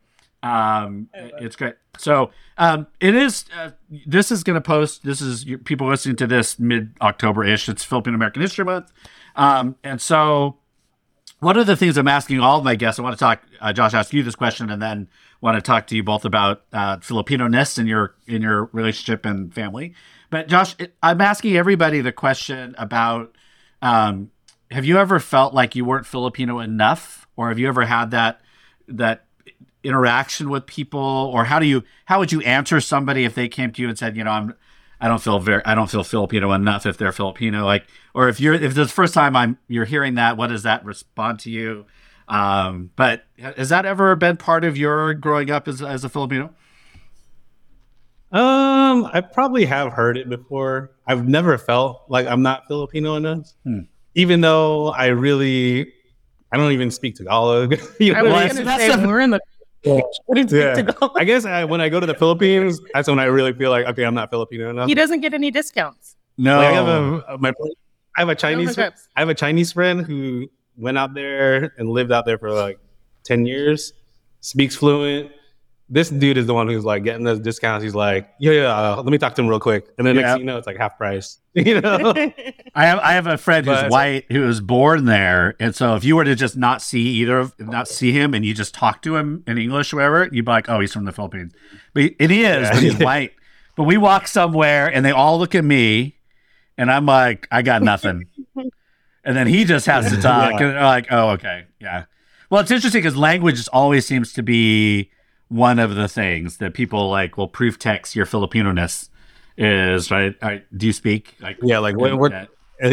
Um 0.44 1.10
it's 1.14 1.56
great. 1.56 1.76
So 1.98 2.32
um 2.58 2.88
it 3.00 3.16
is 3.16 3.46
uh, 3.58 3.72
this 4.06 4.32
is 4.32 4.44
going 4.44 4.56
to 4.56 4.62
post 4.62 5.04
this 5.04 5.22
is 5.22 5.46
you- 5.46 5.58
people 5.58 5.88
listening 5.88 6.16
to 6.18 6.28
this 6.28 6.60
mid 6.60 6.92
october 7.02 7.44
ish 7.44 7.68
it's 7.70 7.84
philippine 7.84 8.14
american 8.16 8.42
history 8.42 8.66
month. 8.66 8.92
Um 9.36 9.76
and 9.84 10.00
so 10.02 10.58
one 11.44 11.58
of 11.58 11.68
the 11.68 11.76
things 11.76 11.98
I'm 11.98 12.08
asking 12.08 12.40
all 12.40 12.60
of 12.60 12.64
my 12.64 12.76
guests, 12.76 13.00
I 13.00 13.04
want 13.04 13.18
to 13.18 13.20
talk, 13.20 13.44
uh, 13.60 13.74
Josh, 13.74 13.94
ask 13.94 14.14
you 14.14 14.24
this 14.24 14.36
question, 14.36 14.70
and 14.70 14.82
then 14.82 15.10
want 15.42 15.56
to 15.56 15.62
talk 15.62 15.88
to 15.88 15.96
you 15.96 16.04
both 16.04 16.26
about 16.26 16.64
uh, 16.72 16.98
Filipino-ness 17.00 17.78
in 17.78 17.86
your 17.86 18.16
in 18.26 18.42
your 18.42 18.70
relationship 18.72 19.26
and 19.26 19.54
family. 19.54 19.94
But 20.30 20.48
Josh, 20.48 20.76
I'm 21.02 21.22
asking 21.22 21.58
everybody 21.58 22.02
the 22.02 22.12
question 22.14 22.74
about: 22.78 23.36
um, 23.82 24.32
Have 24.72 24.86
you 24.86 24.98
ever 24.98 25.20
felt 25.20 25.54
like 25.54 25.76
you 25.76 25.86
weren't 25.86 26.06
Filipino 26.06 26.60
enough, 26.60 27.28
or 27.36 27.50
have 27.50 27.60
you 27.60 27.68
ever 27.68 27.86
had 27.86 28.12
that 28.12 28.42
that 28.88 29.26
interaction 29.84 30.50
with 30.50 30.66
people, 30.66 31.02
or 31.34 31.46
how 31.46 31.60
do 31.60 31.66
you 31.66 31.84
how 32.06 32.20
would 32.20 32.32
you 32.32 32.42
answer 32.42 32.80
somebody 32.80 33.26
if 33.26 33.36
they 33.36 33.50
came 33.50 33.72
to 33.74 33.82
you 33.82 33.90
and 33.90 33.98
said, 33.98 34.16
you 34.16 34.24
know, 34.24 34.32
I'm 34.32 34.54
I 35.02 35.08
don't 35.08 35.22
feel 35.22 35.40
very 35.40 35.62
I 35.66 35.76
don't 35.76 35.90
feel 35.90 36.04
Filipino 36.04 36.52
enough 36.54 36.86
if 36.86 36.98
they're 36.98 37.12
Filipino 37.12 37.66
like 37.66 37.86
or 38.14 38.30
if 38.30 38.40
you're 38.40 38.54
if 38.54 38.62
it's 38.64 38.76
the 38.76 38.88
first 38.88 39.14
time 39.14 39.36
I'm 39.36 39.58
you're 39.68 39.86
hearing 39.86 40.16
that 40.16 40.38
what 40.38 40.48
does 40.48 40.64
that 40.64 40.86
respond 40.86 41.40
to 41.42 41.50
you 41.52 41.86
um 42.30 42.90
but 42.96 43.26
has 43.38 43.70
that 43.70 43.86
ever 43.86 44.16
been 44.16 44.38
part 44.38 44.64
of 44.64 44.78
your 44.78 45.14
growing 45.14 45.52
up 45.52 45.68
as, 45.68 45.82
as 45.82 46.04
a 46.06 46.10
Filipino 46.10 46.54
Um, 48.32 49.06
I 49.14 49.22
probably 49.22 49.66
have 49.66 49.94
heard 49.94 50.18
it 50.18 50.28
before. 50.30 50.92
I've 51.06 51.28
never 51.28 51.58
felt 51.58 52.04
like 52.08 52.26
I'm 52.26 52.42
not 52.42 52.66
Filipino 52.68 53.16
enough. 53.16 53.52
Hmm. 53.64 53.82
even 54.16 54.42
though 54.42 54.88
I 54.90 55.08
really, 55.08 55.92
I 56.52 56.58
don't 56.58 56.72
even 56.72 56.90
speak 56.92 57.16
Tagalog. 57.16 57.76
you 58.00 58.14
know 58.14 58.20
I 58.20 58.24
what 58.24 58.32
was 58.32 58.34
I 58.34 58.46
Well, 58.46 58.48
going 58.48 58.58
to 58.58 58.64
that's 58.64 58.84
say 58.94 58.96
the- 59.02 59.08
we're 59.08 59.20
in 59.20 59.30
the. 59.32 59.40
What 60.26 60.36
did 60.36 60.52
Yeah. 60.52 60.74
to 60.76 60.84
go? 60.84 61.12
I 61.16 61.24
guess 61.24 61.46
I, 61.46 61.66
when 61.66 61.82
I 61.82 61.90
go 61.90 62.00
to 62.00 62.06
the 62.06 62.14
Philippines, 62.16 62.80
that's 62.94 63.08
when 63.08 63.20
I 63.20 63.26
really 63.26 63.54
feel 63.54 63.70
like, 63.70 63.86
okay, 63.88 64.04
I'm 64.06 64.14
not 64.16 64.30
Filipino 64.30 64.70
enough. 64.70 64.88
He 64.88 64.96
doesn't 64.96 65.20
get 65.22 65.34
any 65.34 65.52
discounts. 65.52 66.16
No, 66.38 66.58
Like, 66.58 66.68
I 66.68 66.72
have 66.72 66.88
a 66.88 67.38
my 67.40 67.54
I 68.16 68.22
have 68.22 68.30
a 68.30 68.36
Chinese 68.36 68.76
hookups. 68.76 69.08
I 69.16 69.20
have 69.22 69.30
a 69.30 69.34
Chinese 69.36 69.72
friend 69.74 70.06
who 70.06 70.48
went 70.78 70.98
out 70.98 71.14
there 71.14 71.74
and 71.78 71.90
lived 71.90 72.12
out 72.12 72.26
there 72.26 72.38
for 72.38 72.52
like 72.52 72.80
ten 73.24 73.46
years, 73.46 73.94
speaks 74.42 74.76
fluent. 74.76 75.32
This 75.90 76.10
dude 76.10 76.38
is 76.38 76.48
the 76.48 76.54
one 76.54 76.68
who's 76.68 76.86
like 76.86 77.04
getting 77.04 77.24
those 77.24 77.40
discounts. 77.40 77.84
He's 77.84 77.94
like, 77.94 78.28
yeah, 78.40 78.52
yeah, 78.54 78.62
uh, 78.76 78.96
let 78.98 79.06
me 79.12 79.18
talk 79.18 79.36
to 79.36 79.42
him 79.42 79.48
real 79.48 79.60
quick, 79.60 79.88
and 79.98 80.08
then 80.08 80.16
next 80.16 80.26
Yeah. 80.28 80.34
thing 80.34 80.40
you 80.42 80.46
know, 80.48 80.58
it's 80.58 80.66
like 80.68 80.78
half 80.78 80.98
price. 80.98 81.40
You 81.56 81.82
know, 81.82 82.14
I 82.76 82.86
have 82.88 83.00
I 83.00 83.14
have 83.14 83.28
a 83.28 83.38
friend 83.38 83.66
who's 83.68 83.76
But- 83.82 83.92
white 83.92 84.26
who 84.32 84.42
was 84.42 84.60
born 84.60 85.06
there, 85.06 85.56
and 85.60 85.76
so 85.76 85.96
if 85.96 86.04
you 86.04 86.16
were 86.16 86.24
to 86.24 86.34
just 86.36 86.58
not 86.58 86.82
see 86.82 87.02
either 87.02 87.38
of 87.38 87.54
not 87.60 87.88
see 87.88 88.12
him 88.12 88.34
and 88.34 88.44
you 88.44 88.54
just 88.56 88.74
talk 88.74 89.02
to 89.04 89.16
him 89.18 89.44
in 89.46 89.58
English 89.60 89.94
or 89.94 89.98
whatever, 89.98 90.30
you'd 90.32 90.46
be 90.46 90.52
like, 90.52 90.68
oh, 90.70 90.80
he's 90.80 90.92
from 90.94 91.06
the 91.06 91.12
Philippines. 91.12 91.54
But 91.94 92.14
he 92.20 92.44
is, 92.44 92.70
but 92.70 92.82
he's 92.82 92.98
white. 93.10 93.34
But 93.76 93.84
we 93.84 93.98
walk 93.98 94.28
somewhere 94.28 94.88
and 94.88 95.06
they 95.06 95.12
all 95.12 95.38
look 95.38 95.54
at 95.54 95.64
me, 95.64 96.18
and 96.78 96.90
I'm 96.92 97.06
like, 97.06 97.48
I 97.52 97.62
got 97.62 97.84
nothing. 97.84 98.24
and 99.24 99.36
then 99.38 99.46
he 99.48 99.64
just 99.66 99.86
has 99.86 100.10
to 100.12 100.20
talk, 100.20 100.54
Yeah. 100.54 100.66
and 100.68 100.76
they're 100.76 100.84
like, 100.84 101.08
oh, 101.12 101.30
okay, 101.32 101.66
yeah. 101.80 102.06
Well, 102.50 102.62
it's 102.62 102.72
interesting 102.72 103.02
because 103.02 103.16
language 103.18 103.58
just 103.58 103.70
always 103.74 104.06
seems 104.08 104.34
to 104.34 104.42
be 104.44 105.12
one 105.50 105.80
of 105.80 105.96
the 105.96 106.08
things 106.08 106.58
that 106.58 106.74
people 106.74 107.10
like 107.10 107.38
will 107.38 107.48
proof 107.48 107.78
text 107.78 108.16
your 108.16 108.26
Filipino-ness 108.26 109.10
is 109.58 110.10
right. 110.10 110.36
Right 110.42 110.66
do 110.78 110.88
you 110.88 110.94
speak 110.94 111.36
like 111.40 111.58
yeah. 111.62 111.80
Like 111.80 111.96
what 111.98 112.18
what, 112.18 112.34
uh, 112.34 112.48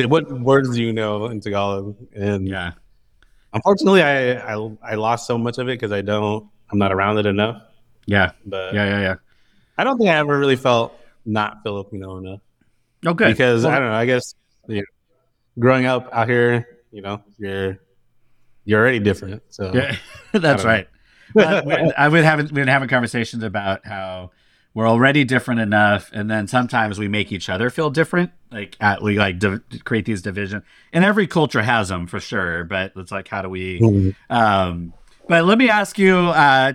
what 0.09 0.31
words 0.41 0.75
do 0.75 0.83
you 0.83 0.93
know 0.93 1.27
in 1.27 1.41
Tagalog? 1.41 1.97
And 2.15 2.47
Yeah. 2.47 2.73
unfortunately, 3.55 4.03
I, 4.03 4.55
I 4.55 4.71
I 4.83 4.95
lost 4.97 5.27
so 5.27 5.39
much 5.39 5.59
of 5.59 5.69
it 5.69 5.79
because 5.81 5.93
I 5.93 6.03
don't. 6.03 6.47
I'm 6.71 6.79
not 6.79 6.93
around 6.93 7.19
it 7.19 7.27
enough. 7.27 7.63
Yeah. 8.07 8.33
But 8.45 8.75
Yeah. 8.75 8.85
Yeah. 8.85 9.01
Yeah. 9.01 9.15
I 9.79 9.85
don't 9.85 9.97
think 9.97 10.11
I 10.11 10.17
ever 10.17 10.39
really 10.39 10.57
felt 10.57 10.93
not 11.25 11.63
Filipino 11.63 12.19
enough. 12.19 12.41
Okay. 13.07 13.31
because 13.31 13.65
Well, 13.65 13.73
I 13.73 13.79
don't 13.79 13.89
know. 13.89 13.95
I 13.95 14.05
guess 14.05 14.35
you 14.69 14.77
know, 14.77 14.83
growing 15.59 15.87
up 15.87 16.11
out 16.13 16.29
here, 16.29 16.67
you 16.93 17.01
know, 17.01 17.23
you're 17.39 17.79
you're 18.67 18.79
already 18.81 18.99
different. 18.99 19.43
So 19.49 19.73
yeah, 19.75 19.97
that's 20.33 20.65
right. 20.65 20.87
But 20.87 21.00
I 21.97 22.09
would 22.09 22.25
have 22.25 22.39
we've 22.39 22.53
been 22.53 22.69
having 22.69 22.89
conversations 22.89 23.43
about 23.43 23.87
how 23.87 24.31
we're 24.73 24.89
already 24.89 25.25
different 25.25 25.61
enough, 25.61 26.11
and 26.13 26.31
then 26.31 26.47
sometimes 26.47 26.99
we 26.99 27.09
make 27.09 27.33
each 27.33 27.49
other 27.49 27.71
feel 27.71 27.91
different. 27.91 28.31
Like 28.53 28.77
at, 28.81 29.03
we 29.03 29.19
like 29.19 29.39
div- 29.39 29.63
create 29.85 30.05
these 30.05 30.23
division, 30.23 30.63
and 30.93 31.05
every 31.05 31.27
culture 31.27 31.63
has 31.63 31.89
them 31.89 32.07
for 32.07 32.21
sure. 32.21 32.65
But 32.65 32.93
it's 32.97 33.11
like, 33.11 33.29
how 33.29 33.43
do 33.43 33.49
we? 33.49 33.81
Mhm. 33.81 34.15
Um, 34.29 34.93
but 35.29 35.45
let 35.45 35.59
me 35.59 35.69
ask 35.69 35.99
you, 35.99 36.17
uh, 36.17 36.75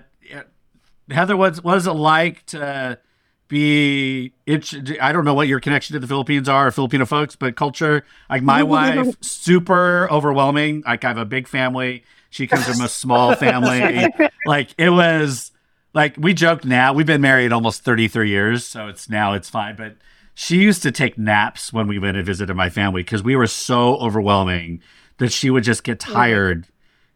Heather, 1.09 1.37
what's 1.37 1.63
what 1.63 1.77
is 1.77 1.87
it 1.87 1.91
like 1.93 2.45
to 2.47 2.99
be? 3.47 4.33
It, 4.45 4.73
I 5.01 5.11
don't 5.11 5.23
know 5.23 5.33
what 5.33 5.47
your 5.47 5.59
connection 5.59 5.93
to 5.93 5.99
the 5.99 6.07
Philippines 6.07 6.49
are, 6.49 6.67
or 6.67 6.71
Filipino 6.71 7.05
folks, 7.05 7.35
but 7.35 7.55
culture. 7.55 8.05
Like 8.29 8.43
my 8.43 8.63
wife, 8.75 9.15
super 9.21 10.09
overwhelming. 10.11 10.83
Like 10.85 11.03
I 11.05 11.09
have 11.09 11.17
a 11.17 11.25
big 11.25 11.47
family. 11.47 12.03
She 12.35 12.47
comes 12.47 12.65
from 12.65 12.81
a 12.81 12.89
small 12.89 13.33
family. 13.37 14.07
like 14.45 14.75
it 14.77 14.89
was 14.89 15.51
like 15.93 16.17
we 16.17 16.33
joke 16.33 16.65
now. 16.65 16.91
We've 16.91 17.05
been 17.05 17.21
married 17.21 17.53
almost 17.53 17.83
thirty 17.83 18.09
three 18.09 18.29
years, 18.29 18.65
so 18.65 18.87
it's 18.89 19.09
now 19.09 19.31
it's 19.33 19.49
fine. 19.49 19.77
But 19.77 19.95
she 20.33 20.57
used 20.57 20.83
to 20.83 20.91
take 20.91 21.17
naps 21.17 21.71
when 21.71 21.87
we 21.87 21.97
went 21.97 22.17
and 22.17 22.25
visited 22.25 22.53
my 22.53 22.69
family 22.69 23.03
because 23.03 23.23
we 23.23 23.37
were 23.37 23.47
so 23.47 23.95
overwhelming 23.99 24.81
that 25.17 25.31
she 25.31 25.49
would 25.49 25.63
just 25.63 25.85
get 25.85 25.97
tired 25.97 26.67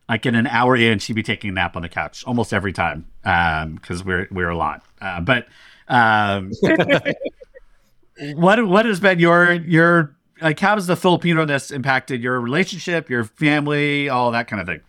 like 0.08 0.26
in 0.26 0.36
an 0.36 0.48
hour 0.48 0.76
in, 0.76 1.00
she'd 1.00 1.14
be 1.14 1.22
taking 1.22 1.52
a 1.52 1.54
nap 1.54 1.76
on 1.76 1.82
the 1.82 1.90
couch 1.90 2.24
almost 2.26 2.54
every 2.54 2.72
time 2.74 3.06
because 3.22 4.04
we're 4.06 4.28
we're 4.32 4.50
a 4.50 4.58
lot. 4.58 4.84
Uh, 5.02 5.20
but 5.20 5.48
um, 5.90 6.52
what 8.36 8.66
what 8.66 8.86
has 8.86 9.02
been 9.02 9.20
your 9.20 9.52
your 9.52 10.16
like? 10.42 10.60
How 10.60 10.76
has 10.76 10.88
the 10.88 10.96
Filipino 10.96 11.44
ness 11.44 11.72
impacted 11.72 12.24
your 12.24 12.40
relationship, 12.40 13.10
your 13.10 13.26
family, 13.26 14.08
all 14.08 14.32
that 14.32 14.48
kind 14.48 14.62
of 14.62 14.68
thing? 14.68 14.80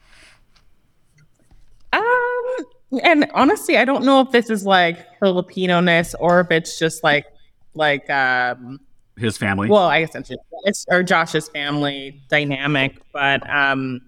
And 3.02 3.30
honestly, 3.34 3.76
I 3.78 3.84
don't 3.84 4.04
know 4.04 4.20
if 4.20 4.30
this 4.32 4.50
is 4.50 4.64
like 4.66 4.98
Filipino 5.20 5.80
ness 5.80 6.14
or 6.18 6.40
if 6.40 6.50
it's 6.50 6.78
just 6.78 7.04
like 7.04 7.26
like 7.74 8.08
um 8.10 8.80
His 9.16 9.38
family. 9.38 9.68
well, 9.68 9.84
I 9.84 10.00
guess 10.00 10.14
it's, 10.14 10.30
it's 10.64 10.86
or 10.88 11.02
Josh's 11.02 11.48
family 11.48 12.20
dynamic, 12.28 13.00
but 13.12 13.48
um 13.48 14.00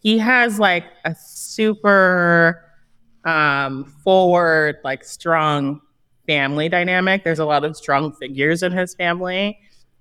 he 0.00 0.18
has 0.18 0.58
like 0.58 0.84
a 1.04 1.14
super 1.14 2.64
um 3.24 3.84
forward, 4.02 4.78
like 4.82 5.04
strong 5.04 5.80
family 6.26 6.68
dynamic. 6.68 7.22
There's 7.22 7.38
a 7.38 7.44
lot 7.44 7.64
of 7.64 7.76
strong 7.76 8.12
figures 8.12 8.62
in 8.62 8.72
his 8.72 8.94
family. 8.94 9.58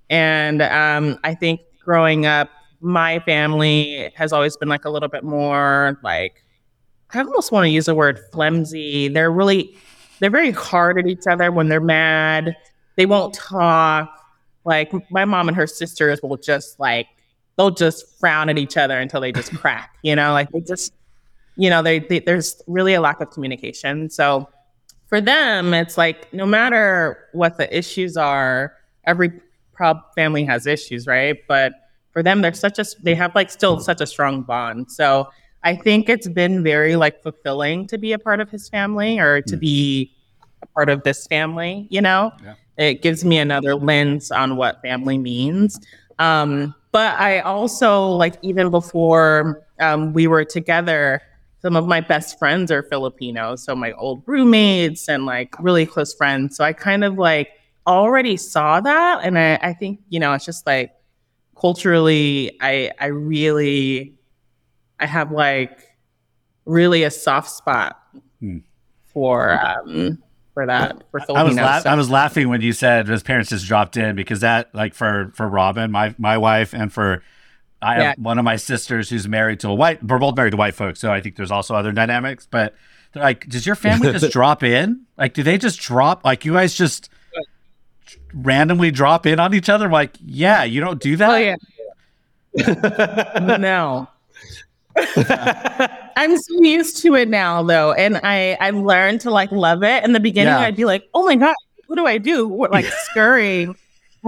And 0.09 0.61
um 0.63 1.19
I 1.23 1.35
think 1.35 1.61
growing 1.83 2.25
up, 2.25 2.49
my 2.81 3.19
family 3.19 4.11
has 4.15 4.33
always 4.33 4.57
been 4.57 4.69
like 4.69 4.85
a 4.85 4.89
little 4.89 5.09
bit 5.09 5.23
more 5.23 5.99
like 6.03 6.43
I 7.13 7.19
almost 7.19 7.51
want 7.51 7.65
to 7.65 7.69
use 7.69 7.85
the 7.85 7.95
word 7.95 8.19
flimsy. 8.31 9.07
They're 9.07 9.31
really 9.31 9.75
they're 10.19 10.29
very 10.29 10.51
hard 10.51 10.99
at 10.99 11.07
each 11.07 11.27
other 11.27 11.51
when 11.51 11.69
they're 11.69 11.79
mad. 11.79 12.55
They 12.95 13.05
won't 13.05 13.33
talk. 13.33 14.15
Like 14.65 14.91
my 15.11 15.25
mom 15.25 15.47
and 15.47 15.57
her 15.57 15.67
sisters 15.67 16.21
will 16.21 16.37
just 16.37 16.79
like 16.79 17.07
they'll 17.57 17.71
just 17.71 18.19
frown 18.19 18.49
at 18.49 18.57
each 18.57 18.77
other 18.77 18.99
until 18.99 19.21
they 19.21 19.31
just 19.31 19.55
crack. 19.55 19.95
You 20.03 20.15
know, 20.15 20.33
like 20.33 20.51
they 20.51 20.61
just 20.61 20.93
you 21.55 21.69
know 21.69 21.81
they, 21.81 21.99
they 21.99 22.19
there's 22.19 22.61
really 22.67 22.93
a 22.93 23.01
lack 23.01 23.21
of 23.21 23.31
communication. 23.31 24.09
So 24.09 24.49
for 25.07 25.19
them, 25.19 25.73
it's 25.73 25.97
like 25.97 26.31
no 26.33 26.45
matter 26.45 27.25
what 27.33 27.57
the 27.57 27.75
issues 27.75 28.15
are, 28.15 28.73
every 29.05 29.31
prob 29.73 30.01
family 30.13 30.43
has 30.45 30.67
issues, 30.67 31.07
right? 31.07 31.37
But 31.47 31.73
for 32.11 32.21
them, 32.21 32.41
they're 32.41 32.53
such 32.53 32.77
a 32.77 32.85
they 33.01 33.15
have 33.15 33.33
like 33.33 33.49
still 33.49 33.79
such 33.79 34.01
a 34.01 34.05
strong 34.05 34.43
bond. 34.43 34.91
So 34.91 35.29
I 35.63 35.75
think 35.75 36.09
it's 36.09 36.27
been 36.27 36.63
very 36.63 36.95
like 36.95 37.21
fulfilling 37.21 37.87
to 37.87 37.97
be 37.97 38.13
a 38.13 38.19
part 38.19 38.39
of 38.39 38.49
his 38.49 38.69
family 38.69 39.19
or 39.19 39.41
to 39.41 39.55
Mm. 39.57 39.59
be 39.59 40.11
a 40.61 40.67
part 40.67 40.89
of 40.89 41.03
this 41.03 41.27
family, 41.27 41.87
you 41.89 42.01
know? 42.01 42.31
Yeah. 42.43 42.55
It 42.77 43.01
gives 43.01 43.25
me 43.25 43.37
another 43.37 43.75
lens 43.75 44.31
on 44.31 44.55
what 44.55 44.81
family 44.81 45.17
means. 45.17 45.79
Um, 46.17 46.73
but 46.91 47.19
I 47.19 47.39
also 47.41 48.07
like 48.07 48.35
even 48.41 48.69
before 48.71 49.63
um, 49.79 50.13
we 50.13 50.27
were 50.27 50.45
together, 50.45 51.21
some 51.61 51.75
of 51.75 51.87
my 51.87 51.99
best 51.99 52.39
friends 52.39 52.71
are 52.71 52.83
Filipino. 52.83 53.55
So 53.57 53.75
my 53.75 53.91
old 53.93 54.23
roommates 54.25 55.09
and 55.09 55.25
like 55.25 55.53
really 55.59 55.85
close 55.85 56.13
friends. 56.13 56.55
So 56.55 56.63
I 56.63 56.71
kind 56.71 57.03
of 57.03 57.17
like 57.17 57.49
already 57.85 58.37
saw 58.37 58.79
that. 58.79 59.19
And 59.23 59.37
I, 59.37 59.55
I 59.61 59.73
think, 59.73 59.99
you 60.09 60.19
know, 60.21 60.33
it's 60.33 60.45
just 60.45 60.65
like 60.65 60.91
culturally, 61.59 62.57
I 62.61 62.91
I 62.99 63.07
really 63.07 64.13
I 64.99 65.05
have 65.05 65.31
like 65.31 65.79
really 66.65 67.03
a 67.03 67.11
soft 67.11 67.49
spot 67.51 67.97
Hmm. 68.39 68.57
for 69.13 69.51
um 69.51 70.21
for 70.53 70.65
that 70.65 71.03
for 71.11 71.21
I 71.33 71.43
was 71.43 71.55
la- 71.55 71.79
stuff. 71.79 71.85
I 71.91 71.95
was 71.95 72.09
laughing 72.09 72.49
when 72.49 72.61
you 72.61 72.73
said 72.73 73.07
his 73.07 73.23
parents 73.23 73.49
just 73.49 73.65
dropped 73.65 73.97
in 73.97 74.15
because 74.15 74.41
that 74.41 74.73
like 74.73 74.93
for 74.93 75.31
for 75.35 75.47
Robin, 75.47 75.91
my 75.91 76.13
my 76.17 76.37
wife, 76.37 76.73
and 76.73 76.91
for 76.91 77.23
I 77.81 78.01
have 78.01 78.17
one 78.19 78.37
of 78.37 78.43
my 78.45 78.57
sisters 78.57 79.09
who's 79.09 79.27
married 79.27 79.61
to 79.61 79.69
a 79.69 79.73
white. 79.73 80.03
We're 80.03 80.19
both 80.19 80.35
married 80.35 80.51
to 80.51 80.57
white 80.57 80.75
folks, 80.75 80.99
so 80.99 81.11
I 81.11 81.21
think 81.21 81.37
there's 81.37 81.51
also 81.51 81.75
other 81.75 81.91
dynamics. 81.93 82.45
But 82.49 82.75
they're 83.13 83.23
like, 83.23 83.47
does 83.47 83.65
your 83.65 83.75
family 83.75 84.11
just 84.19 84.31
drop 84.33 84.63
in? 84.63 85.05
Like, 85.17 85.33
do 85.33 85.43
they 85.43 85.57
just 85.57 85.79
drop? 85.79 86.25
Like, 86.25 86.43
you 86.43 86.53
guys 86.53 86.73
just 86.73 87.09
randomly 88.33 88.91
drop 88.91 89.25
in 89.25 89.39
on 89.39 89.53
each 89.53 89.69
other? 89.69 89.85
I'm 89.85 89.91
like, 89.91 90.11
yeah, 90.21 90.63
you 90.65 90.81
don't 90.81 90.99
do 91.01 91.15
that. 91.17 91.29
Oh 91.29 91.35
yeah. 91.37 91.55
no. 93.57 94.07
I'm 96.15 96.37
so 96.37 96.61
used 96.61 96.97
to 97.03 97.15
it 97.15 97.29
now 97.29 97.63
though. 97.63 97.93
And 97.93 98.19
I 98.23 98.57
I 98.59 98.71
learned 98.71 99.21
to 99.21 99.31
like 99.31 99.51
love 99.51 99.83
it. 99.83 100.03
In 100.03 100.13
the 100.13 100.19
beginning 100.19 100.53
Yeah. 100.53 100.59
I'd 100.59 100.75
be 100.75 100.85
like, 100.85 101.07
oh 101.13 101.25
my 101.25 101.35
God, 101.35 101.55
what 101.87 101.95
do 101.95 102.05
I 102.05 102.17
do? 102.17 102.47
What, 102.47 102.71
like 102.71 102.85
scurrying. 102.85 103.75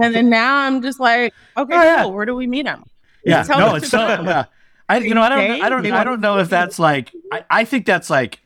And 0.02 0.14
then 0.14 0.30
now 0.30 0.56
I'm 0.56 0.80
just 0.82 0.98
like, 1.00 1.34
okay, 1.56 1.74
Oh, 1.76 1.82
yeah. 1.82 2.02
cool. 2.02 2.12
Where 2.14 2.24
do 2.26 2.34
we 2.34 2.46
meet 2.46 2.66
him? 2.66 2.84
Yeah, 3.24 3.42
Tell 3.42 3.58
no, 3.58 3.74
it's 3.76 3.88
so. 3.88 3.98
Yeah. 3.98 4.46
I, 4.88 4.98
you 4.98 5.14
know, 5.14 5.22
I 5.22 5.28
don't, 5.28 5.38
Okay, 5.38 5.60
I 5.60 5.68
don't, 5.68 5.86
I 5.92 6.02
don't 6.04 6.20
know 6.20 6.38
if 6.38 6.48
that's 6.48 6.78
like. 6.78 7.12
I, 7.30 7.44
I 7.50 7.64
think 7.64 7.86
that's 7.86 8.10
like 8.10 8.40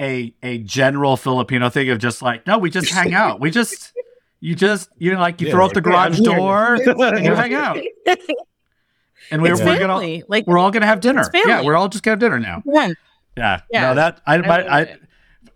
a 0.00 0.34
a 0.42 0.58
general 0.58 1.16
Filipino 1.16 1.70
thing 1.70 1.88
of 1.90 1.98
just 1.98 2.20
like, 2.20 2.46
no, 2.46 2.58
we 2.58 2.68
just 2.70 2.90
hang 2.90 3.14
out. 3.14 3.40
We 3.40 3.50
just, 3.50 3.92
you 4.40 4.54
just, 4.54 4.90
you 4.98 5.12
know, 5.12 5.18
like 5.20 5.40
you 5.40 5.46
Yeah, 5.46 5.54
throw 5.54 5.64
up 5.66 5.72
the 5.72 5.80
like, 5.80 5.94
I'm 5.94 6.12
garage 6.12 6.20
door 6.20 6.74
and 6.74 7.24
you 7.24 7.34
hang 7.34 7.54
out. 7.54 7.78
And 9.30 9.42
we're, 9.42 9.52
It's 9.52 9.62
we're 9.62 9.78
gonna. 9.78 10.22
Like 10.28 10.46
we're 10.46 10.58
all 10.58 10.70
gonna 10.70 10.86
have 10.86 11.00
dinner. 11.00 11.24
Yeah, 11.34 11.62
we're 11.62 11.76
all 11.76 11.88
just 11.88 12.02
gonna 12.04 12.12
have 12.12 12.18
dinner 12.20 12.38
now. 12.38 12.62
yeah. 12.66 12.92
Yeah, 13.36 13.60
Yeah. 13.70 13.80
No, 13.90 13.94
that 13.94 14.20
I, 14.26 14.38
my, 14.38 14.46
love 14.62 14.66
I, 14.68 14.80
it. 14.82 15.02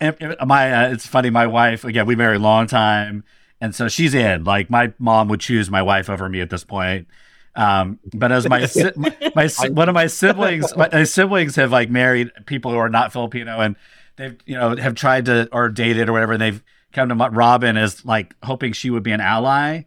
and- 0.00 0.16
and 0.20 0.36
my, 0.48 0.72
uh, 0.72 0.92
it's 0.92 1.06
funny. 1.06 1.30
My 1.30 1.46
wife, 1.46 1.84
again, 1.84 2.06
we 2.06 2.14
married 2.16 2.36
a 2.36 2.42
long 2.42 2.66
time, 2.66 3.24
and 3.60 3.74
so 3.74 3.88
she's 3.88 4.14
in. 4.14 4.44
Like 4.44 4.68
my 4.70 4.92
mom 4.98 5.28
would 5.28 5.40
choose 5.40 5.70
my 5.70 5.82
wife 5.82 6.08
over 6.10 6.28
me 6.28 6.40
at 6.40 6.50
this 6.50 6.64
point. 6.64 7.08
Um, 7.54 7.98
but 8.14 8.32
as 8.32 8.48
my 8.48 8.66
si- 8.66 8.90
my, 8.96 9.14
my 9.34 9.48
one 9.70 9.88
of 9.88 9.94
my 9.94 10.06
siblings, 10.06 10.74
my, 10.76 10.88
my 10.92 11.04
siblings 11.04 11.56
have 11.56 11.70
like 11.72 11.90
married 11.90 12.30
people 12.46 12.70
who 12.70 12.78
are 12.78 12.88
not 12.88 13.12
Filipino, 13.12 13.60
and 13.60 13.76
they've 14.16 14.36
you 14.46 14.54
know 14.54 14.76
have 14.76 14.94
tried 14.94 15.24
to 15.26 15.48
or 15.52 15.68
dated 15.68 16.08
or 16.08 16.12
whatever. 16.12 16.32
And 16.34 16.42
they've 16.42 16.62
come 16.92 17.08
to 17.08 17.14
my- 17.14 17.28
Robin 17.28 17.76
as 17.76 18.04
like 18.04 18.34
hoping 18.42 18.72
she 18.72 18.90
would 18.90 19.02
be 19.02 19.12
an 19.12 19.20
ally, 19.20 19.82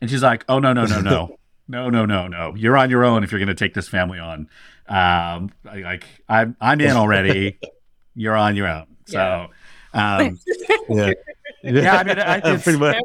and 0.00 0.10
she's 0.10 0.22
like, 0.22 0.44
"Oh 0.48 0.58
no 0.58 0.72
no 0.72 0.84
no 0.86 1.00
no 1.00 1.37
no 1.68 1.90
no 1.90 2.04
no 2.06 2.26
no! 2.28 2.54
You're 2.56 2.76
on 2.76 2.90
your 2.90 3.04
own 3.04 3.22
if 3.24 3.30
you're 3.30 3.38
going 3.38 3.48
to 3.48 3.54
take 3.54 3.74
this 3.74 3.88
family 3.88 4.18
on. 4.18 4.48
Um, 4.88 5.50
I- 5.68 5.80
like 5.82 6.04
I'm 6.28 6.56
I'm 6.60 6.80
in 6.80 6.96
already. 6.96 7.58
You're 8.14 8.36
on 8.36 8.56
your 8.56 8.66
own. 8.68 8.86
So." 9.06 9.48
Um, 9.94 10.38
Yeah. 10.88 11.12
Yeah, 11.62 11.96
I 11.96 12.04
mean, 12.04 12.18
I- 12.18 12.38
it's- 12.38 12.62
pretty 12.64 12.78
much. 12.78 12.96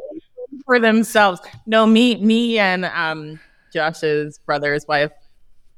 for 0.66 0.78
themselves. 0.80 1.40
No, 1.66 1.86
me, 1.86 2.16
me, 2.16 2.58
and 2.58 2.84
um, 2.86 3.38
Josh's 3.72 4.38
brother's 4.38 4.86
wife 4.88 5.10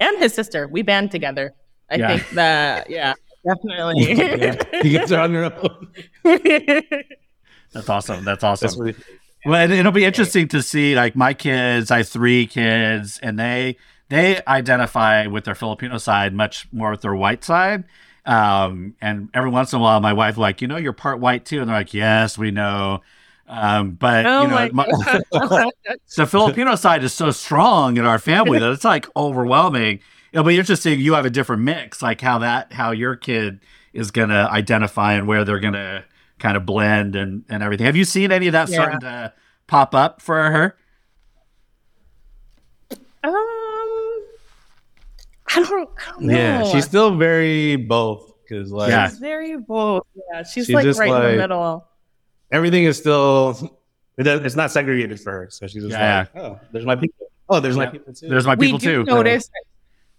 and 0.00 0.18
his 0.18 0.32
sister, 0.34 0.68
we 0.68 0.82
band 0.82 1.10
together. 1.10 1.52
I 1.90 1.96
Yeah. 1.96 2.08
think 2.18 2.30
that, 2.30 2.90
yeah, 2.90 3.14
definitely. 3.46 4.10
You 4.84 4.98
guys 4.98 5.10
are 5.12 5.20
on 5.20 5.32
your 5.32 5.44
own. 5.44 5.92
that's 7.72 7.88
awesome. 7.88 8.24
That's 8.24 8.44
awesome. 8.44 8.66
That's 8.66 8.76
really, 8.78 8.94
Well, 9.46 9.60
and 9.60 9.72
it'll 9.72 9.92
be 9.92 10.04
interesting 10.04 10.48
to 10.48 10.62
see 10.62 10.94
like 10.94 11.14
my 11.16 11.32
kids. 11.34 11.90
I 11.90 11.98
have 11.98 12.08
three 12.08 12.46
kids, 12.46 13.18
and 13.22 13.38
they 13.38 13.76
they 14.08 14.40
identify 14.46 15.26
with 15.26 15.44
their 15.44 15.54
Filipino 15.54 15.98
side 15.98 16.34
much 16.34 16.68
more 16.72 16.90
with 16.92 17.02
their 17.02 17.14
white 17.14 17.44
side. 17.44 17.84
Um, 18.24 18.94
and 19.00 19.28
every 19.34 19.50
once 19.50 19.72
in 19.72 19.78
a 19.78 19.82
while, 19.82 20.00
my 20.00 20.12
wife 20.12 20.36
like, 20.36 20.60
you 20.60 20.66
know, 20.66 20.76
you're 20.76 20.92
part 20.92 21.20
white 21.20 21.44
too, 21.44 21.60
and 21.60 21.68
they're 21.68 21.76
like, 21.76 21.94
yes, 21.94 22.36
we 22.36 22.50
know. 22.50 23.02
Um, 23.48 23.92
but 23.92 24.26
oh 24.26 24.42
you 24.42 24.48
know, 24.48 24.54
my 24.54 24.70
my- 24.72 24.86
the 26.16 26.26
Filipino 26.26 26.74
side 26.74 27.04
is 27.04 27.14
so 27.14 27.30
strong 27.30 27.96
in 27.96 28.04
our 28.04 28.18
family 28.18 28.58
that 28.58 28.70
it's 28.72 28.84
like 28.84 29.06
overwhelming. 29.16 30.00
It'll 30.32 30.44
be 30.44 30.58
interesting. 30.58 30.98
You 31.00 31.14
have 31.14 31.24
a 31.24 31.30
different 31.30 31.62
mix, 31.62 32.02
like 32.02 32.20
how 32.20 32.38
that 32.38 32.72
how 32.72 32.90
your 32.90 33.14
kid 33.14 33.60
is 33.92 34.10
gonna 34.10 34.48
identify 34.50 35.14
and 35.14 35.28
where 35.28 35.44
they're 35.44 35.60
gonna 35.60 36.04
kind 36.38 36.56
of 36.56 36.66
blend 36.66 37.16
and 37.16 37.44
and 37.48 37.62
everything. 37.62 37.86
Have 37.86 37.96
you 37.96 38.04
seen 38.04 38.32
any 38.32 38.46
of 38.48 38.52
that 38.52 38.68
Yeah. 38.68 38.74
starting 38.76 39.00
to 39.00 39.32
pop 39.66 39.94
up 39.94 40.20
for 40.20 40.50
her? 40.50 40.76
Um, 43.24 43.32
I 45.48 45.54
don't, 45.56 45.68
I 45.68 46.10
don't 46.10 46.20
know. 46.22 46.34
yeah, 46.36 46.64
she's 46.64 46.84
still 46.84 47.16
very 47.16 47.76
both 47.76 48.32
because 48.42 48.70
like 48.70 48.90
Yeah. 48.90 49.08
She's 49.08 49.18
very 49.18 49.56
bold. 49.56 50.04
Yeah, 50.32 50.42
she's 50.42 50.66
She's 50.66 50.74
like 50.74 50.84
just 50.84 51.00
right 51.00 51.08
in 51.10 51.32
the 51.32 51.36
middle. 51.42 51.86
everything 52.52 52.84
is 52.84 52.96
still 52.98 53.78
it 54.16 54.26
it's 54.26 54.54
not 54.56 54.70
segregated 54.70 55.20
for 55.20 55.32
her. 55.32 55.48
So 55.50 55.66
she's 55.66 55.82
just 55.82 55.92
Yeah, 55.92 56.26
like, 56.34 56.42
oh, 56.44 56.60
there's 56.72 56.86
my 56.86 56.96
people. 56.96 57.26
Oh, 57.48 57.60
there's 57.60 57.76
my 57.76 57.86
people 57.86 58.12
too. 58.12 58.28
There's 58.28 58.46
my 58.46 58.56
people 58.56 58.78
we 58.78 58.84
do 58.84 59.04
too. 59.04 59.04
notice. 59.04 59.48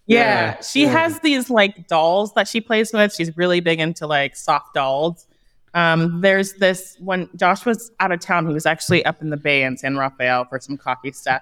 Yeah, 0.05 0.19
Yeah, 0.55 0.61
she 0.61 0.83
yeah. 0.83 0.89
has 0.91 1.19
these 1.19 1.49
like 1.49 1.87
dolls 1.87 2.33
that 2.33 2.47
she 2.47 2.61
plays 2.61 2.91
with. 2.93 3.13
She's 3.13 3.35
really 3.37 3.59
big 3.59 3.79
into 3.79 4.07
like 4.07 4.35
soft 4.35 4.73
dolls. 4.73 5.27
Um, 5.73 6.21
there's 6.21 6.53
this 6.53 6.95
when 6.99 7.29
Josh 7.35 7.65
was 7.65 7.91
out 7.99 8.11
of 8.11 8.19
town, 8.19 8.47
he 8.47 8.53
was 8.53 8.65
actually 8.65 9.05
up 9.05 9.21
in 9.21 9.29
the 9.29 9.37
Bay 9.37 9.63
in 9.63 9.77
San 9.77 9.97
Rafael 9.97 10.45
for 10.45 10.59
some 10.59 10.77
coffee 10.77 11.11
stuff, 11.11 11.41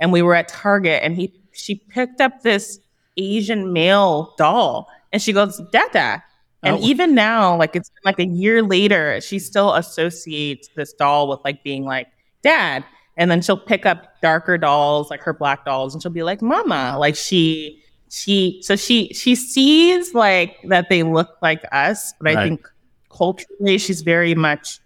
and 0.00 0.12
we 0.12 0.22
were 0.22 0.34
at 0.34 0.48
Target, 0.48 1.02
and 1.02 1.16
he 1.16 1.32
she 1.52 1.76
picked 1.76 2.20
up 2.20 2.42
this 2.42 2.78
Asian 3.16 3.72
male 3.72 4.34
doll, 4.38 4.88
and 5.12 5.20
she 5.20 5.32
goes, 5.32 5.60
"Dada." 5.72 6.22
And 6.64 6.76
Oh. 6.76 6.80
even 6.80 7.14
now, 7.14 7.56
like 7.56 7.74
it's 7.74 7.90
like 8.04 8.20
a 8.20 8.26
year 8.26 8.62
later, 8.62 9.20
she 9.20 9.38
still 9.40 9.74
associates 9.74 10.68
this 10.76 10.92
doll 10.92 11.28
with 11.28 11.40
like 11.44 11.64
being 11.64 11.84
like 11.84 12.06
dad. 12.42 12.84
And 13.18 13.30
then 13.30 13.42
she'll 13.42 13.58
pick 13.58 13.84
up 13.84 14.20
darker 14.22 14.56
dolls, 14.56 15.10
like 15.10 15.20
her 15.22 15.34
black 15.34 15.64
dolls, 15.66 15.92
and 15.92 16.02
she'll 16.02 16.12
be 16.12 16.22
like, 16.22 16.40
Mama. 16.40 16.96
Like 16.98 17.14
she 17.16 17.82
she 18.08 18.60
so 18.62 18.76
she 18.76 19.08
she 19.12 19.34
sees 19.34 20.14
like 20.14 20.56
that 20.68 20.88
they 20.88 21.02
look 21.02 21.30
like 21.42 21.62
us, 21.72 22.14
but 22.20 22.36
I 22.36 22.44
think 22.44 22.66
culturally 23.12 23.78
she's 23.78 24.00
very 24.02 24.34
much 24.34 24.78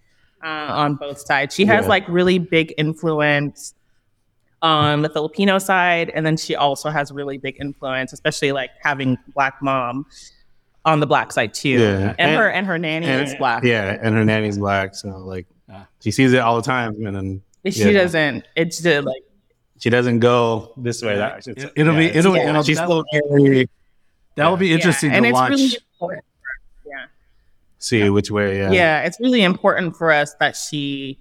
uh, 0.45 0.49
on 0.71 0.95
both 0.97 1.19
sides. 1.21 1.55
She 1.55 1.65
has 1.67 1.85
Yeah. 1.85 1.89
like 1.89 2.09
really 2.09 2.39
big 2.39 2.75
influence 2.79 3.75
on 4.63 5.03
the 5.03 5.09
Filipino 5.09 5.59
side, 5.59 6.11
and 6.15 6.25
then 6.25 6.37
she 6.37 6.55
also 6.57 6.91
has 6.91 7.13
really 7.13 7.39
big 7.39 7.57
influence, 7.61 8.13
especially 8.13 8.53
like 8.53 8.71
having 8.83 9.17
black 9.35 9.61
mom 9.63 10.07
on 10.85 11.01
the 11.01 11.07
black 11.07 11.33
side 11.33 11.53
too. 11.55 11.69
Yeah. 11.71 12.11
And, 12.19 12.21
And- 12.21 12.37
her 12.37 12.51
and 12.51 12.67
her 12.67 12.79
nanny 12.79 13.07
and, 13.07 13.27
is 13.27 13.35
black. 13.37 13.65
Yeah, 13.65 13.99
and 14.01 14.15
her 14.15 14.25
nanny's 14.25 14.59
black, 14.59 14.95
so 14.95 15.09
like 15.19 15.47
she 16.01 16.11
sees 16.11 16.33
it 16.33 16.39
all 16.39 16.57
the 16.57 16.63
time, 16.63 16.95
and 17.07 17.15
then 17.17 17.43
She 17.73 17.91
Yeah. 17.93 18.03
doesn't. 18.03 18.47
It's 18.55 18.81
just 18.81 19.05
like 19.07 19.23
she 19.81 19.91
doesn't 19.91 20.21
go 20.21 20.73
this 20.77 21.03
way. 21.03 21.17
That 21.17 21.47
it's- 21.49 21.71
It'll 21.77 21.95
be- 21.95 22.05
it's- 22.07 22.17
it'll- 22.25 22.37
yeah, 22.37 22.49
it'll- 22.51 22.63
she's 22.63 22.77
that'll- 22.79 23.05
still 23.11 23.29
very 23.37 23.69
That 24.37 24.49
will 24.49 24.57
be 24.57 24.73
interesting 24.73 25.11
yeah, 25.11 25.17
and 25.17 25.25
to 25.25 25.29
it's 25.31 25.35
watch. 25.35 25.51
really 25.51 25.77
important. 25.95 26.25
Yeah. 26.25 26.26
See 27.89 28.09
which 28.11 28.31
way. 28.31 28.59
Yeah, 28.59 28.71
yeah 28.71 29.01
it's 29.03 29.19
really 29.21 29.43
important 29.43 29.97
for 29.97 30.11
us 30.13 30.35
that 30.41 30.57
she 30.57 31.19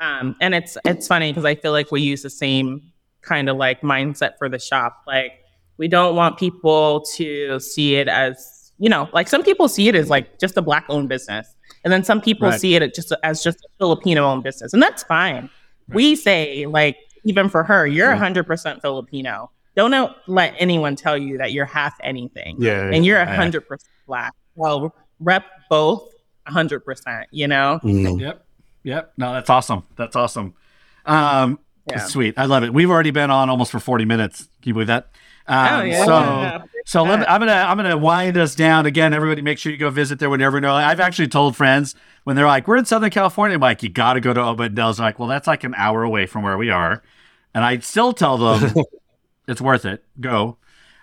um 0.00 0.36
and 0.40 0.54
it's 0.54 0.76
it's 0.84 1.06
funny 1.08 1.30
because 1.32 1.44
i 1.46 1.54
feel 1.54 1.72
like 1.72 1.90
we 1.90 2.00
use 2.02 2.22
the 2.22 2.28
same 2.30 2.82
kind 3.22 3.48
of 3.48 3.56
like 3.56 3.80
mindset 3.80 4.32
for 4.38 4.48
the 4.48 4.58
shop 4.58 4.92
like 5.06 5.32
we 5.78 5.88
don't 5.88 6.14
want 6.14 6.38
people 6.38 7.00
to 7.16 7.58
see 7.60 7.96
it 7.96 8.06
as 8.08 8.72
you 8.78 8.88
know 8.90 9.08
like 9.14 9.26
some 9.26 9.42
people 9.42 9.68
see 9.68 9.88
it 9.88 9.94
as 9.94 10.10
like 10.10 10.38
just 10.38 10.56
a 10.58 10.62
black 10.62 10.84
owned 10.90 11.08
business 11.08 11.46
and 11.82 11.90
then 11.92 12.04
some 12.04 12.20
people 12.20 12.48
Right. 12.50 12.60
see 12.60 12.74
it 12.76 12.94
just 12.94 13.10
as 13.22 13.42
just 13.42 13.58
a 13.64 13.68
filipino 13.78 14.24
owned 14.30 14.42
business 14.44 14.72
and 14.74 14.82
that's 14.82 15.02
fine 15.02 15.48
we 15.88 16.14
say 16.14 16.66
like 16.66 16.96
even 17.24 17.48
for 17.48 17.64
her 17.64 17.86
you're 17.86 18.12
Yeah. 18.14 18.20
100% 18.20 18.80
filipino 18.82 19.50
don't 19.76 20.12
let 20.26 20.54
anyone 20.58 20.94
tell 20.94 21.16
you 21.16 21.38
that 21.38 21.52
you're 21.52 21.66
half 21.66 21.94
anything 22.02 22.56
yeah, 22.58 22.90
and 22.92 23.04
you're 23.06 23.18
Yeah. 23.18 23.36
100% 23.50 23.62
black 24.06 24.34
well 24.56 24.94
rep 25.20 25.44
both 25.70 26.08
100% 26.48 27.24
you 27.30 27.48
know 27.48 27.80
Mhm. 27.82 28.20
Yep. 28.20 28.44
Yep. 28.84 29.12
No, 29.16 29.32
that's 29.32 29.50
awesome. 29.50 29.82
That's 29.96 30.14
awesome. 30.14 30.54
Um, 31.04 31.58
Yeah. 31.90 31.98
Sweet. 31.98 32.34
I 32.36 32.46
love 32.46 32.62
it. 32.64 32.72
We've 32.74 32.90
already 32.90 33.10
been 33.12 33.30
on 33.30 33.48
almost 33.50 33.70
for 33.72 33.78
40 33.80 34.04
minutes. 34.04 34.42
Can 34.62 34.70
you 34.70 34.72
believe 34.74 34.86
that? 34.88 35.08
Um, 35.48 35.68
oh 35.80 35.82
yeah 35.84 36.04
So, 36.04 36.64
so 36.84 37.02
let 37.04 37.20
me, 37.20 37.26
I'm 37.26 37.38
gonna 37.40 37.52
I'm 37.52 37.76
gonna 37.76 37.96
wind 37.96 38.36
us 38.36 38.56
down 38.56 38.84
again. 38.86 39.14
Everybody, 39.14 39.42
make 39.42 39.58
sure 39.58 39.70
you 39.70 39.78
go 39.78 39.90
visit 39.90 40.18
there 40.18 40.28
whenever 40.30 40.56
you 40.56 40.60
know. 40.62 40.74
I've 40.74 40.98
actually 40.98 41.28
told 41.28 41.56
friends 41.56 41.94
when 42.24 42.34
they're 42.34 42.46
like, 42.46 42.66
"We're 42.66 42.76
in 42.78 42.84
Southern 42.84 43.10
California," 43.10 43.54
I'm 43.54 43.60
like, 43.60 43.80
"You 43.84 43.88
got 43.88 44.14
to 44.14 44.20
go 44.20 44.32
to 44.34 44.40
Obet 44.40 44.66
and 44.66 44.74
Del's." 44.74 44.96
They're 44.96 45.06
like, 45.06 45.20
"Well, 45.20 45.28
that's 45.28 45.46
like 45.46 45.62
an 45.62 45.74
hour 45.76 46.02
away 46.02 46.26
from 46.26 46.42
where 46.42 46.58
we 46.58 46.70
are," 46.70 47.00
and 47.54 47.64
I 47.64 47.78
still 47.78 48.12
tell 48.12 48.36
them 48.38 48.74
it's 49.46 49.60
worth 49.60 49.84
it. 49.84 50.02
Go. 50.20 50.56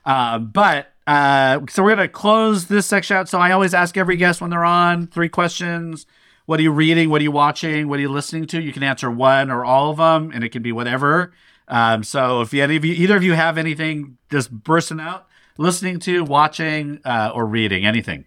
Uh, 0.05 0.39
but 0.39 0.92
uh, 1.07 1.59
so 1.69 1.83
we're 1.83 1.95
gonna 1.95 2.07
close 2.07 2.67
this 2.67 2.85
section 2.85 3.17
out. 3.17 3.29
So 3.29 3.39
I 3.39 3.51
always 3.51 3.73
ask 3.73 3.97
every 3.97 4.15
guest 4.15 4.41
when 4.41 4.49
they're 4.49 4.63
on 4.63 5.07
three 5.07 5.29
questions. 5.29 6.05
What 6.45 6.59
are 6.59 6.63
you 6.63 6.71
reading? 6.71 7.09
What 7.09 7.21
are 7.21 7.23
you 7.23 7.31
watching? 7.31 7.87
What 7.87 7.99
are 7.99 8.01
you 8.01 8.09
listening 8.09 8.47
to? 8.47 8.61
You 8.61 8.73
can 8.73 8.83
answer 8.83 9.09
one 9.09 9.49
or 9.49 9.63
all 9.63 9.91
of 9.91 9.97
them, 9.97 10.31
and 10.33 10.43
it 10.43 10.49
can 10.49 10.61
be 10.61 10.71
whatever. 10.71 11.33
Um, 11.67 12.03
so 12.03 12.41
if 12.41 12.53
you, 12.53 12.61
any 12.61 12.75
of 12.75 12.83
you, 12.83 12.93
either 12.93 13.15
of 13.15 13.23
you 13.23 13.33
have 13.33 13.57
anything 13.57 14.17
just 14.29 14.51
bursting 14.51 14.99
out, 14.99 15.27
listening 15.57 15.99
to, 15.99 16.23
watching, 16.23 16.99
uh, 17.05 17.31
or 17.33 17.45
reading, 17.45 17.85
anything. 17.85 18.25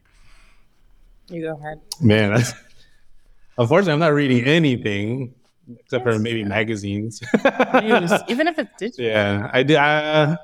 you 1.29 1.43
go 1.43 1.57
ahead 1.59 1.81
man. 2.01 2.35
That's, 2.35 2.53
unfortunately, 3.59 3.93
I'm 3.93 3.99
not 3.99 4.15
reading 4.15 4.45
anything 4.45 5.35
except 5.81 6.05
for 6.05 6.19
maybe 6.19 6.45
magazines. 6.45 7.21
News, 7.83 8.13
even 8.29 8.49
if 8.49 8.59
it's 8.59 8.71
digital 8.79 9.05
yeah, 9.05 9.51
I 9.53 9.63
do. 9.63 9.77
I, 9.77 10.37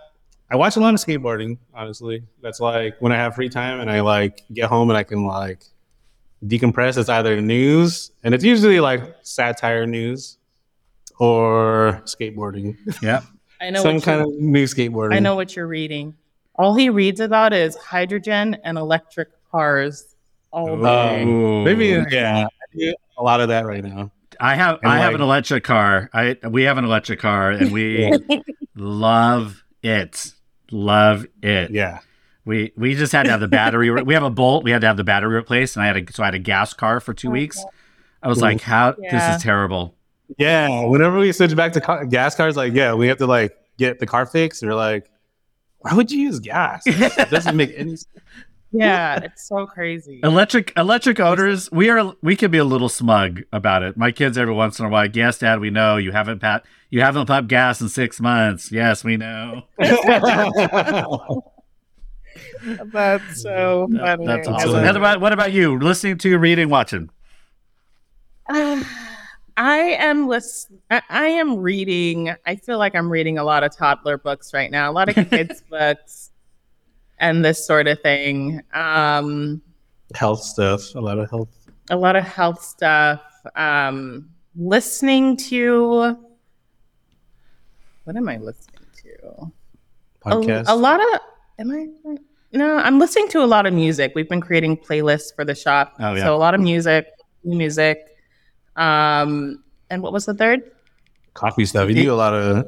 I 0.52 0.56
watch 0.56 0.76
a 0.76 0.80
lot 0.80 0.92
of 0.94 1.00
skateboarding. 1.00 1.56
Honestly, 1.74 2.22
that's 2.42 2.60
like 2.60 2.96
when 3.00 3.10
I 3.10 3.16
have 3.16 3.34
free 3.34 3.48
time 3.48 3.80
and 3.80 3.90
I 3.90 4.00
like 4.00 4.42
get 4.52 4.68
home 4.68 4.90
and 4.90 4.96
I 4.96 5.02
can 5.02 5.24
like 5.24 5.62
decompress. 6.44 6.98
It's 6.98 7.08
either 7.08 7.40
news 7.40 8.12
and 8.22 8.34
it's 8.34 8.44
usually 8.44 8.78
like 8.80 9.02
satire 9.22 9.86
news 9.86 10.36
or 11.18 12.02
skateboarding. 12.04 12.76
Yeah. 13.02 13.22
i 13.60 13.70
know 13.70 13.82
Some 13.82 14.00
kind 14.00 14.20
of 14.22 14.28
new 14.34 14.64
skateboarding. 14.64 15.14
i 15.14 15.18
know 15.20 15.36
what 15.36 15.54
you're 15.54 15.68
reading 15.68 16.14
all 16.56 16.74
he 16.74 16.90
reads 16.90 17.20
about 17.20 17.52
is 17.52 17.76
hydrogen 17.76 18.56
and 18.64 18.76
electric 18.76 19.28
cars 19.50 20.16
all 20.52 20.76
day 20.82 21.22
Um, 21.22 21.64
maybe 21.64 21.86
yeah. 22.10 22.46
A 23.18 23.22
lot 23.22 23.40
of 23.40 23.48
that 23.48 23.64
right 23.66 23.84
now. 23.84 24.10
I 24.40 24.54
have 24.56 24.80
And 24.82 24.90
I 24.90 24.98
have 24.98 25.14
an 25.14 25.20
electric 25.20 25.62
car. 25.64 26.10
I 26.12 26.36
we 26.48 26.62
have 26.64 26.76
an 26.78 26.84
electric 26.84 27.20
car, 27.20 27.50
and 27.52 27.70
we 27.70 28.10
love 28.74 29.62
it. 29.82 30.32
Love 30.72 31.26
it. 31.42 31.70
Yeah. 31.70 32.00
We 32.44 32.72
we 32.76 32.94
just 32.94 33.12
had 33.12 33.24
to 33.24 33.30
have 33.30 33.40
the 33.40 33.48
battery. 33.48 33.90
re- 33.90 34.02
we 34.02 34.14
have 34.14 34.24
a 34.24 34.30
Bolt. 34.30 34.64
We 34.64 34.72
had 34.72 34.80
to 34.80 34.86
have 34.88 34.96
the 34.96 35.04
battery 35.04 35.34
replaced, 35.34 35.76
and 35.76 35.84
I 35.84 35.86
had 35.86 35.96
a 35.96 36.12
so 36.12 36.22
I 36.22 36.26
had 36.26 36.34
a 36.34 36.40
gas 36.40 36.74
car 36.74 36.98
for 36.98 37.14
two 37.14 37.28
oh, 37.28 37.32
weeks. 37.32 37.64
I 38.22 38.28
was 38.28 38.40
like, 38.40 38.60
how 38.60 38.92
this 38.92 39.22
is 39.36 39.42
terrible. 39.42 39.94
Yeah, 40.38 40.86
whenever 40.86 41.18
we 41.18 41.30
switch 41.32 41.54
back 41.54 41.72
to 41.74 41.80
car- 41.80 42.06
gas 42.06 42.34
cars, 42.34 42.56
like, 42.56 42.72
yeah, 42.72 42.94
we 42.94 43.08
have 43.08 43.18
to 43.18 43.26
like 43.26 43.56
get 43.78 43.98
the 43.98 44.06
car 44.06 44.26
fixed. 44.26 44.62
We're 44.62 44.74
like, 44.74 45.08
why 45.78 45.94
would 45.94 46.10
you 46.10 46.20
use 46.20 46.40
gas? 46.40 46.82
It 46.86 47.30
doesn't 47.30 47.56
make 47.56 47.72
any 47.76 47.96
sense. 47.96 48.08
Yeah, 48.72 49.20
it's 49.22 49.46
so 49.46 49.66
crazy. 49.66 50.20
Electric 50.22 50.72
electric 50.76 51.20
odors. 51.20 51.70
We 51.70 51.90
are 51.90 52.14
we 52.22 52.36
can 52.36 52.50
be 52.50 52.58
a 52.58 52.64
little 52.64 52.88
smug 52.88 53.42
about 53.52 53.82
it. 53.82 53.96
My 53.96 54.10
kids 54.12 54.36
every 54.38 54.54
once 54.54 54.78
in 54.78 54.86
a 54.86 54.88
while, 54.88 55.08
yes, 55.08 55.38
Dad, 55.38 55.60
we 55.60 55.70
know 55.70 55.96
you 55.96 56.12
haven't 56.12 56.40
pat 56.40 56.64
you 56.90 57.00
haven't 57.00 57.26
pumped 57.26 57.48
gas 57.48 57.80
in 57.80 57.88
six 57.88 58.20
months. 58.20 58.72
Yes, 58.72 59.04
we 59.04 59.16
know. 59.16 59.62
That's 62.92 63.42
so 63.42 63.88
funny. 63.98 64.26
That's 64.26 64.48
I 64.48 64.52
awesome. 64.52 64.72
love 64.72 64.84
What 64.84 64.96
about, 64.96 65.20
what 65.20 65.32
about 65.32 65.52
you? 65.52 65.78
Listening 65.78 66.18
to, 66.18 66.38
reading, 66.38 66.68
watching. 66.68 67.10
Uh, 68.48 68.82
I 69.56 69.76
am 69.98 70.28
list- 70.28 70.72
I, 70.90 71.02
I 71.10 71.26
am 71.26 71.58
reading. 71.58 72.34
I 72.46 72.56
feel 72.56 72.78
like 72.78 72.94
I'm 72.94 73.10
reading 73.10 73.36
a 73.36 73.44
lot 73.44 73.64
of 73.64 73.76
toddler 73.76 74.16
books 74.16 74.54
right 74.54 74.70
now, 74.70 74.90
a 74.90 74.92
lot 74.92 75.10
of 75.10 75.28
kids 75.28 75.62
books, 75.70 76.30
and 77.22 77.42
this 77.44 77.64
sort 77.66 77.86
of 77.88 77.98
thing. 78.02 78.60
Um, 78.74 79.62
health 80.14 80.42
stuff. 80.42 80.94
A 80.94 81.00
lot 81.00 81.18
of 81.18 81.30
health. 81.30 81.48
a 81.90 81.96
lot 81.96 82.16
of 82.16 82.24
health 82.24 82.62
stuff. 82.62 83.22
Um, 83.56 84.28
listening 84.54 85.36
to 85.48 86.16
what 88.04 88.16
am 88.16 88.28
I 88.28 88.36
listening 88.36 88.84
to? 89.02 89.50
A, 90.26 90.30
Podcast. 90.30 90.64
a 90.68 90.76
lot 90.76 91.00
of 91.00 91.20
am 91.58 91.70
I? 91.70 91.86
No, 92.52 92.76
I'm 92.76 92.98
listening 92.98 93.28
to 93.28 93.42
a 93.42 93.46
lot 93.46 93.64
of 93.66 93.72
music. 93.72 94.12
We've 94.14 94.28
been 94.28 94.40
creating 94.42 94.76
playlists 94.76 95.34
for 95.34 95.44
the 95.44 95.54
shop, 95.54 95.94
Oh, 95.98 96.14
yeah. 96.14 96.24
so 96.24 96.34
a 96.34 96.36
lot 96.36 96.54
of 96.54 96.60
music, 96.60 97.06
new 97.44 97.56
music. 97.56 97.98
Um, 98.76 99.62
and 99.90 100.02
what 100.02 100.12
was 100.12 100.26
the 100.26 100.34
third? 100.34 100.70
coffee 101.34 101.64
stuff. 101.64 101.88
You 101.88 101.94
do 101.94 102.12
a 102.12 102.14
lot 102.14 102.34
of 102.34 102.66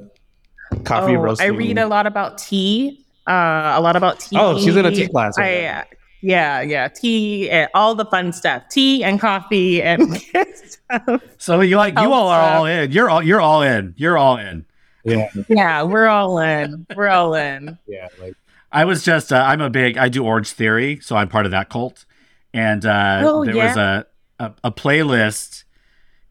coffee 0.85 1.17
Oh, 1.17 1.21
roasting. 1.21 1.45
I 1.47 1.51
read 1.51 1.77
a 1.77 1.87
lot 1.87 2.07
about 2.07 2.39
tea. 2.39 3.04
Uh, 3.27 3.75
a 3.77 3.81
lot 3.81 3.97
about 3.97 4.21
tea. 4.21 4.37
Oh, 4.39 4.59
she's 4.59 4.77
in 4.77 4.85
a 4.87 4.91
tea 4.91 5.09
class 5.09 5.39
right 5.39 5.65
I, 5.65 5.67
uh, 5.81 5.85
yeah, 6.21 6.61
yeah, 6.63 6.89
tea, 6.89 7.51
and 7.51 7.69
all 7.75 7.95
the 7.95 8.05
fun 8.07 8.33
stuff, 8.33 8.63
tea 8.71 9.05
and 9.05 9.21
coffee 9.21 9.83
and 9.83 10.17
stuff. 10.21 11.23
So 11.39 11.61
you 11.61 11.77
like 11.77 11.99
you 11.99 12.13
all 12.13 12.29
are 12.29 12.41
all 12.57 12.65
in. 12.67 12.93
You're 12.93 13.11
all 13.11 13.23
you're 13.23 13.41
all 13.41 13.63
in. 13.63 13.95
You're 13.97 14.17
all 14.19 14.37
in. 14.39 14.65
Yeah, 15.05 15.29
Yeah, 15.49 15.83
we're 15.83 16.07
all 16.07 16.39
in. 16.39 16.87
We're 16.97 17.09
all 17.09 17.35
in. 17.35 17.79
yeah. 17.87 18.09
Like 18.19 18.35
I 18.73 18.87
was 18.87 19.05
just 19.05 19.33
uh, 19.33 19.37
I'm 19.47 19.61
a 19.61 19.69
big 19.69 19.99
I 19.99 20.09
do 20.09 20.25
Orange 20.25 20.51
Theory, 20.53 20.99
so 21.01 21.15
I'm 21.17 21.29
part 21.29 21.45
of 21.45 21.51
that 21.53 21.69
cult. 21.69 22.07
And 22.55 22.87
uh, 22.87 23.21
Oh, 23.25 23.45
there 23.45 23.55
was 23.57 23.77
a, 23.77 24.07
a 24.39 24.53
a 24.65 24.73
playlist, 24.73 25.64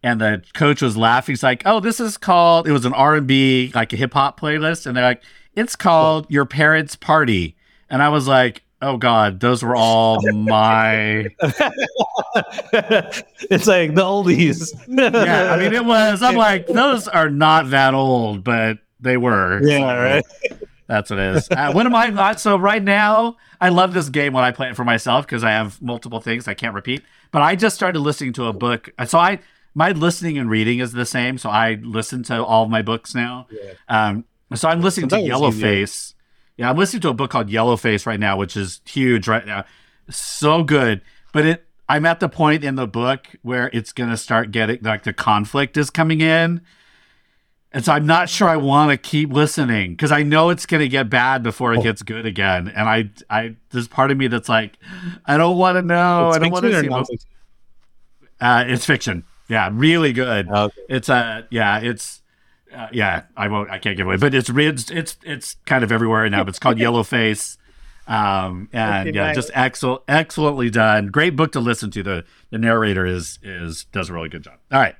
and 0.03 0.19
the 0.21 0.43
coach 0.53 0.81
was 0.81 0.95
laughing. 0.97 1.33
He's 1.33 1.43
like, 1.43 1.63
"Oh, 1.65 1.79
this 1.79 1.99
is 1.99 2.17
called." 2.17 2.67
It 2.67 2.71
was 2.71 2.85
an 2.85 2.93
R 2.93 3.15
and 3.15 3.25
B 3.25 3.71
like 3.73 3.93
a 3.93 3.95
hip 3.95 4.13
hop 4.13 4.39
playlist, 4.39 4.85
and 4.85 4.95
they're 4.95 5.03
like, 5.03 5.23
"It's 5.55 5.75
called 5.75 6.27
Your 6.29 6.45
Parents' 6.45 6.95
Party," 6.95 7.55
and 7.89 8.03
I 8.03 8.09
was 8.09 8.27
like. 8.27 8.61
Oh 8.85 8.97
God, 8.97 9.39
those 9.39 9.63
were 9.63 9.77
all 9.77 10.19
my. 10.33 11.29
it's 13.49 13.65
like 13.65 13.95
the 13.95 14.01
oldies. 14.01 14.73
Yeah, 14.87 15.53
I 15.53 15.57
mean, 15.57 15.73
it 15.73 15.85
was. 15.85 16.21
I'm 16.21 16.35
like, 16.49 16.67
those 16.67 17.07
are 17.07 17.29
not 17.29 17.69
that 17.69 17.93
old, 17.93 18.43
but 18.43 18.79
they 18.99 19.15
were. 19.15 19.61
yeah, 19.63 19.93
right. 19.95 20.25
That's 20.87 21.09
what 21.09 21.19
it 21.19 21.35
is. 21.37 21.47
Uh, 21.49 21.71
what 21.71 21.85
am 21.85 21.95
I? 21.95 22.09
not? 22.09 22.41
so 22.41 22.57
right 22.57 22.83
now, 22.83 23.37
I 23.61 23.69
love 23.69 23.93
this 23.93 24.09
game 24.09 24.33
when 24.33 24.43
I 24.43 24.51
play 24.51 24.67
it 24.69 24.75
for 24.75 24.83
myself 24.83 25.25
because 25.25 25.43
I 25.45 25.51
have 25.51 25.81
multiple 25.81 26.19
things 26.19 26.47
I 26.49 26.53
can't 26.53 26.75
repeat. 26.75 27.03
But 27.31 27.41
I 27.41 27.55
just 27.55 27.75
started 27.75 27.99
listening 27.99 28.33
to 28.33 28.47
a 28.47 28.53
book. 28.53 28.89
Uh, 28.97 29.05
So 29.05 29.17
I 29.17 29.39
my 29.73 29.91
listening 29.91 30.37
and 30.37 30.49
reading 30.49 30.79
is 30.79 30.91
the 30.93 31.05
same. 31.05 31.37
So 31.37 31.49
I 31.49 31.75
listen 31.81 32.23
to 32.23 32.43
all 32.43 32.63
of 32.63 32.69
my 32.69 32.81
books 32.81 33.15
now. 33.15 33.47
Yeah. 33.51 33.73
Um, 33.87 34.25
so 34.55 34.69
I'm 34.69 34.81
listening 34.81 35.09
to 35.09 35.15
Sometimes 35.15 35.55
it's. 35.55 35.63
Yellowface. 35.63 36.13
Yeah, 36.57 36.69
I'm 36.69 36.77
listening 36.77 37.01
to 37.01 37.09
a 37.09 37.13
book 37.13 37.31
called 37.31 37.47
Yellowface 37.49 38.05
right 38.05 38.19
now, 38.19 38.37
which 38.37 38.55
is 38.55 38.81
huge 38.85 39.27
right 39.27 39.45
now. 39.45 39.65
So 40.09 40.63
good, 40.63 41.01
but 41.31 41.45
it. 41.45 41.65
I'm 41.89 42.05
at 42.05 42.19
the 42.21 42.29
point 42.29 42.63
in 42.63 42.75
the 42.75 42.87
book 42.87 43.27
where 43.41 43.69
it's 43.73 43.91
gonna 43.91 44.15
start 44.17 44.51
getting 44.51 44.79
like 44.83 45.03
the 45.03 45.11
conflict 45.13 45.75
is 45.77 45.89
coming 45.89 46.21
in. 46.21 46.61
And 47.75 47.83
so 47.83 47.91
I'm 47.91 48.05
not 48.05 48.29
sure 48.29 48.47
I 48.47 48.55
want 48.57 48.91
to 48.91 48.97
keep 48.97 49.31
listening 49.33 49.91
because 49.93 50.11
I 50.11 50.21
know 50.21 50.51
it's 50.51 50.67
going 50.67 50.81
to 50.81 50.87
get 50.87 51.09
bad 51.09 51.41
before 51.41 51.73
it 51.73 51.79
Oh. 51.79 51.81
gets 51.81 52.03
good 52.03 52.23
again. 52.27 52.67
And 52.67 52.87
I, 52.87 53.09
I, 53.31 53.55
there's 53.71 53.87
part 53.87 54.11
of 54.11 54.17
me 54.17 54.27
that's 54.27 54.47
like, 54.47 54.77
I 55.25 55.37
don't 55.37 55.57
want 55.57 55.77
to 55.77 55.81
know. 55.81 56.27
It's 56.27 56.37
I 56.37 56.39
don't 56.39 56.51
want 56.51 56.65
to 56.65 57.05
see. 57.17 57.17
Uh, 58.39 58.63
it's 58.67 58.85
fiction. 58.85 59.23
Yeah, 59.49 59.69
really 59.71 60.13
good. 60.13 60.49
Okay. 60.49 60.81
It's 60.89 61.09
uh, 61.09 61.43
yeah, 61.49 61.79
it's 61.79 62.21
uh, 62.75 62.87
yeah. 62.91 63.23
I 63.37 63.47
won't. 63.49 63.69
I 63.69 63.77
can't 63.79 63.97
give 63.97 64.07
away, 64.07 64.17
but 64.17 64.33
it's 64.33 64.49
re- 64.49 64.67
it's 64.67 64.89
it's 64.89 65.17
it's 65.23 65.55
kind 65.65 65.83
of 65.83 65.91
everywhere 65.91 66.29
now. 66.29 66.43
But 66.43 66.49
it's 66.49 66.59
called 66.59 66.77
Yellowface. 66.79 67.57
Um, 68.07 68.67
and 68.73 69.07
Okay, 69.09 69.15
yeah, 69.15 69.27
nice. 69.27 69.35
just 69.35 69.51
excellent, 69.53 70.01
excellently 70.09 70.69
done. 70.69 71.07
Great 71.07 71.35
book 71.35 71.51
to 71.53 71.59
listen 71.59 71.89
to. 71.91 72.03
The 72.03 72.25
the 72.49 72.57
narrator 72.57 73.05
is 73.05 73.39
is 73.41 73.85
does 73.91 74.09
a 74.09 74.13
really 74.13 74.29
good 74.29 74.43
job. 74.43 74.55
All 74.71 74.79
right. 74.79 74.95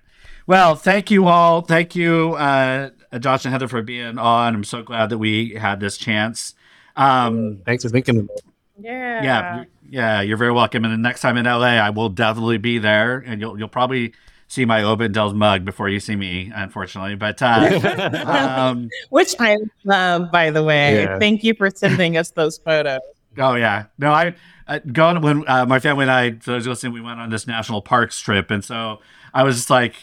Well, 0.45 0.75
thank 0.75 1.09
you 1.09 1.27
all. 1.27 1.61
Thank 1.61 1.95
you, 1.95 2.33
uh, 2.33 2.89
Josh 3.19 3.45
and 3.45 3.53
Heather, 3.53 3.69
for 3.69 3.81
being 3.81 4.17
on. 4.17 4.55
I'm 4.55 4.63
so 4.65 4.83
glad 4.83 5.09
that 5.09 5.17
we 5.17 5.55
had 5.55 5.79
this 5.79 5.97
chance. 5.97 6.53
Um, 6.97 7.61
Thanks 7.65 7.83
for 7.83 7.89
thinking 7.89 8.17
of 8.19 8.25
it. 8.25 8.41
Yeah. 8.79 9.23
yeah, 9.23 9.59
you- 9.61 9.65
yeah, 9.89 10.21
you're 10.21 10.37
very 10.37 10.51
welcome. 10.51 10.83
And 10.85 10.93
the 10.93 10.97
next 10.97 11.21
time 11.21 11.37
in 11.37 11.45
LA, 11.45 11.77
I 11.77 11.91
will 11.91 12.09
definitely 12.09 12.57
be 12.57 12.77
there, 12.79 13.19
and 13.25 13.39
you'll 13.39 13.57
you'll 13.59 13.67
probably 13.69 14.13
see 14.53 14.65
my 14.65 14.81
Obet 14.81 15.05
and 15.05 15.13
Del's 15.15 15.33
mug 15.33 15.65
before 15.65 15.89
you 15.89 15.99
see 15.99 16.15
me, 16.15 16.51
unfortunately. 16.53 17.15
But 17.15 17.41
uh, 17.41 18.19
um, 18.69 18.89
Which 19.09 19.35
I 19.39 19.57
love, 19.83 20.31
by 20.31 20.51
the 20.51 20.63
way. 20.63 21.03
Yeah. 21.03 21.17
Thank 21.17 21.43
you 21.43 21.55
for 21.55 21.71
sending 21.71 22.17
us 22.17 22.29
those 22.31 22.59
photos. 22.59 23.01
oh 23.39 23.55
yeah, 23.55 23.85
no, 23.97 24.11
I, 24.11 24.35
I 24.67 24.79
going 24.79 25.21
when 25.21 25.47
uh, 25.49 25.65
my 25.65 25.79
family 25.79 26.03
and 26.03 26.11
I, 26.11 26.31
for 26.33 26.51
those 26.51 26.67
listening, 26.67 26.93
we 26.93 27.01
went 27.01 27.19
on 27.19 27.31
this 27.31 27.47
national 27.47 27.81
parks 27.81 28.19
trip, 28.19 28.51
and 28.51 28.63
so 28.63 28.99
I 29.33 29.43
was 29.43 29.55
just 29.55 29.69
like. 29.69 29.95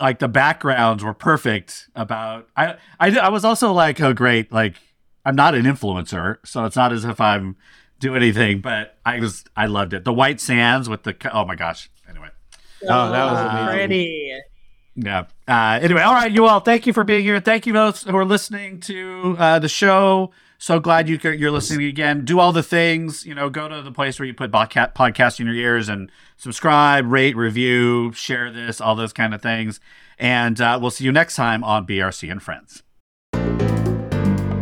Like 0.00 0.18
the 0.18 0.26
backgrounds 0.26 1.04
were 1.04 1.14
perfect. 1.14 1.88
About 1.94 2.48
I, 2.56 2.74
I, 2.98 3.16
I 3.16 3.28
was 3.28 3.44
also 3.44 3.72
like, 3.72 4.00
oh 4.00 4.12
great, 4.12 4.50
like 4.50 4.74
I'm 5.24 5.36
not 5.36 5.54
an 5.54 5.62
influencer, 5.66 6.38
so 6.44 6.64
it's 6.64 6.74
not 6.74 6.92
as 6.92 7.04
if 7.04 7.20
I'm 7.20 7.56
do 8.00 8.16
anything. 8.16 8.60
But 8.60 8.98
I 9.06 9.20
was, 9.20 9.44
I 9.56 9.66
loved 9.66 9.94
it. 9.94 10.04
The 10.04 10.12
white 10.12 10.40
sands 10.40 10.88
with 10.88 11.04
the, 11.04 11.16
oh 11.32 11.44
my 11.44 11.54
gosh. 11.54 11.88
Anyway, 12.88 12.96
Oh, 12.96 13.10
that 13.12 13.32
was 13.32 13.40
amazing. 13.40 13.76
pretty. 13.88 14.40
Yeah. 14.96 15.24
Uh, 15.48 15.78
anyway, 15.82 16.02
all 16.02 16.14
right, 16.14 16.30
you 16.30 16.46
all. 16.46 16.60
Thank 16.60 16.86
you 16.86 16.92
for 16.92 17.02
being 17.02 17.22
here. 17.24 17.40
Thank 17.40 17.66
you 17.66 17.72
those 17.72 18.04
who 18.04 18.16
are 18.16 18.24
listening 18.24 18.78
to 18.80 19.34
uh, 19.38 19.58
the 19.58 19.68
show. 19.68 20.30
So 20.58 20.78
glad 20.78 21.08
you 21.08 21.18
you're 21.32 21.50
listening 21.50 21.86
again. 21.88 22.24
Do 22.24 22.38
all 22.38 22.52
the 22.52 22.62
things. 22.62 23.26
You 23.26 23.34
know, 23.34 23.50
go 23.50 23.68
to 23.68 23.82
the 23.82 23.90
place 23.90 24.20
where 24.20 24.26
you 24.26 24.32
put 24.34 24.52
podca- 24.52 24.94
podcast 24.94 25.40
in 25.40 25.46
your 25.46 25.56
ears 25.56 25.88
and 25.88 26.10
subscribe, 26.36 27.10
rate, 27.10 27.36
review, 27.36 28.12
share 28.12 28.52
this, 28.52 28.80
all 28.80 28.94
those 28.94 29.12
kind 29.12 29.34
of 29.34 29.42
things. 29.42 29.80
And 30.16 30.60
uh, 30.60 30.78
we'll 30.80 30.92
see 30.92 31.04
you 31.04 31.10
next 31.12 31.34
time 31.34 31.64
on 31.64 31.86
BRC 31.88 32.30
and 32.30 32.40
Friends. 32.40 32.83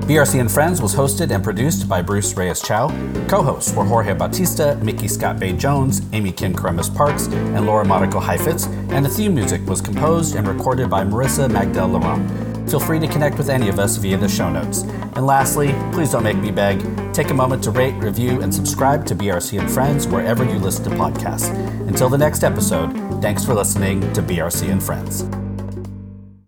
BRC 0.03 0.41
and 0.41 0.51
Friends 0.51 0.83
was 0.83 0.95
hosted 0.97 1.31
and 1.31 1.45
produced 1.45 1.89
by 1.89 2.03
Bruce 2.03 2.37
Reyes 2.37 2.61
Chow. 2.61 2.89
Co 3.29 3.41
hosts 3.41 3.73
were 3.73 3.85
Jorge 3.85 4.15
Bautista, 4.15 4.77
Micky 4.83 5.07
ScottBey 5.07 5.57
Jones, 5.57 6.03
Amy 6.13 6.33
Kim 6.33 6.53
Kyremes 6.55 6.93
Parks, 6.93 7.29
and 7.29 7.67
Laura 7.67 7.85
Mariko 7.85 8.21
Cheifetz, 8.21 8.67
and 8.91 9.07
the 9.07 9.09
theme 9.09 9.33
music 9.33 9.65
was 9.65 9.81
composed 9.81 10.35
and 10.35 10.49
recorded 10.49 10.91
by 10.91 11.05
Marissa 11.05 11.49
Magdal 11.49 11.93
Laurent. 11.93 12.69
Feel 12.69 12.81
free 12.81 12.99
to 12.99 13.07
connect 13.07 13.39
with 13.39 13.49
any 13.49 13.69
of 13.69 13.79
us 13.79 13.97
via 13.97 14.17
the 14.17 14.29
show 14.29 14.51
notes. 14.51 14.83
And 15.15 15.25
lastly, 15.25 15.73
please 15.93 16.11
don't 16.11 16.25
make 16.25 16.39
me 16.39 16.51
beg. 16.51 16.83
Take 17.15 17.31
a 17.31 17.35
moment 17.35 17.63
to 17.65 17.71
rate, 17.71 17.95
review, 17.95 18.41
and 18.41 18.53
subscribe 18.53 19.07
to 19.07 19.15
BRC 19.15 19.61
and 19.61 19.71
Friends 19.71 20.09
wherever 20.09 20.45
you 20.45 20.59
listen 20.59 20.85
to 20.85 20.91
podcasts. 20.91 21.49
Until 21.87 22.09
the 22.09 22.19
next 22.19 22.43
episode, 22.43 22.93
thanks 23.23 23.45
for 23.45 23.55
listening 23.55 24.01
to 24.15 24.23
BRC 24.23 24.69
and 24.69 24.83
Friends. 24.83 25.52